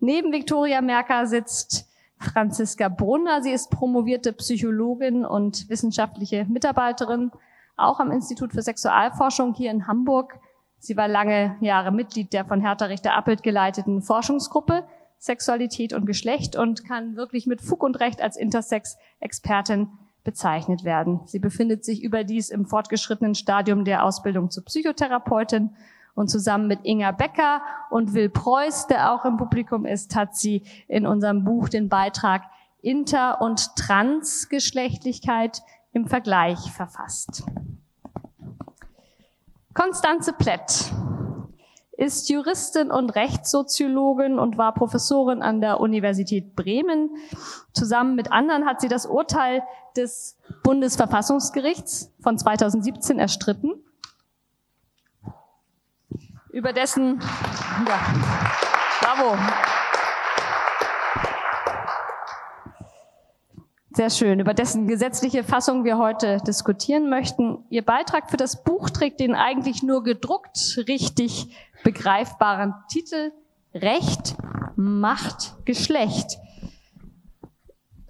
[0.00, 1.85] Neben Viktoria Merker sitzt
[2.18, 3.42] Franziska Brunner.
[3.42, 7.30] Sie ist promovierte Psychologin und wissenschaftliche Mitarbeiterin,
[7.76, 10.38] auch am Institut für Sexualforschung hier in Hamburg.
[10.78, 14.84] Sie war lange Jahre Mitglied der von Hertha Richter-Appelt geleiteten Forschungsgruppe
[15.18, 19.88] Sexualität und Geschlecht und kann wirklich mit Fug und Recht als Intersex-Expertin
[20.24, 21.20] bezeichnet werden.
[21.26, 25.70] Sie befindet sich überdies im fortgeschrittenen Stadium der Ausbildung zur Psychotherapeutin
[26.16, 27.60] und zusammen mit Inga Becker
[27.90, 32.42] und Will Preuß, der auch im Publikum ist, hat sie in unserem Buch den Beitrag
[32.80, 35.62] Inter- und Transgeschlechtlichkeit
[35.92, 37.44] im Vergleich verfasst.
[39.74, 40.90] Konstanze Plett
[41.98, 47.10] ist Juristin und Rechtssoziologin und war Professorin an der Universität Bremen.
[47.74, 49.62] Zusammen mit anderen hat sie das Urteil
[49.96, 53.82] des Bundesverfassungsgerichts von 2017 erstritten
[56.56, 57.20] über dessen,
[57.86, 58.00] ja,
[59.02, 59.36] bravo.
[63.90, 67.58] Sehr schön, über dessen gesetzliche Fassung wir heute diskutieren möchten.
[67.68, 71.54] Ihr Beitrag für das Buch trägt den eigentlich nur gedruckt richtig
[71.84, 73.32] begreifbaren Titel
[73.74, 74.34] Recht,
[74.76, 76.38] Macht, Geschlecht.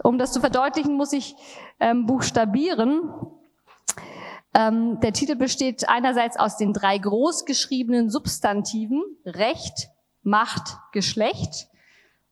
[0.05, 1.35] Um das zu verdeutlichen, muss ich
[1.81, 3.10] ähm, buchstabieren.
[4.57, 9.91] Ähm, der Titel besteht einerseits aus den drei großgeschriebenen Substantiven Recht,
[10.23, 11.69] Macht, Geschlecht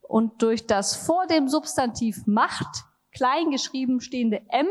[0.00, 4.66] und durch das vor dem Substantiv Macht kleingeschrieben stehende M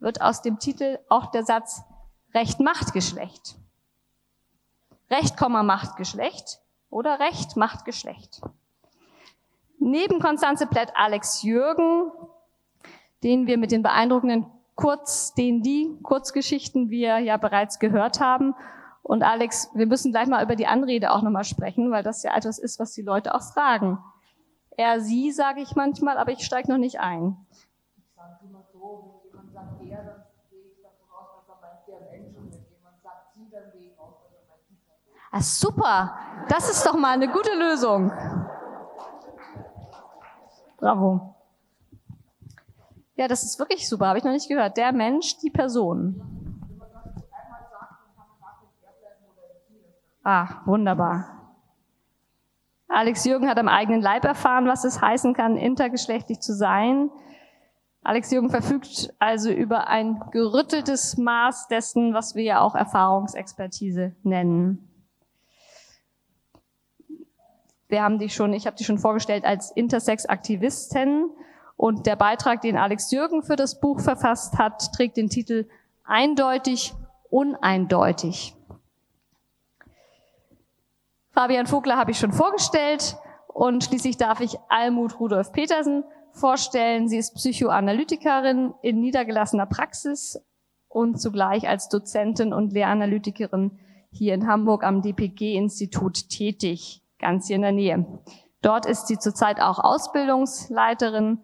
[0.00, 1.82] wird aus dem Titel auch der Satz
[2.34, 3.54] Recht, Macht, Geschlecht.
[5.10, 6.60] Recht, Macht, Geschlecht
[6.90, 8.40] oder Recht, Macht, Geschlecht.
[9.78, 12.10] Neben Konstanze Plett Alex Jürgen,
[13.22, 18.54] den wir mit den beeindruckenden Kurz, den die Kurzgeschichten wir ja bereits gehört haben.
[19.02, 22.36] Und Alex, wir müssen gleich mal über die Anrede auch nochmal sprechen, weil das ja
[22.36, 23.98] etwas ist, was die Leute auch fragen.
[24.76, 27.36] Er, sie, sage ich manchmal, aber ich steige noch nicht ein.
[35.30, 36.16] Ah, super.
[36.48, 38.12] Das ist doch mal eine gute Lösung.
[40.78, 41.33] Bravo.
[43.16, 44.76] Ja, das ist wirklich super, habe ich noch nicht gehört.
[44.76, 46.20] Der Mensch, die Person.
[50.24, 51.34] Ah, wunderbar.
[52.88, 57.10] Alex Jürgen hat am eigenen Leib erfahren, was es heißen kann, intergeschlechtlich zu sein.
[58.02, 64.88] Alex Jürgen verfügt also über ein gerütteltes Maß dessen, was wir ja auch Erfahrungsexpertise nennen.
[67.88, 71.30] Wir haben dich schon, ich habe dich schon vorgestellt als Intersex-Aktivistin.
[71.76, 75.68] Und der Beitrag, den Alex Jürgen für das Buch verfasst hat, trägt den Titel
[76.04, 76.94] Eindeutig,
[77.30, 78.54] uneindeutig.
[81.30, 83.16] Fabian Vogler habe ich schon vorgestellt
[83.48, 87.08] und schließlich darf ich Almut Rudolf Petersen vorstellen.
[87.08, 90.40] Sie ist Psychoanalytikerin in niedergelassener Praxis
[90.88, 93.78] und zugleich als Dozentin und Lehranalytikerin
[94.12, 98.06] hier in Hamburg am DPG-Institut tätig, ganz hier in der Nähe.
[98.62, 101.40] Dort ist sie zurzeit auch Ausbildungsleiterin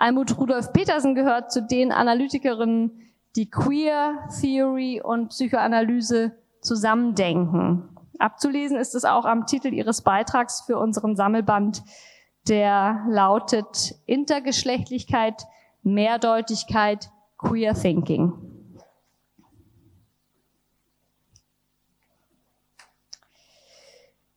[0.00, 6.32] Almut Rudolf Petersen gehört zu den Analytikerinnen, die Queer Theory und Psychoanalyse
[6.62, 7.86] zusammendenken.
[8.18, 11.82] Abzulesen ist es auch am Titel ihres Beitrags für unseren Sammelband,
[12.48, 15.42] der lautet Intergeschlechtlichkeit,
[15.82, 18.49] Mehrdeutigkeit, Queer Thinking.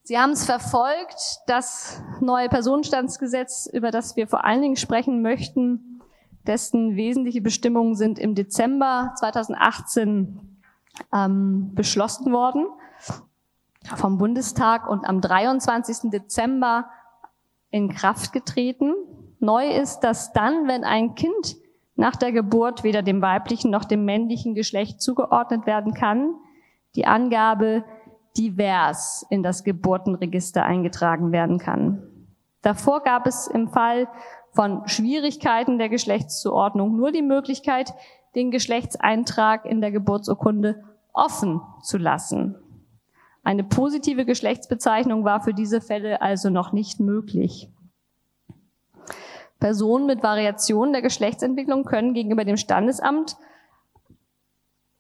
[0.06, 6.02] Sie haben es verfolgt, das neue Personenstandsgesetz, über das wir vor allen Dingen sprechen möchten,
[6.46, 10.60] dessen wesentliche Bestimmungen sind im Dezember 2018
[11.14, 12.68] ähm, beschlossen worden
[13.96, 16.10] vom Bundestag und am 23.
[16.12, 16.90] Dezember
[17.70, 18.94] in Kraft getreten.
[19.40, 21.56] Neu ist, dass dann, wenn ein Kind
[21.96, 26.36] nach der Geburt weder dem weiblichen noch dem männlichen Geschlecht zugeordnet werden kann,
[26.96, 27.86] die Angabe
[28.38, 32.04] divers in das Geburtenregister eingetragen werden kann.
[32.62, 34.08] Davor gab es im Fall
[34.54, 37.94] von Schwierigkeiten der Geschlechtszuordnung nur die Möglichkeit,
[38.36, 42.56] den Geschlechtseintrag in der Geburtsurkunde offen zu lassen.
[43.44, 47.70] Eine positive Geschlechtsbezeichnung war für diese Fälle also noch nicht möglich.
[49.60, 53.38] Personen mit Variationen der Geschlechtsentwicklung können gegenüber dem Standesamt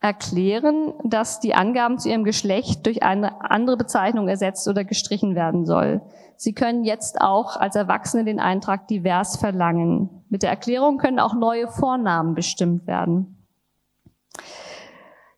[0.03, 5.65] erklären, dass die Angaben zu ihrem Geschlecht durch eine andere Bezeichnung ersetzt oder gestrichen werden
[5.65, 6.01] soll.
[6.35, 10.09] Sie können jetzt auch als Erwachsene den Eintrag divers verlangen.
[10.27, 13.47] Mit der Erklärung können auch neue Vornamen bestimmt werden.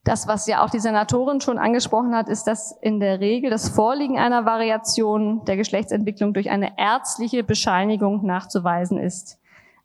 [0.04, 3.70] Das, was ja auch die Senatorin schon angesprochen hat, ist, dass in der Regel das
[3.70, 9.40] Vorliegen einer Variation der Geschlechtsentwicklung durch eine ärztliche Bescheinigung nachzuweisen ist.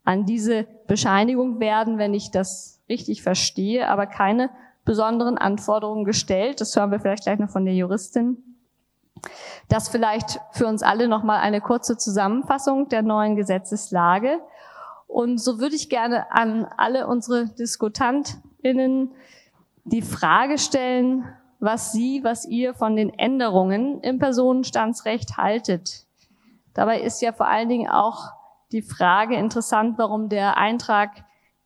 [0.05, 4.49] An diese Bescheinigung werden, wenn ich das richtig verstehe, aber keine
[4.91, 6.61] besonderen Anforderungen gestellt.
[6.61, 8.43] Das hören wir vielleicht gleich noch von der Juristin.
[9.69, 14.41] Das vielleicht für uns alle nochmal eine kurze Zusammenfassung der neuen Gesetzeslage.
[15.07, 19.13] Und so würde ich gerne an alle unsere DiskutantInnen
[19.85, 21.25] die Frage stellen,
[21.61, 26.05] was Sie, was ihr von den Änderungen im Personenstandsrecht haltet.
[26.75, 28.33] Dabei ist ja vor allen Dingen auch
[28.73, 31.11] die Frage interessant, warum der Eintrag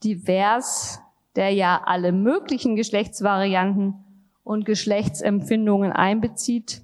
[0.03, 1.01] divers
[1.37, 3.95] der ja alle möglichen Geschlechtsvarianten
[4.43, 6.83] und Geschlechtsempfindungen einbezieht,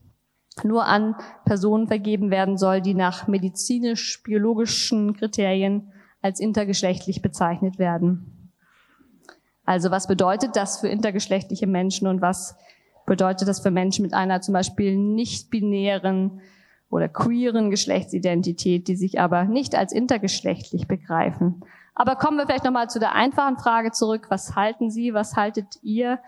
[0.65, 1.15] nur an
[1.45, 8.53] Personen vergeben werden soll, die nach medizinisch-biologischen Kriterien als intergeschlechtlich bezeichnet werden.
[9.65, 12.57] Also was bedeutet das für intergeschlechtliche Menschen und was
[13.07, 16.41] bedeutet das für Menschen mit einer zum Beispiel nicht-binären
[16.91, 21.63] oder queeren Geschlechtsidentität, die sich aber nicht als intergeschlechtlich begreifen.
[22.01, 24.29] Aber kommen wir vielleicht nochmal zu der einfachen Frage zurück.
[24.31, 26.19] Was halten Sie, was haltet ihr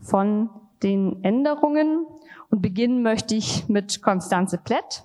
[0.00, 0.50] von
[0.84, 2.06] den Änderungen?
[2.48, 5.02] Und beginnen möchte ich mit Konstanze Plett.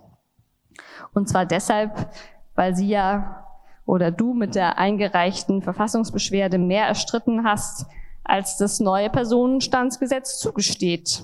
[1.15, 2.07] Und zwar deshalb,
[2.53, 3.48] weil sie ja
[3.88, 7.88] oder du mit der eingereichten Verfassungsbeschwerde mehr erstritten hast,
[8.23, 11.23] als das neue Personenstandsgesetz zugesteht.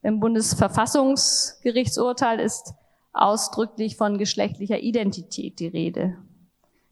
[0.00, 2.72] Im Bundesverfassungsgerichtsurteil ist
[3.12, 6.16] ausdrücklich von geschlechtlicher Identität die Rede.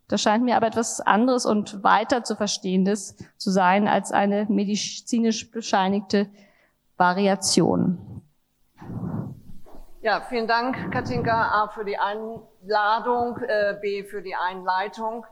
[0.09, 5.51] Das scheint mir aber etwas anderes und weiter zu verstehendes zu sein als eine medizinisch
[5.51, 6.29] bescheinigte
[6.97, 8.23] Variation.
[10.03, 15.25] Ja, vielen Dank, Katinka, A für die Einladung, äh, B für die Einleitung.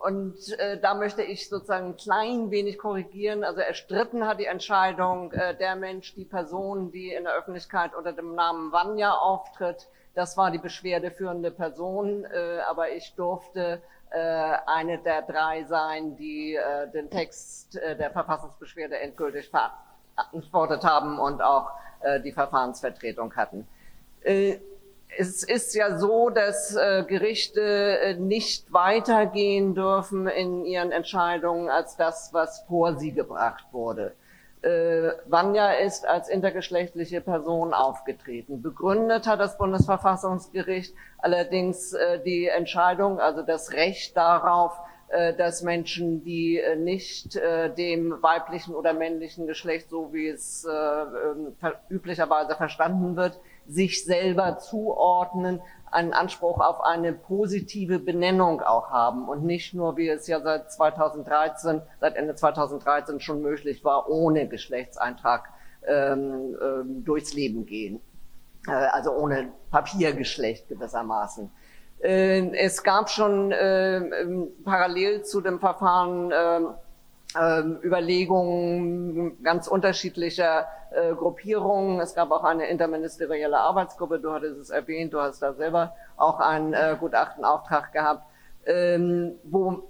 [0.00, 3.44] Und äh, da möchte ich sozusagen ein klein wenig korrigieren.
[3.44, 8.14] Also erstritten hat die Entscheidung äh, der Mensch, die Person, die in der Öffentlichkeit unter
[8.14, 9.88] dem Namen Vanya auftritt.
[10.14, 16.54] Das war die beschwerdeführende Person, äh, aber ich durfte äh, eine der drei sein, die
[16.54, 23.68] äh, den Text äh, der Verfassungsbeschwerde endgültig verantwortet haben und auch äh, die Verfahrensvertretung hatten.
[24.22, 24.60] Äh,
[25.18, 31.96] es ist ja so, dass äh, Gerichte äh, nicht weitergehen dürfen in ihren Entscheidungen als
[31.96, 34.14] das, was vor sie gebracht wurde.
[34.62, 38.62] Äh, Vanya ist als intergeschlechtliche Person aufgetreten.
[38.62, 44.78] Begründet hat das Bundesverfassungsgericht allerdings äh, die Entscheidung, also das Recht darauf,
[45.08, 50.64] äh, dass Menschen, die äh, nicht äh, dem weiblichen oder männlichen Geschlecht, so wie es
[50.70, 51.56] ähm,
[51.88, 55.60] üblicherweise verstanden wird, sich selber zuordnen,
[55.90, 60.70] einen Anspruch auf eine positive Benennung auch haben und nicht nur, wie es ja seit
[60.72, 65.48] 2013, seit Ende 2013 schon möglich war, ohne Geschlechtseintrag
[65.86, 68.00] ähm, ähm, durchs Leben gehen.
[68.66, 71.50] Äh, also ohne Papiergeschlecht gewissermaßen.
[72.02, 76.32] Äh, es gab schon äh, ähm, parallel zu dem Verfahren
[77.34, 82.00] äh, äh, Überlegungen ganz unterschiedlicher äh, Gruppierungen.
[82.00, 86.40] Es gab auch eine interministerielle Arbeitsgruppe, du hattest es erwähnt, du hast da selber auch
[86.40, 88.24] einen äh, Gutachtenauftrag gehabt,
[88.66, 89.84] ähm, wo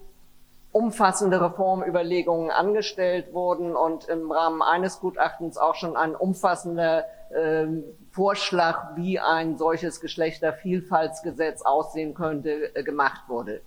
[0.72, 7.66] umfassende Reformüberlegungen angestellt wurden und im Rahmen eines Gutachtens auch schon ein umfassender äh,
[8.12, 13.62] Vorschlag, wie ein solches Geschlechtervielfaltsgesetz aussehen könnte, äh, gemacht wurde.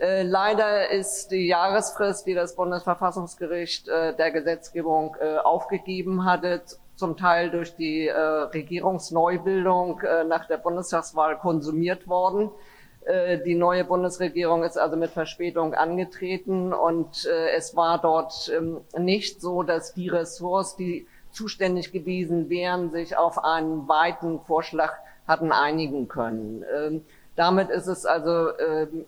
[0.00, 6.62] Äh, leider ist die Jahresfrist, die das Bundesverfassungsgericht äh, der Gesetzgebung äh, aufgegeben hatte,
[6.94, 12.50] zum Teil durch die äh, Regierungsneubildung äh, nach der Bundestagswahl konsumiert worden.
[13.06, 17.26] Äh, die neue Bundesregierung ist also mit Verspätung angetreten und
[17.56, 23.44] es war dort ähm, nicht so, dass die Ressorts, die zuständig gewesen wären, sich auf
[23.44, 24.92] einen weiten Vorschlag
[25.26, 26.64] hatten einigen können.
[26.74, 27.04] Ähm,
[27.36, 29.04] damit ist es also ähm,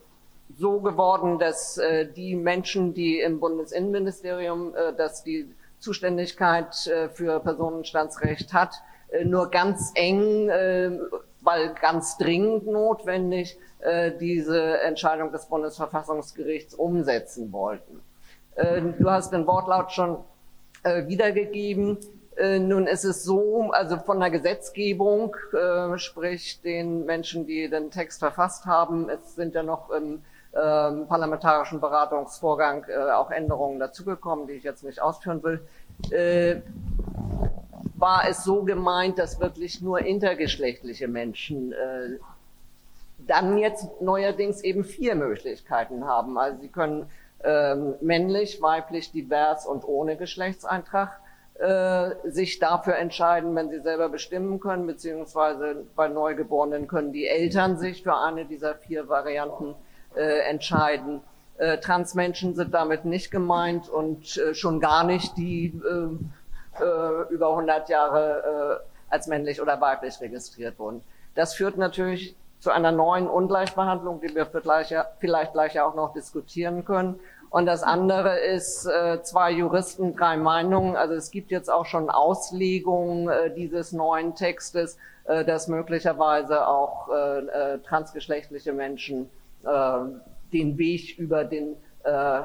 [0.61, 7.41] so geworden, dass äh, die Menschen, die im Bundesinnenministerium, äh, dass die Zuständigkeit äh, für
[7.41, 8.75] Personenstandsrecht hat,
[9.11, 10.91] äh, nur ganz eng, äh,
[11.41, 18.03] weil ganz dringend notwendig, äh, diese Entscheidung des Bundesverfassungsgerichts umsetzen wollten.
[18.57, 20.19] Äh, du hast den Wortlaut schon
[20.83, 21.97] äh, wiedergegeben.
[22.37, 27.91] Äh, nun ist es so, also von der Gesetzgebung, äh, sprich den Menschen, die den
[27.91, 30.23] Text verfasst haben, es sind ja noch im
[30.55, 35.61] ähm, parlamentarischen Beratungsvorgang äh, auch Änderungen dazugekommen, die ich jetzt nicht ausführen will,
[36.11, 36.61] äh,
[37.97, 42.19] war es so gemeint, dass wirklich nur intergeschlechtliche Menschen äh,
[43.27, 46.39] dann jetzt neuerdings eben vier Möglichkeiten haben.
[46.39, 47.11] Also sie können
[47.45, 51.21] ähm, männlich, weiblich, divers und ohne Geschlechtseintrag
[51.59, 57.77] äh, sich dafür entscheiden, wenn sie selber bestimmen können, beziehungsweise bei Neugeborenen können die Eltern
[57.77, 59.75] sich für eine dieser vier Varianten
[60.17, 61.21] äh, entscheiden.
[61.59, 67.51] Äh, Transmenschen sind damit nicht gemeint und äh, schon gar nicht die äh, äh, über
[67.51, 71.03] 100 Jahre äh, als männlich oder weiblich registriert wurden.
[71.35, 76.85] Das führt natürlich zu einer neuen Ungleichbehandlung, die wir vielleicht, vielleicht gleich auch noch diskutieren
[76.85, 77.19] können.
[77.51, 80.97] Und das andere ist äh, zwei Juristen, drei Meinungen.
[80.97, 87.09] Also es gibt jetzt auch schon Auslegungen äh, dieses neuen Textes, äh, dass möglicherweise auch
[87.85, 89.29] transgeschlechtliche Menschen
[89.65, 92.43] den Weg über den äh,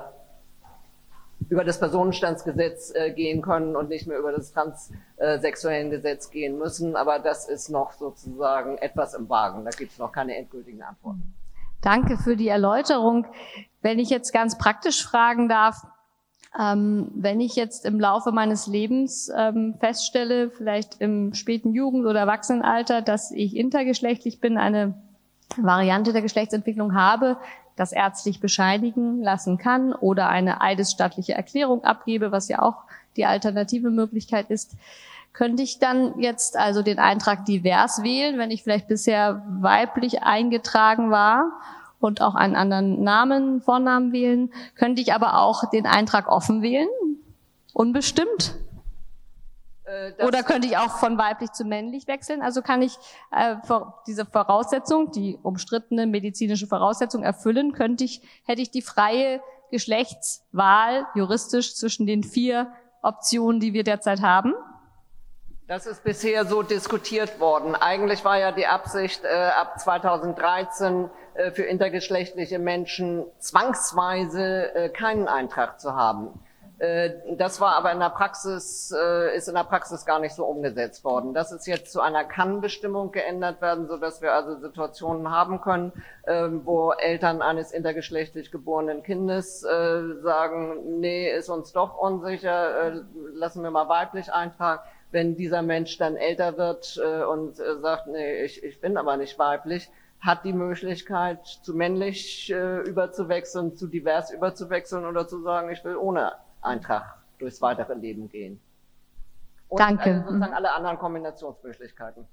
[1.50, 6.96] über das Personenstandsgesetz äh, gehen können und nicht mehr über das transsexuellen Gesetz gehen müssen.
[6.96, 9.64] Aber das ist noch sozusagen etwas im Wagen.
[9.66, 11.34] Da gibt es noch keine endgültigen Antworten.
[11.82, 13.28] Danke für die Erläuterung.
[13.82, 15.84] Wenn ich jetzt ganz praktisch fragen darf,
[16.58, 22.22] Ähm, wenn ich jetzt im Laufe meines Lebens ähm, feststelle, vielleicht im späten Jugend- oder
[22.22, 24.94] Erwachsenenalter, dass ich intergeschlechtlich bin, eine
[25.58, 27.38] Variante der Geschlechtsentwicklung habe,
[27.76, 32.84] das ärztlich bescheinigen lassen kann oder eine eidesstattliche Erklärung abgebe, was ja auch
[33.18, 34.76] die alternative Möglichkeit ist,
[35.34, 41.12] könnte ich dann jetzt also den Eintrag divers wählen, wenn ich vielleicht bisher weiblich eingetragen
[41.12, 41.52] war
[42.00, 46.88] und auch einen anderen Namen, Vornamen wählen, könnte ich aber auch den Eintrag offen wählen,
[47.74, 48.56] unbestimmt.
[49.86, 52.42] Äh, Oder könnte ich auch von weiblich zu männlich wechseln?
[52.42, 52.98] Also kann ich
[53.32, 53.56] äh,
[54.08, 59.42] diese Voraussetzung, die umstrittene medizinische Voraussetzung erfüllen, könnte ich, hätte ich die freie
[59.72, 62.72] Geschlechtswahl juristisch zwischen den vier
[63.02, 64.54] Optionen, die wir derzeit haben?
[65.68, 67.76] Das ist bisher so diskutiert worden.
[67.76, 75.28] Eigentlich war ja die Absicht, äh, ab 2013 äh, für intergeschlechtliche Menschen zwangsweise äh, keinen
[75.28, 76.40] Eintrag zu haben.
[76.78, 80.46] Äh, das war aber in der Praxis, äh, ist in der Praxis gar nicht so
[80.46, 81.34] umgesetzt worden.
[81.34, 85.94] Das ist jetzt zu einer Kann-Bestimmung geändert werden, so dass wir also Situationen haben können,
[86.28, 93.04] ähm, wo Eltern eines intergeschlechtlich geborenen Kindes äh, sagen, nee, ist uns doch unsicher,
[93.34, 94.82] lassen wir mal weiblich eintragen.
[95.12, 99.90] Wenn dieser Mensch dann älter wird und sagt, nee, ich, ich bin aber nicht weiblich,
[100.20, 106.34] hat die Möglichkeit, zu männlich überzuwechseln, zu divers überzuwechseln oder zu sagen, ich will ohne
[106.66, 108.60] Eintrag durchs weitere Leben gehen.
[109.68, 110.10] Und Danke.
[110.10, 112.28] Also sozusagen alle anderen Kombinationsmöglichkeiten.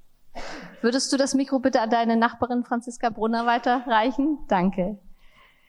[0.80, 4.38] Würdest du das Mikro bitte an deine Nachbarin Franziska Brunner weiterreichen?
[4.48, 4.98] Danke.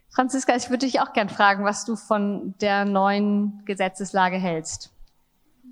[0.09, 4.93] Franziska, ich würde dich auch gern fragen, was du von der neuen Gesetzeslage hältst.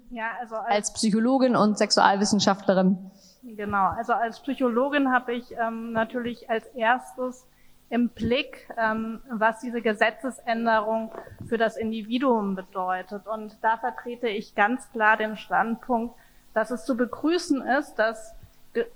[0.09, 3.11] Ja, also als, als Psychologin und Sexualwissenschaftlerin.
[3.43, 7.47] Genau, also als Psychologin habe ich ähm, natürlich als erstes
[7.91, 11.11] im Blick, ähm, was diese Gesetzesänderung
[11.47, 13.27] für das Individuum bedeutet.
[13.27, 16.15] Und da vertrete ich ganz klar den Standpunkt,
[16.53, 18.33] dass es zu begrüßen ist, dass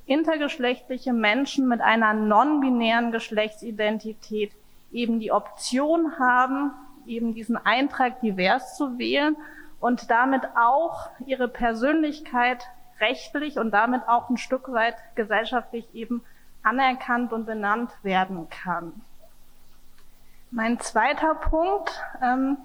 [0.06, 4.54] intergeschlechtliche Menschen mit einer non-binären Geschlechtsidentität
[4.94, 6.72] eben die Option haben,
[7.06, 9.36] eben diesen Eintrag divers zu wählen
[9.82, 12.64] und damit auch ihre Persönlichkeit
[13.02, 16.24] rechtlich und damit auch ein Stück weit gesellschaftlich eben
[16.66, 19.02] anerkannt und benannt werden kann.
[20.52, 22.58] Mein zweiter Punkt ähm,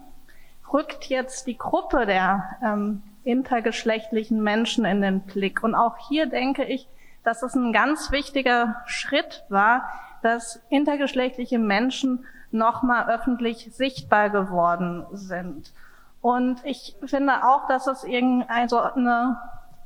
[0.73, 5.63] rückt jetzt die Gruppe der ähm, intergeschlechtlichen Menschen in den Blick.
[5.63, 6.89] Und auch hier denke ich,
[7.25, 9.91] dass es ein ganz wichtiger Schritt war,
[10.23, 15.73] dass intergeschlechtliche Menschen nochmal öffentlich sichtbar geworden sind.
[16.21, 19.39] Und ich finde auch, dass es irgendwie also eine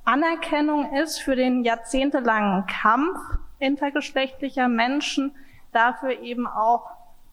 [0.05, 3.19] Anerkennung ist für den jahrzehntelangen Kampf
[3.59, 5.35] intergeschlechtlicher Menschen
[5.73, 6.91] dafür eben auch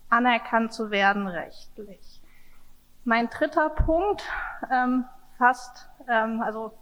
[0.10, 2.22] anerkannt zu werden rechtlich.
[3.04, 4.24] Mein dritter Punkt
[4.72, 5.06] ähm,
[5.38, 6.74] fast, ähm, also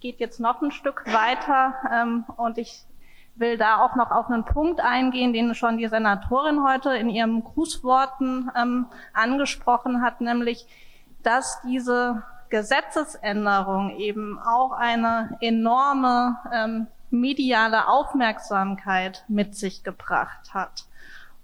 [0.00, 2.84] geht jetzt noch ein Stück weiter ähm, und ich
[3.34, 7.42] will da auch noch auf einen Punkt eingehen, den schon die Senatorin heute in ihren
[7.42, 10.66] Grußworten ähm, angesprochen hat, nämlich,
[11.22, 20.84] dass diese Gesetzesänderung eben auch eine enorme ähm, mediale Aufmerksamkeit mit sich gebracht hat.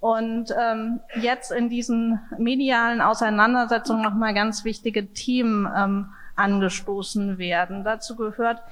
[0.01, 7.83] Und ähm, jetzt in diesen medialen Auseinandersetzungen nochmal ganz wichtige Themen ähm, angestoßen werden.
[7.83, 8.63] Dazu gehört,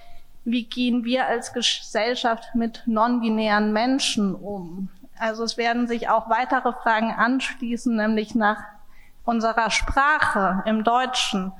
[0.44, 4.88] wie gehen wir als Gesellschaft mit non-binären Menschen um?
[5.18, 8.62] Also es werden sich auch weitere Fragen anschließen, nämlich nach
[9.24, 11.52] unserer Sprache im Deutschen.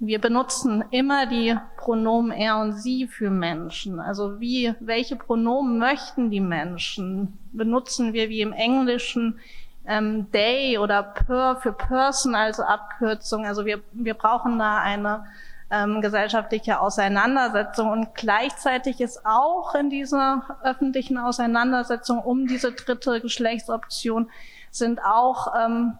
[0.00, 3.98] Wir benutzen immer die Pronomen er und sie für Menschen.
[3.98, 7.36] Also wie, welche Pronomen möchten die Menschen?
[7.52, 9.40] Benutzen wir wie im Englischen
[9.86, 13.44] ähm, they oder per für person als Abkürzung?
[13.44, 15.24] Also wir, wir brauchen da eine
[15.70, 24.30] ähm, gesellschaftliche Auseinandersetzung und gleichzeitig ist auch in dieser öffentlichen Auseinandersetzung um diese dritte Geschlechtsoption
[24.70, 25.98] sind auch ähm,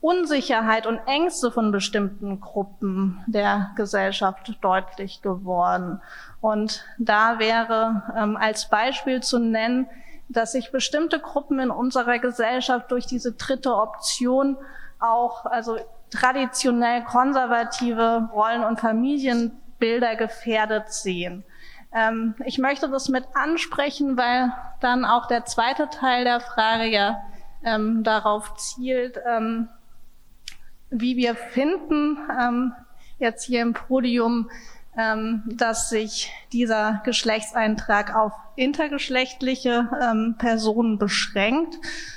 [0.00, 6.00] Unsicherheit und Ängste von bestimmten Gruppen der Gesellschaft deutlich geworden.
[6.40, 9.88] Und da wäre ähm, als Beispiel zu nennen,
[10.28, 14.56] dass sich bestimmte Gruppen in unserer Gesellschaft durch diese dritte Option
[15.00, 15.78] auch, also
[16.10, 21.44] traditionell konservative Rollen- und Familienbilder gefährdet sehen.
[21.92, 27.20] Ähm, ich möchte das mit ansprechen, weil dann auch der zweite Teil der Frage ja
[27.64, 29.68] ähm, darauf zielt, ähm,
[30.90, 32.72] wie wir finden, ähm,
[33.18, 34.50] jetzt hier im Podium,
[34.96, 41.76] ähm, dass sich dieser Geschlechtseintrag auf intergeschlechtliche ähm, Personen beschränkt.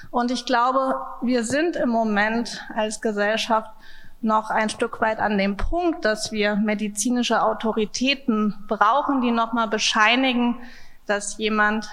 [0.09, 3.71] Und ich glaube, wir sind im Moment als Gesellschaft
[4.21, 10.57] noch ein Stück weit an dem Punkt, dass wir medizinische Autoritäten brauchen, die nochmal bescheinigen,
[11.05, 11.89] dass jemand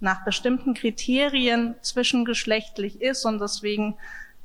[0.00, 3.96] nach bestimmten Kriterien zwischengeschlechtlich ist und deswegen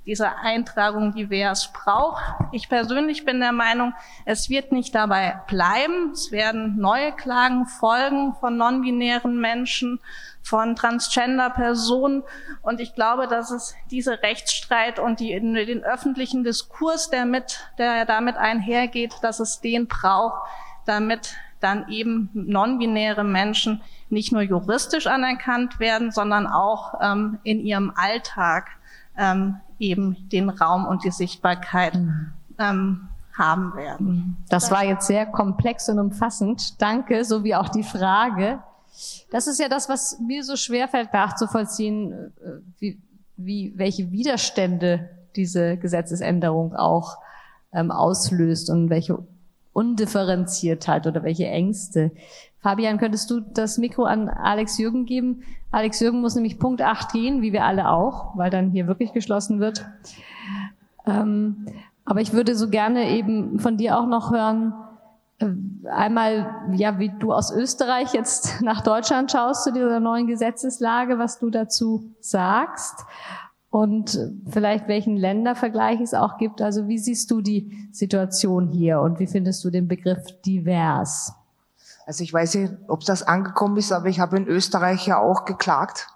[0.10, 2.24] diese Eintragung divers braucht.
[2.52, 3.94] Ich persönlich bin der Meinung,
[4.26, 6.14] es wird nicht dabei bleiben.
[6.14, 10.00] Es werden neue Klagen folgen von non-binären Menschen,
[10.42, 12.24] von Transgender-Personen.
[12.64, 18.06] Und ich glaube, dass es diese Rechtsstreit und die, den öffentlichen Diskurs, der, mit, der
[18.06, 20.42] damit einhergeht, dass es den braucht,
[20.88, 27.94] damit dann eben non-binäre Menschen nicht nur juristisch anerkannt werden, sondern auch ähm, in ihrem
[27.96, 28.72] Alltag
[29.20, 32.32] ähm, eben den Raum und die Sichtbarkeit mhm.
[32.58, 34.38] ähm, haben werden.
[34.50, 36.82] Das war jetzt sehr komplex und umfassend.
[36.82, 38.60] Danke, so wie auch die Frage.
[39.32, 43.00] Das ist ja das, was mir so schwerfällt nachzuvollziehen, äh, wie,
[43.38, 47.18] wie, welche Widerstände diese Gesetzesänderung auch
[47.72, 49.20] ähm, auslöst und welche
[49.74, 52.12] Undifferenziertheit oder welche Ängste.
[52.62, 55.44] Fabian, könntest du das Mikro an Alex Jürgen geben?
[55.72, 59.14] Alex Jürgen muss nämlich Punkt 8 gehen, wie wir alle auch, weil dann hier wirklich
[59.14, 59.86] geschlossen wird.
[61.06, 61.68] Ähm,
[62.06, 64.74] aber ich würde so gerne eben von dir auch noch hören,
[65.40, 65.48] äh,
[65.90, 71.40] einmal, ja, wie du aus Österreich jetzt nach Deutschland schaust zu dieser neuen Gesetzeslage, was
[71.40, 73.06] du dazu sagst
[73.70, 74.20] und
[74.50, 76.62] vielleicht welchen Ländervergleich es auch gibt.
[76.62, 81.39] Also wie siehst du die Situation hier und wie findest du den Begriff divers?
[82.10, 85.46] Also ich weiß nicht, ob das angekommen ist, aber ich habe in Österreich ja auch
[85.46, 86.08] geklagt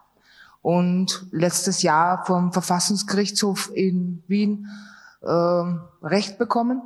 [0.64, 4.68] und letztes Jahr vom Verfassungsgerichtshof in Wien
[5.22, 5.28] äh,
[6.02, 6.82] Recht bekommen.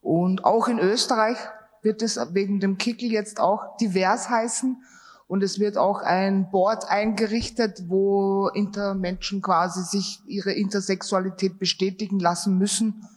[0.00, 1.38] Und auch in Österreich
[1.82, 4.80] wird es wegen dem Kickel jetzt auch divers heißen.
[5.26, 12.58] Und es wird auch ein Board eingerichtet, wo Intermenschen quasi sich ihre Intersexualität bestätigen lassen
[12.58, 13.08] müssen,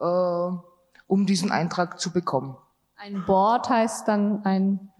[0.00, 2.56] äh, um diesen Eintrag zu bekommen.
[2.98, 4.90] Ein Board heißt dann ein.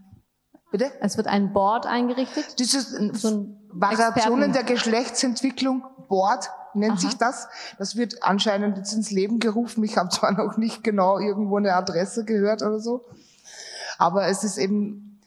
[0.70, 0.91] Bitte?
[1.01, 2.59] Es wird ein Board eingerichtet.
[2.59, 4.53] Dieses so Variationen Experten.
[4.53, 7.01] der Geschlechtsentwicklung, Board nennt Aha.
[7.01, 7.49] sich das.
[7.79, 9.83] Das wird anscheinend jetzt ins Leben gerufen.
[9.83, 13.05] Ich habe zwar noch nicht genau irgendwo eine Adresse gehört oder so,
[13.99, 15.20] aber es ist eben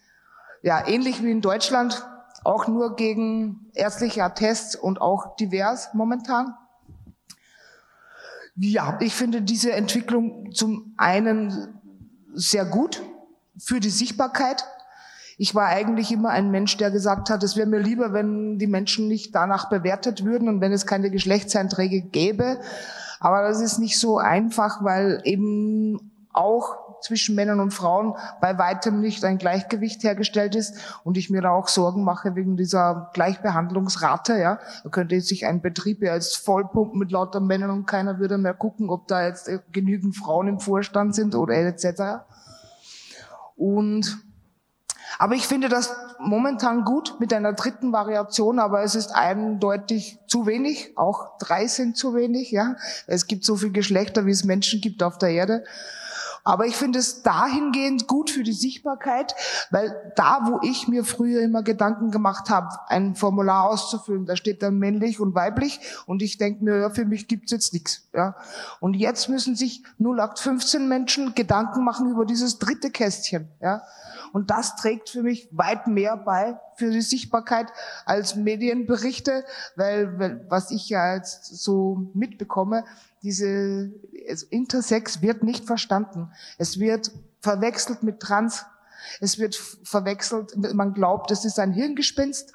[0.61, 2.05] ja ähnlich wie in Deutschland,
[2.43, 6.55] auch nur gegen ärztliche Attests und auch divers momentan.
[8.55, 11.80] Ja, ich finde diese Entwicklung zum einen
[12.33, 13.01] sehr gut
[13.57, 14.65] für die Sichtbarkeit.
[15.37, 18.67] Ich war eigentlich immer ein Mensch, der gesagt hat, es wäre mir lieber, wenn die
[18.67, 22.59] Menschen nicht danach bewertet würden und wenn es keine Geschlechtseinträge gäbe.
[23.19, 29.01] Aber das ist nicht so einfach, weil eben auch zwischen Männern und Frauen bei weitem
[29.01, 34.37] nicht ein Gleichgewicht hergestellt ist und ich mir da auch Sorgen mache wegen dieser Gleichbehandlungsrate.
[34.37, 38.37] Ja, da könnte sich ein Betrieb ja jetzt vollpumpen mit lauter Männern und keiner würde
[38.37, 42.23] mehr gucken, ob da jetzt genügend Frauen im Vorstand sind oder etc.
[43.55, 44.17] Und
[45.17, 50.45] aber ich finde das momentan gut mit einer dritten Variation, aber es ist eindeutig zu
[50.45, 50.97] wenig.
[50.97, 52.75] Auch drei sind zu wenig, ja.
[53.07, 55.63] Es gibt so viele Geschlechter, wie es Menschen gibt auf der Erde.
[56.43, 59.35] Aber ich finde es dahingehend gut für die Sichtbarkeit,
[59.69, 64.63] weil da, wo ich mir früher immer Gedanken gemacht habe, ein Formular auszufüllen, da steht
[64.63, 68.07] dann männlich und weiblich und ich denke mir, ja, für mich gibt's jetzt nichts.
[68.13, 68.35] Ja.
[68.79, 73.47] Und jetzt müssen sich 0815 Menschen Gedanken machen über dieses dritte Kästchen.
[73.61, 73.83] Ja.
[74.33, 77.71] Und das trägt für mich weit mehr bei für die Sichtbarkeit
[78.05, 79.45] als Medienberichte,
[79.75, 82.85] weil, was ich ja jetzt so mitbekomme,
[83.23, 83.91] diese
[84.27, 86.31] also Intersex wird nicht verstanden.
[86.57, 88.65] Es wird verwechselt mit Trans.
[89.19, 92.53] Es wird verwechselt, man glaubt, es ist ein Hirngespinst,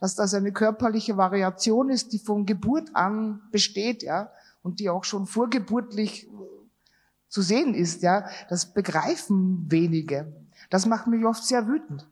[0.00, 4.30] dass das eine körperliche Variation ist, die von Geburt an besteht, ja,
[4.62, 6.28] und die auch schon vorgeburtlich
[7.28, 8.28] zu sehen ist, ja.
[8.48, 10.32] Das begreifen wenige.
[10.70, 12.06] Das macht mich oft sehr wütend.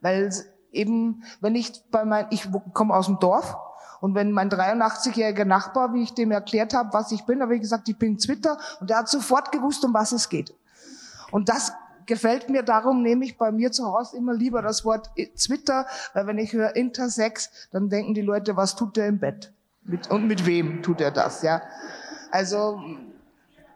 [0.00, 0.32] Weil
[0.72, 3.56] eben, wenn ich bei mein, ich komme aus dem Dorf,
[4.00, 7.60] und wenn mein 83-jähriger Nachbar, wie ich dem erklärt habe, was ich bin, habe ich
[7.60, 10.54] gesagt, ich bin Twitter und der hat sofort gewusst, um was es geht.
[11.30, 11.74] Und das
[12.06, 16.26] gefällt mir, darum nehme ich bei mir zu Hause immer lieber das Wort Twitter, weil
[16.26, 19.52] wenn ich höre Intersex, dann denken die Leute, was tut der im Bett?
[19.82, 21.62] Mit, und mit wem tut er das, ja?
[22.30, 22.80] Also,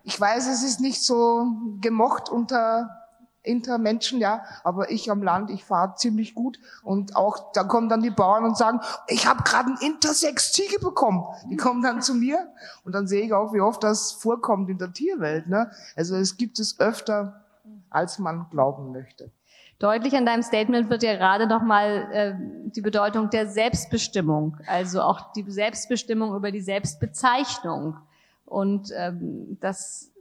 [0.04, 1.46] ich weiß, es ist nicht so
[1.80, 3.03] gemocht unter
[3.44, 8.02] Intermenschen, ja, aber ich am Land, ich fahre ziemlich gut und auch da kommen dann
[8.02, 11.24] die Bauern und sagen, ich habe gerade ein Intersex Ziege bekommen.
[11.50, 12.48] Die kommen dann zu mir
[12.84, 15.46] und dann sehe ich auch, wie oft das vorkommt in der Tierwelt.
[15.46, 15.70] Ne?
[15.94, 17.44] Also es gibt es öfter,
[17.90, 19.30] als man glauben möchte.
[19.78, 22.34] Deutlich an deinem Statement wird ja gerade nochmal äh,
[22.70, 27.96] die Bedeutung der Selbstbestimmung, also auch die Selbstbestimmung über die Selbstbezeichnung
[28.44, 30.12] Und ähm, das,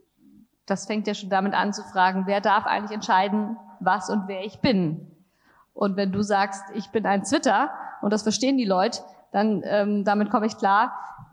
[0.66, 4.44] das fängt ja schon damit an zu fragen, wer darf eigentlich entscheiden, was und wer
[4.44, 5.10] ich bin.
[5.74, 7.70] Und wenn du sagst, ich bin ein Twitter
[8.00, 10.92] und das verstehen die Leute, dann ähm, damit komme ich klar,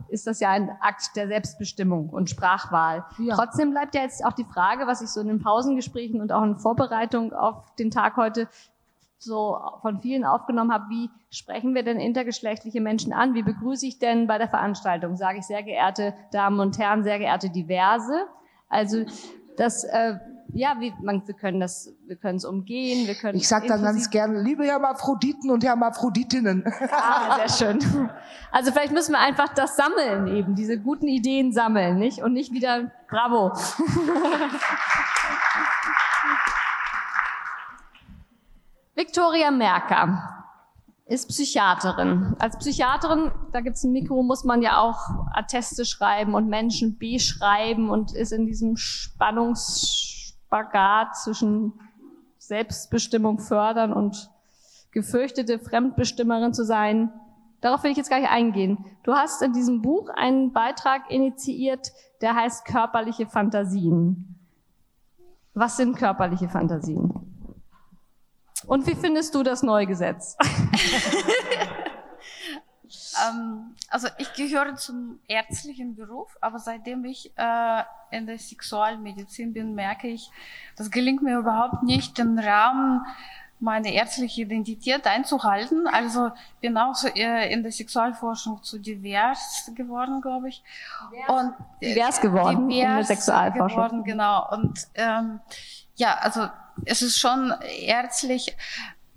[0.09, 3.05] ist das ja ein Akt der Selbstbestimmung und Sprachwahl.
[3.19, 3.35] Ja.
[3.35, 6.43] Trotzdem bleibt ja jetzt auch die Frage, was ich so in den Pausengesprächen und auch
[6.43, 8.49] in Vorbereitung auf den Tag heute
[9.17, 13.35] so von vielen aufgenommen habe, wie sprechen wir denn intergeschlechtliche Menschen an?
[13.35, 15.15] Wie begrüße ich denn bei der Veranstaltung?
[15.15, 18.25] Sage ich sehr geehrte Damen und Herren, sehr geehrte Diverse?
[18.71, 19.05] Also
[19.57, 20.15] das, äh,
[20.53, 23.37] ja, wie, man, wir können das, wir können es umgehen, wir können.
[23.37, 26.63] Ich sage dann ganz gerne, liebe Hermaphroditen und Hermaphroditinnen.
[26.91, 28.09] Ah, sehr schön.
[28.51, 32.21] Also vielleicht müssen wir einfach das sammeln eben, diese guten Ideen sammeln, nicht?
[32.23, 33.51] Und nicht wieder, bravo.
[38.95, 40.40] Viktoria Merker
[41.11, 42.35] ist Psychiaterin.
[42.39, 47.89] Als Psychiaterin, da gibt's ein Mikro, muss man ja auch Atteste schreiben und Menschen beschreiben
[47.89, 51.73] und ist in diesem Spannungsspagat zwischen
[52.37, 54.29] Selbstbestimmung fördern und
[54.91, 57.11] gefürchtete Fremdbestimmerin zu sein.
[57.59, 58.85] Darauf will ich jetzt gar nicht eingehen.
[59.03, 64.39] Du hast in diesem Buch einen Beitrag initiiert, der heißt körperliche Fantasien.
[65.53, 67.30] Was sind körperliche Fantasien?
[68.67, 70.37] Und wie findest du das neue Gesetz?
[73.27, 79.75] ähm, also ich gehöre zum ärztlichen Beruf, aber seitdem ich äh, in der Sexualmedizin bin,
[79.75, 80.29] merke ich,
[80.75, 83.05] das gelingt mir überhaupt nicht, den Rahmen
[83.61, 85.87] meine ärztliche Identität einzuhalten.
[85.87, 90.63] Also bin auch so äh, in der Sexualforschung zu divers geworden, glaube ich.
[91.27, 93.77] Und divers geworden divers in der Sexualforschung.
[93.77, 94.49] Geworden, genau.
[94.51, 95.39] Und ähm,
[95.95, 96.47] ja, also
[96.85, 97.53] es ist schon
[97.85, 98.55] ärztlich.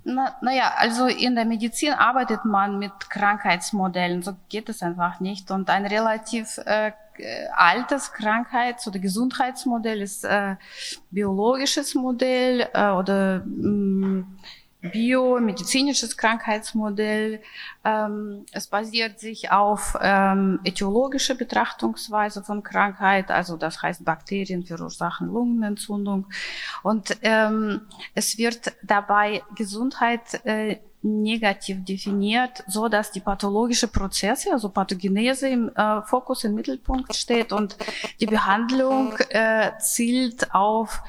[0.04, 5.50] Na, naja, also in der Medizin arbeitet man mit Krankheitsmodellen, so geht es einfach nicht.
[5.50, 6.92] Und ein relativ äh,
[7.54, 10.56] altes Krankheits- oder Gesundheitsmodell ist äh,
[11.10, 14.26] biologisches Modell äh, oder mh,
[14.84, 17.42] mm, biomedizinisches Krankheitsmodell.
[17.84, 25.28] Ähm, es basiert sich auf ähm, etiologische Betrachtungsweise von Krankheit, also das heißt Bakterien verursachen
[25.28, 26.26] Lungenentzündung.
[26.82, 27.82] Und ähm,
[28.14, 35.68] es wird dabei Gesundheit äh, negativ definiert, so dass die pathologische Prozesse, also Pathogenese im
[35.76, 37.76] äh, Fokus im Mittelpunkt steht und
[38.20, 41.02] die Behandlung äh, zielt auf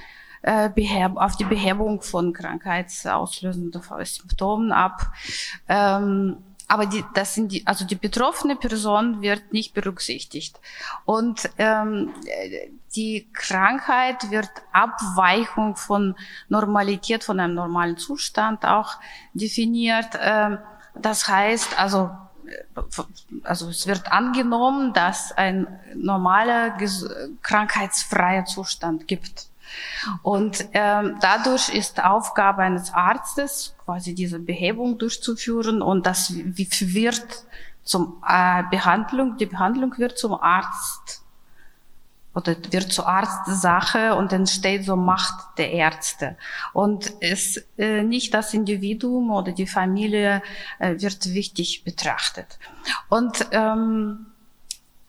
[0.46, 0.70] äh,
[1.16, 5.12] auf die Behebung von krankheitsauslösenden Symptomen ab.
[5.68, 10.60] Ähm, aber die, das sind die, also die betroffene Person wird nicht berücksichtigt.
[11.06, 12.14] Und ähm,
[12.96, 16.16] die Krankheit wird Abweichung von
[16.48, 18.98] Normalität, von einem normalen Zustand auch
[19.34, 20.10] definiert.
[20.20, 20.60] Ähm,
[20.96, 22.12] das heißt, also
[23.44, 26.78] also es wird angenommen, dass ein normaler
[27.42, 29.48] krankheitsfreier Zustand gibt.
[30.22, 37.46] Und ähm, dadurch ist Aufgabe eines Arztes, quasi diese Behebung durchzuführen und das wird
[37.84, 41.22] zum äh, Behandlung, die Behandlung wird zum Arzt
[42.36, 46.36] oder wird zur Arztsache und entsteht so Macht der Ärzte.
[46.74, 50.42] Und es äh, nicht das Individuum oder die Familie
[50.80, 52.60] äh, wird wichtig betrachtet.
[53.08, 54.26] Und ähm,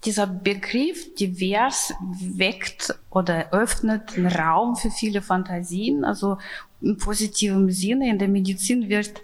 [0.06, 6.38] dieser Begriff divers weckt oder öffnet einen Raum für viele Fantasien, also
[6.80, 8.08] im positiven Sinne.
[8.08, 9.20] In der Medizin wird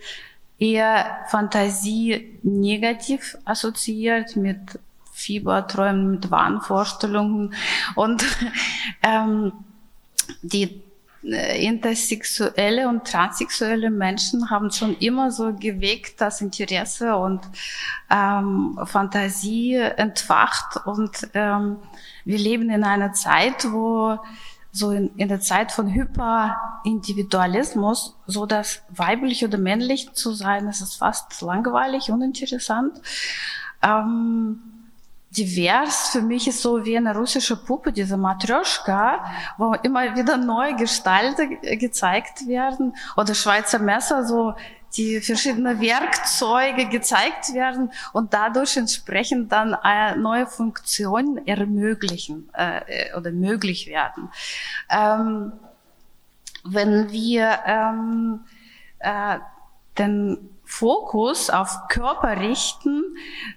[0.59, 4.59] eher Fantasie negativ assoziiert mit
[5.13, 7.55] Fieberträumen, mit Wahnvorstellungen
[7.95, 8.25] und
[9.03, 9.53] ähm,
[10.43, 10.83] die
[11.23, 17.43] intersexuelle und transsexuelle Menschen haben schon immer so geweckt das Interesse und
[18.11, 21.77] ähm, Fantasie entfacht und ähm,
[22.25, 24.19] wir leben in einer Zeit, wo
[24.73, 30.81] so in, in der Zeit von Hyperindividualismus, so dass weiblich oder männlich zu sein, das
[30.81, 33.01] ist fast langweilig, uninteressant.
[33.83, 34.72] Ähm,
[35.37, 39.25] divers für mich ist so wie eine russische Puppe, diese Matryoshka,
[39.57, 44.55] wo immer wieder neue Gestalten gezeigt werden oder Schweizer Messer, so
[44.97, 53.31] die verschiedenen Werkzeuge gezeigt werden und dadurch entsprechend dann äh, neue Funktionen ermöglichen äh, oder
[53.31, 54.31] möglich werden.
[54.91, 55.53] Ähm,
[56.65, 58.41] wenn wir ähm,
[58.99, 59.39] äh,
[59.99, 63.05] den Fokus auf Körper richten,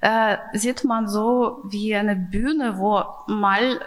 [0.02, 3.80] äh, sieht man so wie eine Bühne, wo mal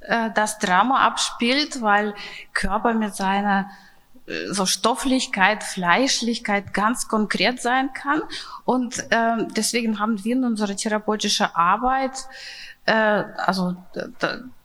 [0.00, 2.14] äh, das Drama abspielt, weil
[2.52, 3.68] Körper mit seiner
[4.50, 8.22] so Stofflichkeit, Fleischlichkeit ganz konkret sein kann.
[8.64, 12.26] Und ähm, deswegen haben wir in unserer therapeutischen Arbeit,
[12.86, 13.76] äh, also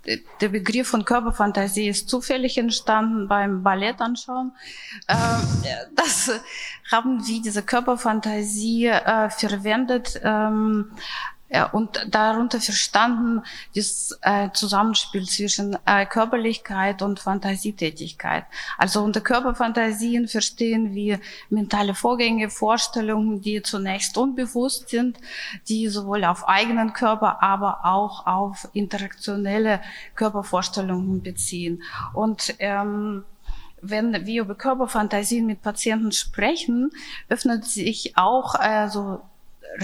[0.06, 4.53] der Begriff von Körperfantasie ist zufällig entstanden beim Ballett anschauen.
[5.07, 5.15] Äh,
[5.95, 6.32] das
[6.91, 10.91] haben wir diese Körperfantasie äh, verwendet ähm,
[11.53, 13.41] ja, und darunter verstanden
[13.76, 18.45] das äh, Zusammenspiel zwischen äh, Körperlichkeit und Fantasietätigkeit.
[18.78, 21.19] Also unter Körperfantasien verstehen wir
[21.49, 25.18] mentale Vorgänge, Vorstellungen, die zunächst unbewusst sind,
[25.68, 29.82] die sowohl auf eigenen Körper, aber auch auf interaktionelle
[30.15, 31.84] Körpervorstellungen beziehen.
[32.14, 33.26] Und ähm,
[33.82, 36.91] wenn wir über Körperfantasien mit Patienten sprechen,
[37.28, 39.19] öffnet sich auch äh, so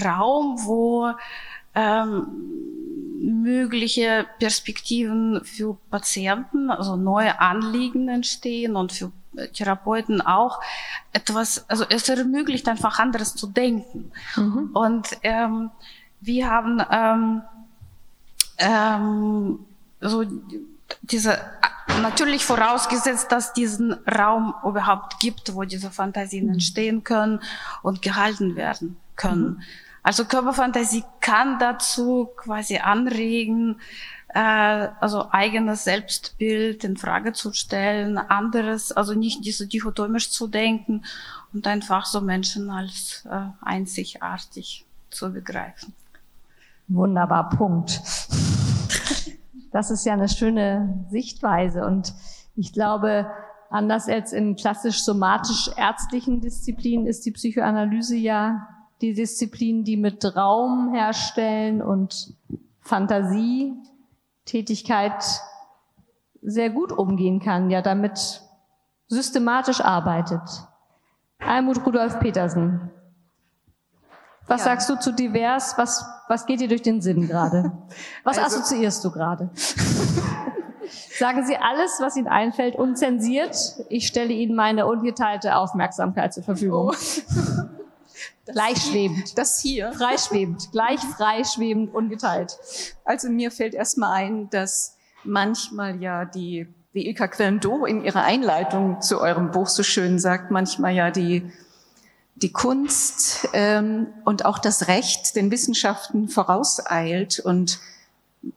[0.02, 1.12] Raum, wo
[1.74, 2.26] ähm,
[3.20, 9.12] mögliche Perspektiven für Patienten, also neue Anliegen entstehen und für
[9.52, 10.60] Therapeuten auch
[11.12, 14.10] etwas, also es ermöglicht einfach anderes zu denken.
[14.36, 14.70] Mhm.
[14.72, 15.70] Und ähm,
[16.20, 17.42] wir haben ähm,
[18.58, 19.58] ähm,
[20.00, 20.24] so
[21.02, 21.38] diese
[22.02, 26.54] natürlich vorausgesetzt, dass diesen Raum überhaupt gibt, wo diese Fantasien mhm.
[26.54, 27.40] entstehen können
[27.82, 29.48] und gehalten werden können.
[29.48, 29.62] Mhm.
[30.08, 33.78] Also Körperfantasie kann dazu quasi anregen,
[34.28, 41.04] äh, also eigenes Selbstbild in Frage zu stellen, anderes, also nicht diese dichotomisch zu denken
[41.52, 45.92] und einfach so Menschen als äh, einzigartig zu begreifen.
[46.88, 48.00] Wunderbar, Punkt.
[49.72, 52.14] Das ist ja eine schöne Sichtweise und
[52.56, 53.30] ich glaube,
[53.68, 60.92] anders als in klassisch somatisch-ärztlichen Disziplinen ist die Psychoanalyse ja die Disziplinen, die mit Raum
[60.92, 62.34] herstellen und
[62.80, 63.74] Fantasie,
[64.44, 65.22] Tätigkeit
[66.42, 68.42] sehr gut umgehen kann, ja damit
[69.08, 70.42] systematisch arbeitet.
[71.38, 72.90] Almut Rudolf Petersen.
[74.46, 74.64] Was ja.
[74.66, 75.76] sagst du zu divers?
[75.76, 77.72] Was, was geht dir durch den Sinn gerade?
[78.24, 79.50] Was also, assoziierst du gerade?
[81.18, 83.56] Sagen Sie alles, was Ihnen einfällt, unzensiert.
[83.88, 86.92] Ich stelle Ihnen meine ungeteilte Aufmerksamkeit zur Verfügung.
[86.92, 87.68] Oh.
[88.52, 89.36] Gleichschwebend.
[89.36, 89.92] Das hier.
[89.92, 90.70] Freischwebend.
[90.72, 92.58] Gleich freischwebend, ungeteilt.
[93.04, 99.00] Also mir fällt erstmal ein, dass manchmal ja die, wie Ilka Quelndo in ihrer Einleitung
[99.00, 101.50] zu eurem Buch so schön sagt, manchmal ja die,
[102.36, 107.80] die Kunst ähm, und auch das Recht den Wissenschaften vorauseilt und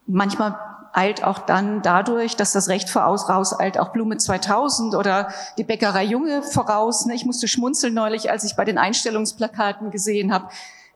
[0.05, 0.57] manchmal
[0.93, 6.03] eilt auch dann dadurch, dass das Recht voraus eilt, auch Blume 2000 oder die Bäckerei
[6.03, 7.05] Junge voraus.
[7.05, 7.15] Ne?
[7.15, 10.49] Ich musste schmunzeln neulich, als ich bei den Einstellungsplakaten gesehen habe,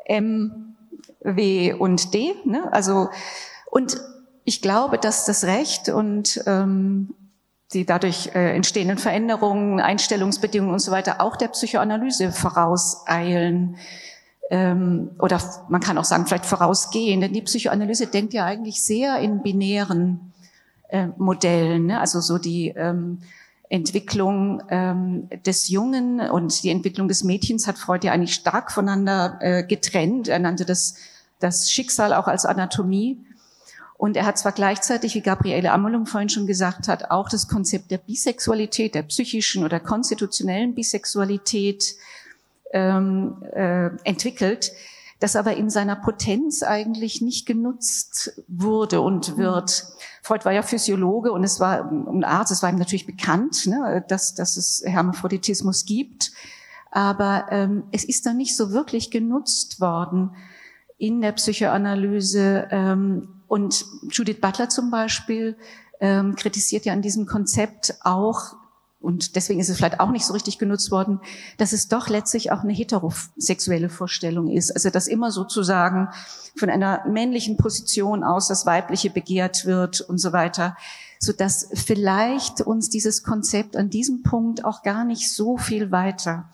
[0.05, 0.75] M,
[1.21, 2.35] W und D.
[2.43, 2.71] Ne?
[2.71, 3.09] Also,
[3.71, 3.97] und
[4.43, 7.13] ich glaube, dass das Recht und ähm,
[7.73, 13.77] die dadurch äh, entstehenden Veränderungen, Einstellungsbedingungen und so weiter auch der Psychoanalyse vorauseilen
[14.49, 19.17] ähm, oder man kann auch sagen, vielleicht vorausgehen, denn die Psychoanalyse denkt ja eigentlich sehr
[19.19, 20.33] in binären
[20.89, 21.99] äh, Modellen, ne?
[21.99, 23.19] also so die ähm,
[23.69, 29.37] Entwicklung ähm, des Jungen und die Entwicklung des Mädchens hat Freud ja eigentlich stark voneinander
[29.41, 30.27] äh, getrennt.
[30.27, 30.95] Er nannte das,
[31.39, 33.17] das Schicksal auch als Anatomie.
[33.97, 37.91] Und er hat zwar gleichzeitig, wie Gabriele Amelung vorhin schon gesagt hat, auch das Konzept
[37.91, 41.95] der Bisexualität, der psychischen oder konstitutionellen Bisexualität
[42.75, 44.73] ähm, äh, entwickelt,
[45.19, 49.85] das aber in seiner Potenz eigentlich nicht genutzt wurde und wird.
[50.21, 54.03] Freud war ja Physiologe und es war ein Arzt, es war ihm natürlich bekannt, ne,
[54.09, 56.31] dass, dass es Hermaphroditismus gibt,
[56.91, 60.35] aber ähm, es ist dann nicht so wirklich genutzt worden
[60.97, 62.67] in der Psychoanalyse.
[62.71, 65.55] Ähm, und Judith Butler zum Beispiel
[66.01, 68.55] ähm, kritisiert ja an diesem Konzept auch
[69.05, 71.19] und deswegen ist es vielleicht auch nicht so richtig genutzt worden,
[71.57, 74.71] dass es doch letztlich auch eine heterosexuelle Vorstellung ist.
[74.71, 76.09] Also dass immer sozusagen
[76.57, 80.75] von einer männlichen Position aus das Weibliche begehrt wird und so weiter,
[81.19, 86.49] so dass vielleicht uns dieses Konzept an diesem Punkt auch gar nicht so viel weiter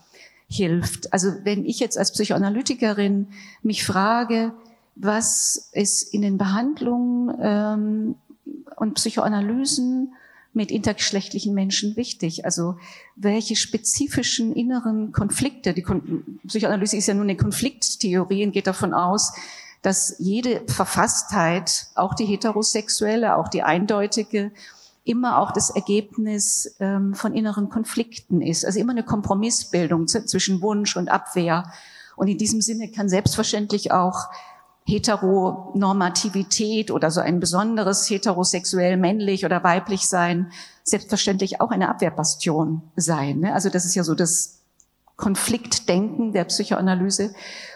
[0.49, 1.13] hilft.
[1.13, 3.27] Also wenn ich jetzt als Psychoanalytikerin
[3.63, 4.51] mich frage,
[4.95, 8.15] was ist in den Behandlungen ähm,
[8.75, 10.13] und Psychoanalysen
[10.53, 12.45] mit intergeschlechtlichen Menschen wichtig?
[12.45, 12.77] Also
[13.15, 18.93] welche spezifischen inneren Konflikte, die Kon Psychoanalyse ist ja nur eine Konflikttheorie und geht davon
[18.93, 19.33] aus,
[19.81, 24.51] dass jede Verfasstheit, auch die heterosexuelle, auch die eindeutige,
[25.03, 28.65] immer auch das Ergebnis ähm, von inneren Konflikten ist.
[28.65, 31.71] Also immer eine Kompromissbildung zwischen Wunsch und Abwehr.
[32.15, 34.27] Und in diesem Sinne kann selbstverständlich auch
[34.85, 40.51] Heteronormativität oder so ein besonderes heterosexuell männlich oder weiblich sein
[40.83, 43.41] selbstverständlich auch eine Abwehrbastion sein.
[43.41, 43.53] Ne?
[43.53, 44.61] Also das ist ja so das
[45.15, 47.33] Konfliktdenken der Psychoanalyse.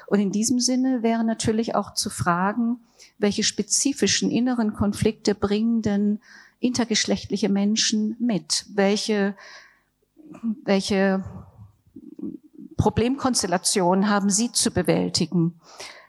[0.07, 2.79] Und in diesem Sinne wäre natürlich auch zu fragen,
[3.17, 6.19] welche spezifischen inneren Konflikte bringen denn
[6.59, 8.65] intergeschlechtliche Menschen mit?
[8.73, 9.35] Welche,
[10.63, 11.23] welche
[12.77, 15.59] Problemkonstellationen haben sie zu bewältigen?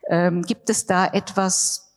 [0.08, 1.96] Ähm, gibt es da etwas,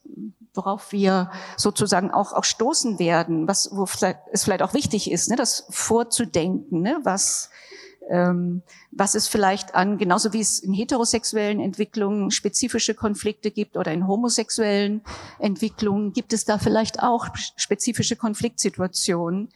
[0.53, 5.29] worauf wir sozusagen auch, auch stoßen werden, was wo vielleicht, es vielleicht auch wichtig ist,
[5.29, 7.49] ne, das vorzudenken, ne, was
[8.09, 13.93] ähm, was es vielleicht an, genauso wie es in heterosexuellen Entwicklungen spezifische Konflikte gibt oder
[13.93, 15.01] in homosexuellen
[15.37, 19.49] Entwicklungen, gibt es da vielleicht auch spezifische Konfliktsituationen,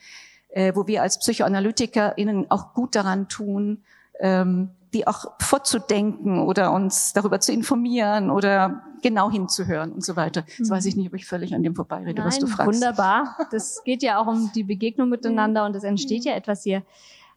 [0.50, 3.84] äh, wo wir als PsychoanalytikerInnen auch gut daran tun,
[4.20, 10.46] ähm, die auch vorzudenken oder uns darüber zu informieren oder genau hinzuhören und so weiter.
[10.60, 12.74] Das weiß ich nicht, ob ich völlig an dem vorbeirede, Nein, was du fragst.
[12.74, 13.38] Wunderbar.
[13.52, 16.84] Das geht ja auch um die Begegnung miteinander und es entsteht ja etwas hier.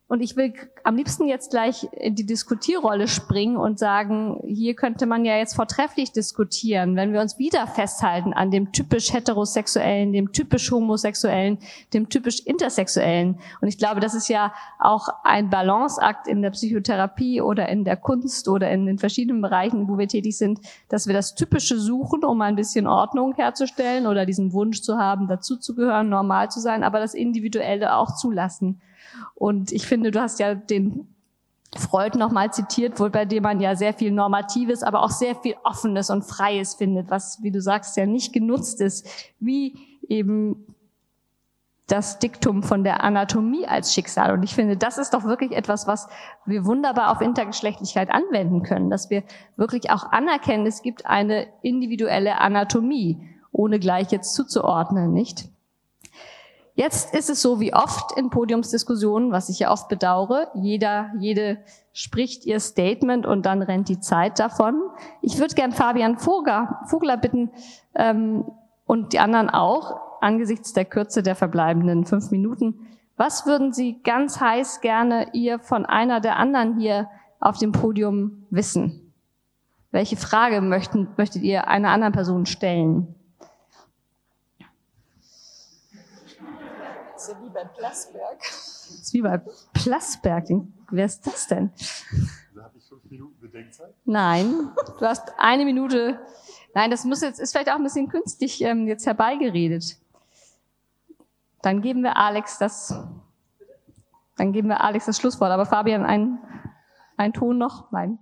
[0.09, 0.55] Und ich will
[0.85, 5.57] am liebsten jetzt gleich in die Diskutierrolle springen und sagen, hier könnte man ja jetzt
[5.57, 11.59] vortrefflich diskutieren, wenn wir uns wieder festhalten an dem typisch heterosexuellen, dem typisch homosexuellen,
[11.93, 13.41] dem typisch intersexuellen.
[13.61, 17.97] Und ich glaube, das ist ja auch ein Balanceakt in der Psychotherapie oder in der
[17.97, 22.23] Kunst oder in den verschiedenen Bereichen, wo wir tätig sind, dass wir das Typische suchen,
[22.23, 27.01] um ein bisschen Ordnung herzustellen oder diesen Wunsch zu haben, dazuzugehören, normal zu sein, aber
[27.01, 28.81] das Individuelle auch zulassen.
[29.35, 31.09] Und ich finde, du hast ja den
[31.77, 35.57] Freud nochmal zitiert, wo, bei dem man ja sehr viel Normatives, aber auch sehr viel
[35.65, 39.07] Offenes und Freies findet, was, wie du sagst, ja nicht genutzt ist,
[39.41, 39.77] wie
[40.09, 40.65] eben
[41.87, 44.33] das Diktum von der Anatomie als Schicksal.
[44.33, 46.09] Und ich finde, das ist doch wirklich etwas, was
[46.45, 49.23] wir wunderbar auf Intergeschlechtlichkeit anwenden können, dass wir
[49.57, 53.21] wirklich auch anerkennen, es gibt eine individuelle Anatomie,
[53.53, 55.49] ohne gleich jetzt zuzuordnen, nicht?
[56.77, 60.49] Jetzt ist es so wie oft in Podiumsdiskussionen, was ich ja oft bedauere.
[60.55, 61.57] Jeder, jede
[61.95, 64.83] spricht ihr Statement und dann rennt die Zeit davon.
[65.23, 67.51] Ich würde gern Fabian Vogler, Vogler bitten
[67.95, 68.45] ähm,
[68.85, 72.87] und die anderen auch, angesichts der Kürze der verbleibenden fünf Minuten.
[73.17, 77.09] Was würden Sie ganz heiß gerne ihr von einer der anderen hier
[77.41, 79.15] auf dem Podium wissen?
[79.93, 83.15] Welche Frage möchten, möchtet ihr einer anderen Person stellen?
[87.27, 88.39] ist ja wie bei Plasberg.
[88.39, 89.41] Das ist wie bei
[89.73, 90.45] Plasberg.
[90.91, 91.73] Wer ist das denn?
[92.55, 93.95] Da habe ich fünf Minuten Bedenkzeit.
[94.05, 96.21] Nein, du hast eine Minute.
[96.75, 99.97] Nein, das muss jetzt, ist vielleicht auch ein bisschen künstlich ähm, jetzt herbeigeredet.
[101.63, 102.95] Dann geben wir Alex das,
[104.37, 105.51] dann geben wir Alex das Schlusswort.
[105.51, 106.39] Aber Fabian, ein,
[107.17, 107.91] ein Ton noch?
[107.91, 108.19] Nein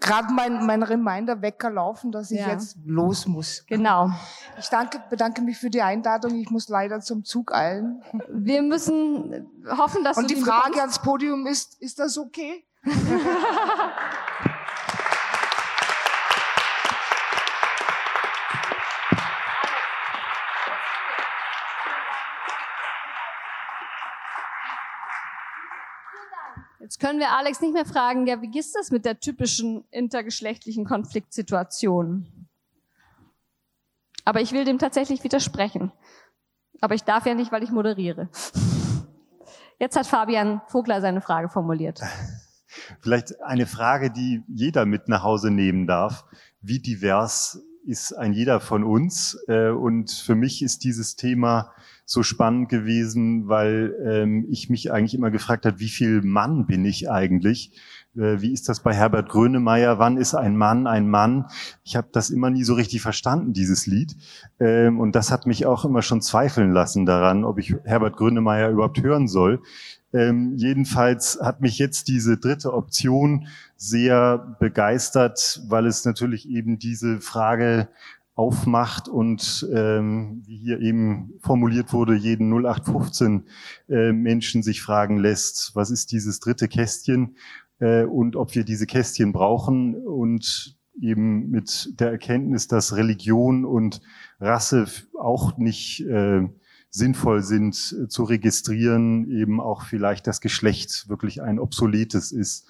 [0.00, 2.50] gerade mein, mein Reminder-Wecker laufen, dass ich ja.
[2.50, 3.64] jetzt los muss.
[3.66, 4.10] Genau.
[4.58, 6.34] Ich danke, bedanke mich für die Einladung.
[6.36, 8.02] Ich muss leider zum Zug eilen.
[8.28, 10.80] Wir müssen hoffen, dass Und du die Frage bekommst.
[10.80, 12.64] ans Podium ist, ist das okay?
[26.92, 30.84] Jetzt können wir Alex nicht mehr fragen, ja, wie ist das mit der typischen intergeschlechtlichen
[30.84, 32.26] Konfliktsituation?
[34.26, 35.90] Aber ich will dem tatsächlich widersprechen.
[36.82, 38.28] Aber ich darf ja nicht, weil ich moderiere.
[39.78, 42.02] Jetzt hat Fabian Vogler seine Frage formuliert.
[43.00, 46.26] Vielleicht eine Frage, die jeder mit nach Hause nehmen darf.
[46.60, 49.42] Wie divers ist ein jeder von uns?
[49.48, 51.72] Äh, und für mich ist dieses Thema
[52.12, 56.84] so spannend gewesen, weil ähm, ich mich eigentlich immer gefragt habe, wie viel Mann bin
[56.84, 57.72] ich eigentlich?
[58.14, 59.98] Äh, wie ist das bei Herbert Grönemeyer?
[59.98, 61.46] Wann ist ein Mann ein Mann?
[61.84, 64.14] Ich habe das immer nie so richtig verstanden, dieses Lied.
[64.60, 68.68] Ähm, und das hat mich auch immer schon zweifeln lassen daran, ob ich Herbert Grönemeyer
[68.68, 69.62] überhaupt hören soll.
[70.12, 77.22] Ähm, jedenfalls hat mich jetzt diese dritte Option sehr begeistert, weil es natürlich eben diese
[77.22, 77.88] Frage
[78.34, 83.44] aufmacht und ähm, wie hier eben formuliert wurde, jeden 0815
[83.88, 87.36] äh, Menschen sich fragen lässt, was ist dieses dritte Kästchen
[87.78, 94.00] äh, und ob wir diese Kästchen brauchen und eben mit der Erkenntnis, dass Religion und
[94.40, 94.86] Rasse
[95.18, 96.48] auch nicht äh,
[96.88, 102.66] sinnvoll sind äh, zu registrieren, eben auch vielleicht das Geschlecht wirklich ein obsoletes ist,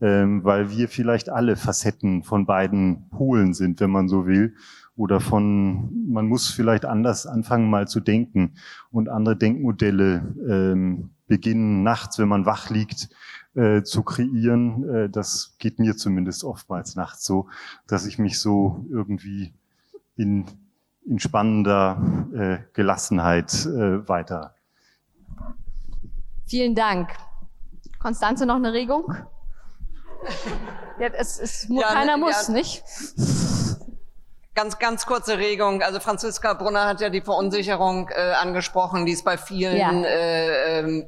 [0.00, 4.54] ähm, weil wir vielleicht alle Facetten von beiden Polen sind, wenn man so will
[5.02, 8.54] oder von, man muss vielleicht anders anfangen mal zu denken
[8.92, 13.08] und andere Denkmodelle ähm, beginnen nachts, wenn man wach liegt,
[13.56, 14.88] äh, zu kreieren.
[14.88, 17.48] Äh, das geht mir zumindest oftmals nachts so,
[17.88, 19.52] dass ich mich so irgendwie
[20.14, 20.46] in,
[21.04, 24.54] in spannender äh, Gelassenheit äh, weiter.
[26.46, 27.08] Vielen Dank.
[27.98, 29.12] Konstanze, noch eine Regung?
[31.00, 32.54] Ja, es, es, ja, keiner ne, muss, ja.
[32.54, 32.84] nicht?
[34.54, 35.82] Ganz, ganz kurze Regung.
[35.82, 39.90] Also Franziska Brunner hat ja die Verunsicherung äh, angesprochen, die es bei vielen ja.
[40.02, 41.06] äh, ähm,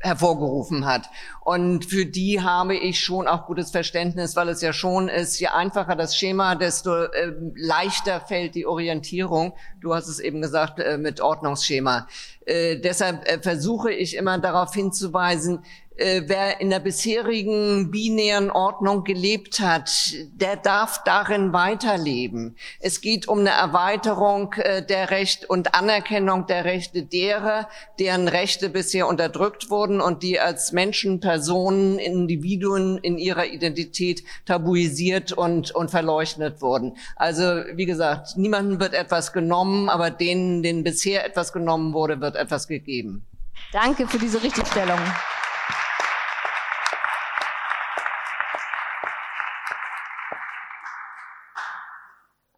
[0.00, 1.10] hervorgerufen hat.
[1.40, 5.48] Und für die habe ich schon auch gutes Verständnis, weil es ja schon ist, je
[5.48, 9.54] einfacher das Schema, desto äh, leichter fällt die Orientierung.
[9.80, 12.06] Du hast es eben gesagt äh, mit Ordnungsschema.
[12.46, 15.64] Äh, deshalb äh, versuche ich immer darauf hinzuweisen,
[15.98, 19.90] äh, wer in der bisherigen binären Ordnung gelebt hat,
[20.32, 22.56] der darf darin weiterleben.
[22.80, 27.68] Es geht um eine Erweiterung äh, der Rechte und Anerkennung der Rechte derer,
[27.98, 35.32] deren Rechte bisher unterdrückt wurden und die als Menschen, Personen, Individuen in ihrer Identität tabuisiert
[35.32, 36.96] und, und verleugnet wurden.
[37.16, 37.42] Also,
[37.74, 42.68] wie gesagt, niemandem wird etwas genommen, aber denen, denen bisher etwas genommen wurde, wird etwas
[42.68, 43.26] gegeben.
[43.72, 44.98] Danke für diese Richtigstellung.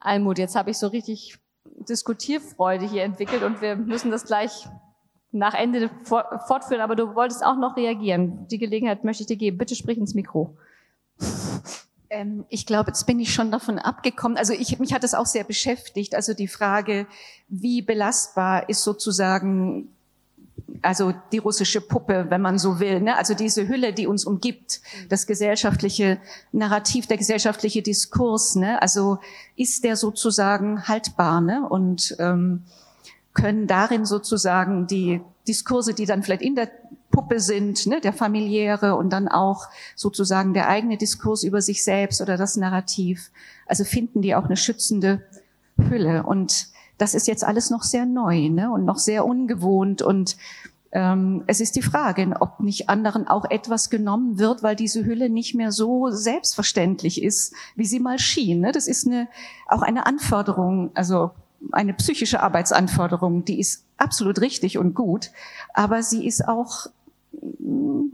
[0.01, 4.69] Almut, jetzt habe ich so richtig Diskutierfreude hier entwickelt und wir müssen das gleich
[5.33, 8.49] nach Ende fortführen, aber du wolltest auch noch reagieren.
[8.49, 9.59] Die Gelegenheit möchte ich dir geben.
[9.59, 10.57] Bitte sprich ins Mikro.
[12.09, 14.37] Ähm, ich glaube, jetzt bin ich schon davon abgekommen.
[14.37, 16.17] Also ich, mich hat es auch sehr beschäftigt.
[16.17, 17.07] Also die Frage,
[17.49, 19.95] wie belastbar ist sozusagen
[20.83, 23.17] also die russische Puppe, wenn man so will, ne?
[23.17, 26.19] also diese Hülle, die uns umgibt, das gesellschaftliche
[26.53, 28.81] Narrativ, der gesellschaftliche Diskurs, ne?
[28.83, 29.19] also
[29.57, 31.67] ist der sozusagen haltbar ne?
[31.69, 32.63] und ähm,
[33.35, 36.71] können darin sozusagen die Diskurse, die dann vielleicht in der
[37.11, 42.21] Puppe sind, ne, der familiäre und dann auch sozusagen der eigene Diskurs über sich selbst
[42.21, 43.31] oder das Narrativ,
[43.67, 45.23] also finden die auch eine schützende
[45.77, 46.69] Hülle und
[47.01, 48.71] das ist jetzt alles noch sehr neu ne?
[48.71, 50.03] und noch sehr ungewohnt.
[50.03, 50.37] Und
[50.93, 55.31] ähm, es ist die Frage, ob nicht anderen auch etwas genommen wird, weil diese Hülle
[55.31, 58.61] nicht mehr so selbstverständlich ist, wie sie mal schien.
[58.61, 58.73] Ne?
[58.73, 59.29] Das ist eine,
[59.67, 61.31] auch eine Anforderung, also
[61.73, 65.31] eine psychische Arbeitsanforderung, die ist absolut richtig und gut,
[65.73, 66.87] aber sie ist auch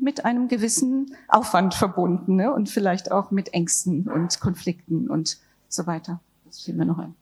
[0.00, 2.52] mit einem gewissen Aufwand verbunden ne?
[2.52, 5.38] und vielleicht auch mit Ängsten und Konflikten und
[5.68, 6.20] so weiter.
[6.44, 7.14] Das fiel mir noch ein.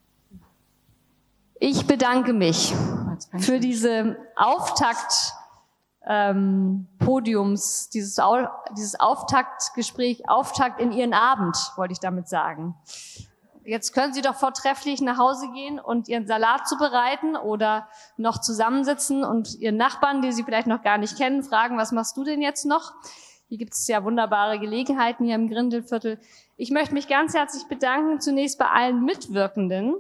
[1.67, 2.75] Ich bedanke mich
[3.39, 5.33] für diese Auftakt
[6.07, 8.47] ähm, Podiums, dieses, Au
[8.77, 12.75] dieses Auftaktgespräch, Auftakt in Ihren Abend, wollte ich damit sagen.
[13.65, 17.89] Jetzt können Sie doch vortrefflich nach Hause gehen und Ihren Salat zubereiten oder
[18.19, 22.19] noch zusammensitzen und Ihren Nachbarn, die Sie vielleicht noch gar nicht kennen, fragen, was machst
[22.19, 22.93] du denn jetzt noch?
[23.49, 26.21] Hier gibt es ja wunderbare Gelegenheiten hier im Grindelviertel.
[26.59, 29.95] Ich möchte mich ganz herzlich bedanken, zunächst bei allen Mitwirkenden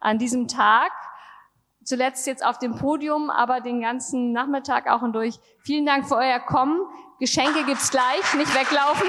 [0.00, 0.92] an diesem Tag
[1.84, 5.38] zuletzt jetzt auf dem Podium, aber den ganzen Nachmittag auch und durch.
[5.64, 6.80] Vielen Dank für euer Kommen.
[7.18, 9.08] Geschenke gibt's gleich, nicht weglaufen.